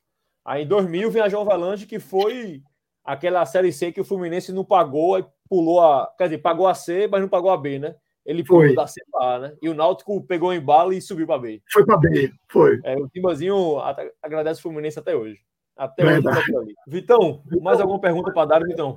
Aí 0.44 0.62
em 0.62 0.66
2000 0.66 1.10
vem 1.10 1.22
a 1.22 1.28
João 1.28 1.44
Valanche, 1.44 1.84
que 1.84 1.98
foi 1.98 2.62
aquela 3.04 3.44
Série 3.44 3.72
C 3.72 3.90
que 3.90 4.00
o 4.00 4.04
Fluminense 4.04 4.52
não 4.52 4.64
pagou, 4.64 5.16
aí 5.16 5.24
pulou 5.48 5.80
a. 5.80 6.12
Quer 6.16 6.24
dizer, 6.24 6.38
pagou 6.38 6.66
a 6.66 6.74
C, 6.74 7.08
mas 7.10 7.20
não 7.20 7.28
pagou 7.28 7.50
a 7.50 7.56
B, 7.56 7.78
né? 7.78 7.94
Ele 8.24 8.44
pulou 8.44 8.62
foi. 8.62 8.74
da 8.74 8.86
C 8.86 9.00
para 9.10 9.34
A, 9.34 9.38
né? 9.38 9.56
E 9.62 9.68
o 9.68 9.74
Náutico 9.74 10.22
pegou 10.26 10.52
em 10.52 10.60
bala 10.60 10.94
e 10.94 11.00
subiu 11.00 11.26
para 11.26 11.38
B. 11.40 11.62
Foi 11.72 11.84
para 11.86 11.96
B, 11.96 12.32
foi. 12.50 12.78
É, 12.84 12.94
o 12.96 13.08
Timbazinho 13.08 13.78
agradece 14.22 14.60
o 14.60 14.62
Fluminense 14.62 14.98
até 14.98 15.16
hoje. 15.16 15.38
Até 15.76 16.04
Verdade. 16.04 16.54
hoje. 16.54 16.74
Vitão, 16.86 17.42
mais 17.62 17.80
alguma 17.80 18.00
pergunta 18.00 18.32
para 18.32 18.46
dar, 18.46 18.62
Vitão? 18.62 18.94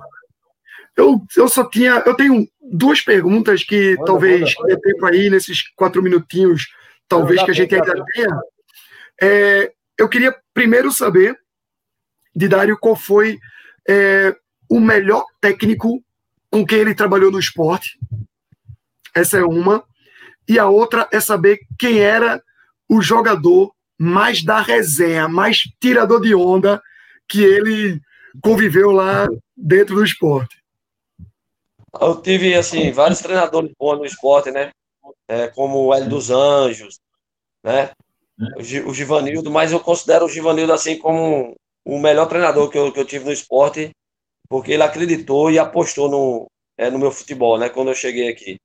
Eu, 0.96 1.22
eu 1.36 1.48
só 1.48 1.64
tinha. 1.68 2.02
Eu 2.04 2.14
tenho 2.14 2.46
duas 2.60 3.00
perguntas 3.00 3.64
que 3.64 3.94
manda, 3.94 4.04
talvez 4.04 4.54
dê 4.66 4.78
tempo 4.78 5.06
aí 5.06 5.30
nesses 5.30 5.68
quatro 5.74 6.02
minutinhos, 6.02 6.68
talvez 7.08 7.42
que 7.42 7.50
a 7.50 7.54
gente 7.54 7.74
ainda 7.74 8.04
tenha. 8.12 8.40
É, 9.22 9.72
eu 9.98 10.08
queria 10.08 10.36
primeiro 10.52 10.92
saber, 10.92 11.38
de 12.34 12.48
Dário, 12.48 12.78
qual 12.78 12.96
foi 12.96 13.38
é, 13.88 14.34
o 14.68 14.80
melhor 14.80 15.24
técnico 15.40 16.02
com 16.52 16.66
quem 16.66 16.80
ele 16.80 16.94
trabalhou 16.94 17.32
no 17.32 17.38
esporte. 17.38 17.98
Essa 19.16 19.38
é 19.38 19.44
uma. 19.44 19.82
E 20.46 20.58
a 20.58 20.68
outra 20.68 21.08
é 21.10 21.18
saber 21.18 21.60
quem 21.78 21.98
era 21.98 22.42
o 22.88 23.00
jogador 23.00 23.74
mais 23.98 24.44
da 24.44 24.60
resenha, 24.60 25.28
mais 25.28 25.62
tirador 25.80 26.20
de 26.20 26.34
onda 26.34 26.82
que 27.26 27.42
ele 27.42 28.00
conviveu 28.42 28.90
lá 28.90 29.26
dentro 29.56 29.94
do 29.94 30.04
esporte? 30.04 30.62
Eu 31.98 32.20
tive, 32.20 32.54
assim, 32.54 32.90
vários 32.92 33.20
treinadores 33.20 33.72
bons 33.78 33.98
no 33.98 34.04
esporte, 34.04 34.50
né? 34.50 34.70
É, 35.28 35.48
como 35.48 35.86
o 35.86 35.94
Hélio 35.94 36.08
dos 36.08 36.30
Anjos, 36.30 36.98
né? 37.64 37.90
O 38.56 38.92
Givanildo, 38.92 39.50
mas 39.50 39.72
eu 39.72 39.80
considero 39.80 40.26
o 40.26 40.28
Givanildo, 40.28 40.72
assim, 40.72 40.98
como 40.98 41.54
o 41.84 41.98
melhor 41.98 42.26
treinador 42.26 42.68
que 42.68 42.76
eu, 42.76 42.92
que 42.92 42.98
eu 42.98 43.04
tive 43.04 43.24
no 43.24 43.32
esporte, 43.32 43.92
porque 44.52 44.72
ele 44.72 44.82
acreditou 44.82 45.50
e 45.50 45.58
apostou 45.58 46.10
no, 46.10 46.46
é, 46.76 46.90
no 46.90 46.98
meu 46.98 47.10
futebol, 47.10 47.58
né? 47.58 47.70
Quando 47.70 47.88
eu 47.88 47.94
cheguei 47.94 48.28
aqui. 48.28 48.60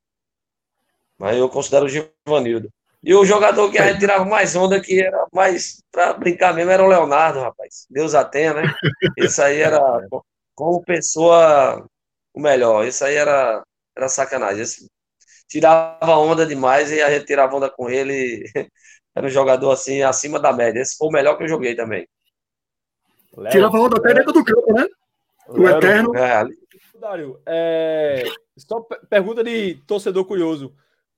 Mas 1.17 1.37
eu 1.37 1.47
considero 1.47 1.85
o 1.85 1.89
Givanildo. 1.89 2.69
E 3.01 3.15
o 3.15 3.23
jogador 3.23 3.71
que 3.71 3.79
a 3.79 3.87
gente 3.87 3.99
tirava 3.99 4.25
mais 4.25 4.53
onda, 4.53 4.81
que 4.81 5.01
era 5.01 5.25
mais 5.31 5.81
para 5.89 6.11
brincar 6.11 6.53
mesmo, 6.53 6.71
era 6.71 6.83
o 6.83 6.87
Leonardo, 6.87 7.39
rapaz. 7.39 7.85
Deus 7.89 8.13
a 8.13 8.25
tenha, 8.25 8.53
né? 8.53 8.63
Isso 9.17 9.41
aí 9.41 9.61
era, 9.61 9.79
como 10.53 10.83
pessoa, 10.83 11.87
o 12.33 12.41
melhor. 12.41 12.85
Isso 12.85 13.05
aí 13.05 13.15
era, 13.15 13.63
era 13.95 14.09
sacanagem. 14.09 14.63
Esse, 14.63 14.89
tirava 15.47 16.17
onda 16.17 16.45
demais 16.45 16.91
e 16.91 17.01
a 17.01 17.09
gente 17.09 17.27
tirava 17.27 17.55
onda 17.55 17.69
com 17.69 17.89
ele. 17.89 18.43
Era 19.15 19.25
um 19.25 19.29
jogador 19.29 19.71
assim, 19.71 20.03
acima 20.03 20.37
da 20.37 20.53
média. 20.53 20.81
Esse 20.81 20.97
foi 20.97 21.07
o 21.07 21.11
melhor 21.11 21.37
que 21.37 21.43
eu 21.43 21.47
joguei 21.47 21.75
também. 21.75 22.07
Tirava 23.49 23.79
onda 23.79 23.97
até 23.97 24.13
dentro 24.13 24.33
do 24.33 24.43
campo, 24.43 24.73
né? 24.73 24.85
O 25.49 25.67
Eterno. 25.67 26.15
É, 26.15 26.45
Dário, 26.99 27.39
é... 27.45 28.23
só 28.57 28.81
pergunta 29.09 29.43
de 29.43 29.75
torcedor 29.85 30.25
curioso 30.25 30.75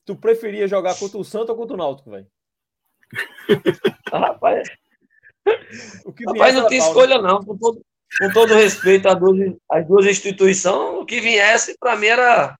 tu 0.10 0.16
preferia 0.16 0.68
jogar 0.68 0.98
contra 0.98 1.20
o 1.20 1.24
Santos 1.24 1.50
ou 1.50 1.56
contra 1.56 1.76
o 1.76 1.78
Náutico, 1.78 2.10
velho? 2.10 2.26
Rapaz, 4.12 4.68
Rapaz 6.26 6.56
não 6.56 6.68
tinha 6.68 6.80
escolha, 6.80 7.22
não. 7.22 7.44
Com 7.44 7.56
todo, 7.56 7.86
com 8.20 8.34
todo 8.34 8.56
respeito 8.56 9.08
às 9.08 9.20
duas, 9.20 9.56
às 9.70 9.88
duas 9.88 10.08
instituições, 10.08 11.00
o 11.00 11.06
que 11.06 11.22
viesse, 11.22 11.78
para 11.78 11.96
mim 11.96 12.08
era. 12.08 12.58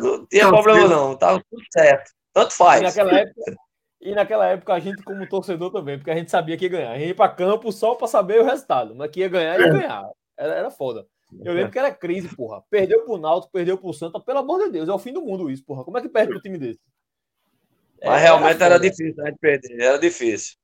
Não 0.00 0.26
tinha 0.26 0.44
não, 0.44 0.50
problema, 0.50 0.88
não. 0.88 1.16
Tava 1.16 1.40
tudo 1.48 1.62
certo. 1.72 2.10
Tanto 2.32 2.52
faz. 2.52 2.80
E 2.80 2.84
naquela, 2.84 3.18
época, 3.18 3.56
e 4.00 4.14
naquela 4.14 4.46
época 4.48 4.74
a 4.74 4.80
gente, 4.80 5.02
como 5.04 5.28
torcedor 5.28 5.70
também, 5.70 5.98
porque 5.98 6.10
a 6.10 6.16
gente 6.16 6.32
sabia 6.32 6.56
que 6.56 6.64
ia 6.64 6.70
ganhar. 6.70 6.90
A 6.90 6.98
gente 6.98 7.08
ia 7.08 7.14
para 7.14 7.32
campo 7.32 7.70
só 7.70 7.94
para 7.94 8.08
saber 8.08 8.40
o 8.40 8.44
resultado. 8.44 8.92
Mas 8.94 9.10
que 9.10 9.20
ia 9.20 9.28
ganhar, 9.28 9.60
ia 9.60 9.66
é. 9.66 9.70
ganhar. 9.70 10.10
Era, 10.36 10.54
era 10.54 10.70
foda. 10.70 11.06
Eu 11.42 11.52
lembro 11.52 11.72
que 11.72 11.78
era 11.78 11.90
crise, 11.94 12.34
porra. 12.34 12.62
Perdeu 12.70 13.04
pro 13.04 13.18
Náutico, 13.18 13.52
perdeu 13.52 13.78
pro 13.78 13.92
Santa, 13.92 14.20
pelo 14.20 14.38
amor 14.38 14.64
de 14.64 14.70
Deus, 14.70 14.88
é 14.88 14.92
o 14.92 14.98
fim 14.98 15.12
do 15.12 15.22
mundo 15.22 15.50
isso, 15.50 15.64
porra. 15.64 15.84
Como 15.84 15.98
é 15.98 16.00
que 16.00 16.08
perde 16.08 16.32
pro 16.32 16.40
time 16.40 16.58
desse? 16.58 16.80
Mas 18.02 18.20
é, 18.20 18.24
realmente 18.24 18.56
era, 18.56 18.74
era 18.74 18.78
difícil 18.78 19.22
a 19.22 19.26
gente 19.26 19.38
perder, 19.38 19.80
era 19.80 19.98
difícil. 19.98 20.56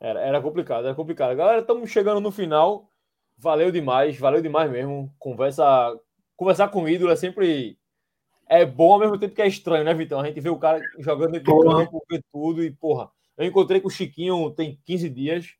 Era, 0.00 0.20
era 0.20 0.42
complicado, 0.42 0.86
era 0.86 0.94
complicado. 0.94 1.36
Galera, 1.36 1.60
estamos 1.60 1.90
chegando 1.90 2.20
no 2.20 2.30
final. 2.30 2.90
Valeu 3.36 3.70
demais, 3.70 4.18
valeu 4.18 4.42
demais 4.42 4.70
mesmo. 4.70 5.14
Conversa, 5.18 5.64
conversar 6.36 6.68
com 6.68 6.82
o 6.82 6.88
ídolo 6.88 7.12
é 7.12 7.16
sempre 7.16 7.78
é 8.48 8.64
bom 8.64 8.92
ao 8.92 8.98
mesmo 8.98 9.18
tempo 9.18 9.34
que 9.34 9.42
é 9.42 9.46
estranho, 9.46 9.84
né, 9.84 9.92
Vitão? 9.92 10.20
A 10.20 10.26
gente 10.26 10.40
vê 10.40 10.48
o 10.48 10.58
cara 10.58 10.80
jogando 10.98 11.32
dentro 11.32 11.52
do 11.54 11.62
campo, 11.62 12.04
vê 12.10 12.20
tudo 12.32 12.64
e, 12.64 12.70
porra, 12.70 13.10
eu 13.36 13.44
encontrei 13.44 13.80
com 13.80 13.88
o 13.88 13.90
Chiquinho 13.90 14.50
tem 14.50 14.80
15 14.84 15.10
dias 15.10 15.54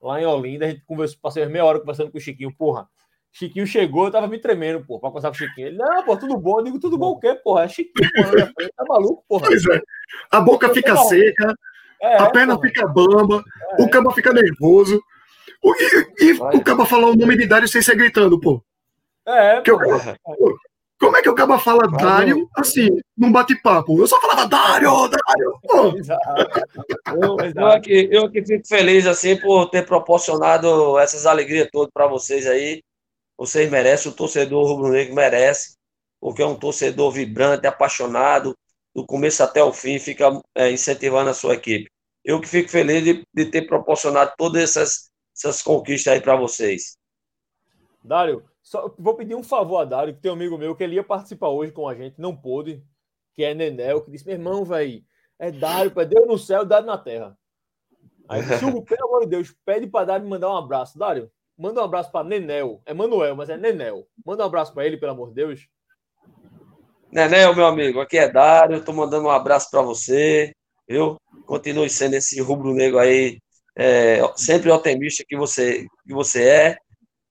lá 0.00 0.20
em 0.20 0.26
Olinda, 0.26 0.66
a 0.66 0.70
gente 0.70 0.82
conversou, 0.84 1.18
passei 1.20 1.44
meia 1.46 1.64
hora 1.64 1.80
conversando 1.80 2.10
com 2.10 2.18
o 2.18 2.20
Chiquinho, 2.20 2.54
porra. 2.56 2.88
Chiquinho 3.32 3.66
chegou, 3.66 4.06
eu 4.06 4.10
tava 4.10 4.26
me 4.26 4.38
tremendo, 4.38 4.84
pô, 4.84 4.98
pra 4.98 5.08
conversar 5.08 5.28
com 5.28 5.34
o 5.36 5.38
Chiquinho. 5.38 5.68
Ele, 5.68 5.76
não, 5.76 6.02
pô, 6.02 6.16
tudo 6.16 6.36
bom. 6.36 6.58
Eu 6.58 6.64
digo, 6.64 6.80
tudo 6.80 6.98
bom 6.98 7.10
o 7.10 7.20
quê, 7.20 7.34
porra? 7.34 7.64
É 7.64 7.68
Chiquinho, 7.68 8.10
porra, 8.12 8.52
tá 8.76 8.84
maluco, 8.88 9.24
porra. 9.28 9.46
Pois 9.46 9.64
é. 9.66 9.80
A 10.30 10.40
boca 10.40 10.68
fica 10.74 10.96
seca, 10.96 11.54
é, 12.00 12.16
a 12.16 12.30
perna 12.30 12.56
porra. 12.56 12.68
fica 12.68 12.88
bamba, 12.88 13.44
é. 13.78 13.82
o 13.82 13.88
caba 13.88 14.10
fica 14.12 14.32
nervoso. 14.32 15.00
E, 16.18 16.24
e 16.24 16.32
o 16.32 16.64
caba 16.64 16.86
falar 16.86 17.08
o 17.08 17.16
nome 17.16 17.36
de 17.36 17.46
Dário 17.46 17.68
sem 17.68 17.82
ser 17.82 17.94
gritando, 17.94 18.40
pô. 18.40 18.64
É, 19.26 19.60
que 19.60 19.70
porra. 19.70 20.18
Eu, 20.38 20.56
como 21.00 21.16
é 21.16 21.22
que 21.22 21.30
o 21.30 21.34
caba 21.34 21.58
fala 21.58 21.88
Mas 21.90 22.02
Dário 22.02 22.48
assim, 22.54 22.88
num 23.16 23.32
bate-papo? 23.32 23.98
Eu 23.98 24.06
só 24.06 24.20
falava 24.20 24.46
Dário, 24.46 24.90
Dário. 25.08 25.58
Eu, 27.10 27.36
eu, 27.56 27.66
aqui, 27.66 28.08
eu 28.12 28.24
aqui 28.26 28.44
fico 28.44 28.66
feliz 28.68 29.06
assim 29.06 29.36
por 29.40 29.68
ter 29.70 29.84
proporcionado 29.86 30.98
essas 30.98 31.26
alegrias 31.26 31.68
todas 31.72 31.90
para 31.92 32.06
vocês 32.06 32.46
aí. 32.46 32.82
Vocês 33.36 33.70
merecem, 33.70 34.12
o 34.12 34.14
torcedor 34.14 34.66
rubro-negro 34.66 35.14
merece, 35.14 35.76
porque 36.20 36.42
é 36.42 36.46
um 36.46 36.54
torcedor 36.54 37.10
vibrante, 37.10 37.66
apaixonado, 37.66 38.54
do 38.94 39.06
começo 39.06 39.42
até 39.42 39.62
o 39.64 39.72
fim, 39.72 39.98
fica 39.98 40.40
é, 40.54 40.70
incentivando 40.70 41.30
a 41.30 41.34
sua 41.34 41.54
equipe. 41.54 41.90
Eu 42.24 42.40
que 42.40 42.48
fico 42.48 42.68
feliz 42.68 43.02
de, 43.02 43.22
de 43.34 43.46
ter 43.46 43.62
proporcionado 43.62 44.32
todas 44.36 44.62
essas, 44.62 45.10
essas 45.36 45.62
conquistas 45.62 46.12
aí 46.12 46.20
para 46.20 46.36
vocês. 46.36 46.96
Dário, 48.04 48.44
só 48.62 48.94
vou 48.98 49.14
pedir 49.14 49.34
um 49.34 49.42
favor 49.42 49.78
a 49.78 49.84
Dário, 49.84 50.14
que 50.14 50.20
tem 50.20 50.30
um 50.30 50.34
amigo 50.34 50.58
meu 50.58 50.74
que 50.76 50.84
ele 50.84 50.96
ia 50.96 51.04
participar 51.04 51.48
hoje 51.48 51.72
com 51.72 51.88
a 51.88 51.94
gente, 51.94 52.20
não 52.20 52.36
pôde, 52.36 52.84
que 53.34 53.44
é 53.44 53.54
Nenel, 53.54 54.02
que 54.02 54.10
disse: 54.10 54.26
meu 54.26 54.34
irmão, 54.34 54.64
velho, 54.64 55.02
é 55.38 55.50
Dário, 55.50 55.92
é 55.96 56.04
Deus 56.04 56.26
no 56.26 56.38
céu, 56.38 56.64
Dário 56.64 56.86
na 56.86 56.98
terra. 56.98 57.36
Aí, 58.28 58.42
Sugo, 58.58 58.82
pelo 58.84 59.08
amor 59.08 59.20
de 59.22 59.30
Deus, 59.30 59.54
pede 59.64 59.86
para 59.86 60.06
Dário 60.06 60.24
me 60.24 60.30
mandar 60.30 60.50
um 60.50 60.56
abraço. 60.56 60.98
Dário, 60.98 61.30
Manda 61.60 61.82
um 61.82 61.84
abraço 61.84 62.10
para 62.10 62.26
Nenel. 62.26 62.80
É 62.86 62.94
Manuel, 62.94 63.36
mas 63.36 63.50
é 63.50 63.56
Nenel. 63.58 64.06
Manda 64.24 64.42
um 64.42 64.46
abraço 64.46 64.72
para 64.72 64.86
ele, 64.86 64.96
pelo 64.96 65.12
amor 65.12 65.28
de 65.28 65.34
Deus. 65.34 65.68
Nenel, 67.12 67.54
meu 67.54 67.66
amigo, 67.66 68.00
aqui 68.00 68.16
é 68.16 68.30
Dário. 68.30 68.78
Estou 68.78 68.94
mandando 68.94 69.26
um 69.26 69.30
abraço 69.30 69.70
para 69.70 69.82
você. 69.82 70.54
Viu? 70.88 71.18
Continue 71.44 71.90
sendo 71.90 72.14
esse 72.14 72.40
rubro-negro 72.40 72.98
aí, 72.98 73.38
é, 73.76 74.22
sempre 74.36 74.70
otimista 74.70 75.22
que 75.28 75.36
você, 75.36 75.86
que 76.06 76.14
você 76.14 76.48
é. 76.48 76.78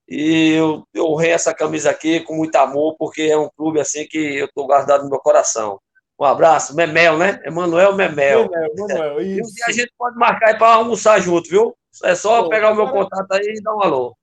E 0.10 0.54
eu, 0.54 0.84
eu 0.92 1.06
honrei 1.06 1.30
essa 1.30 1.54
camisa 1.54 1.92
aqui 1.92 2.22
com 2.22 2.36
muito 2.36 2.56
amor, 2.56 2.96
porque 2.98 3.22
é 3.22 3.38
um 3.38 3.50
clube 3.56 3.80
assim 3.80 4.08
que 4.08 4.18
eu 4.18 4.46
estou 4.46 4.66
guardado 4.66 5.04
no 5.04 5.10
meu 5.10 5.20
coração. 5.20 5.80
Um 6.20 6.26
abraço, 6.26 6.76
Memel, 6.76 7.18
né? 7.18 7.40
Emanuel 7.46 7.96
Memel. 7.96 8.50
Memel, 8.50 8.88
Memel, 8.88 9.22
isso. 9.40 9.54
E 9.58 9.70
a 9.70 9.72
gente 9.72 9.94
pode 9.98 10.18
marcar 10.18 10.50
aí 10.50 10.58
para 10.58 10.74
almoçar 10.74 11.20
junto, 11.22 11.48
viu? 11.48 11.76
É 12.04 12.16
só 12.16 12.44
Pô, 12.44 12.50
pegar 12.50 12.72
o 12.72 12.76
meu 12.76 12.86
cara... 12.86 12.98
contato 12.98 13.32
aí 13.34 13.54
e 13.56 13.62
dar 13.62 13.76
um 13.76 13.84
alô. 13.84 14.18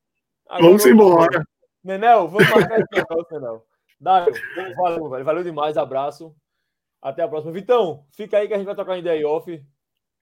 Vamos 0.60 0.84
embora. 0.84 1.44
Menel, 1.84 2.26
vamos 2.28 2.50
marcar 2.50 2.80
esse 2.80 2.88
negócio, 2.92 3.26
Menel. 3.30 3.64
Dário, 4.00 4.34
valeu, 4.76 5.08
velho. 5.08 5.24
Valeu 5.24 5.44
demais. 5.44 5.76
Abraço. 5.76 6.34
Até 7.00 7.22
a 7.22 7.28
próxima. 7.28 7.52
Vitão, 7.52 8.04
fica 8.12 8.38
aí 8.38 8.48
que 8.48 8.54
a 8.54 8.56
gente 8.56 8.66
vai 8.66 8.74
tocar 8.74 8.98
em 8.98 9.02
day 9.02 9.24
off. 9.24 9.62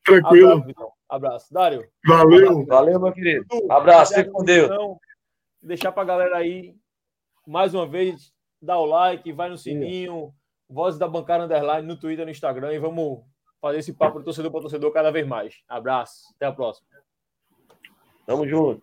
Tranquilo. 0.05 0.51
Abraço, 0.51 0.67
Vitão. 0.67 0.93
Abraço. 1.09 1.55
Dário. 1.55 1.89
Valeu. 2.07 2.51
Abraço, 2.51 2.67
valeu, 2.67 3.01
meu 3.01 3.13
querido. 3.13 3.47
Abraço. 3.71 4.15
Fique 4.15 4.31
com 4.31 4.45
Deus. 4.45 4.71
Deixar 5.65 5.93
pra 5.93 6.05
galera 6.05 6.37
aí, 6.37 6.77
mais 7.47 7.75
uma 7.75 7.87
vez, 7.87 8.33
dar 8.61 8.79
o 8.79 8.85
like, 8.85 9.33
vai 9.33 9.49
no 9.49 9.57
sininho, 9.57 10.33
Vozes 10.69 10.99
da 10.99 11.09
Bancada 11.09 11.45
Underline 11.45 11.89
no 11.89 11.99
Twitter, 11.99 12.25
no 12.25 12.31
Instagram 12.31 12.73
e 12.75 12.79
vamos 12.79 13.23
fazer 13.61 13.79
esse 13.79 13.95
papo 13.95 14.19
de 14.19 14.27
torcedor 14.27 14.51
para 14.51 14.61
torcedor 14.61 14.93
cada 14.93 15.11
vez 15.11 15.27
mais. 15.27 15.63
Abraço. 15.67 16.25
Até 16.37 16.47
a 16.47 16.53
próxima. 16.53 16.87
Tamo 18.27 18.47
junto. 18.47 18.83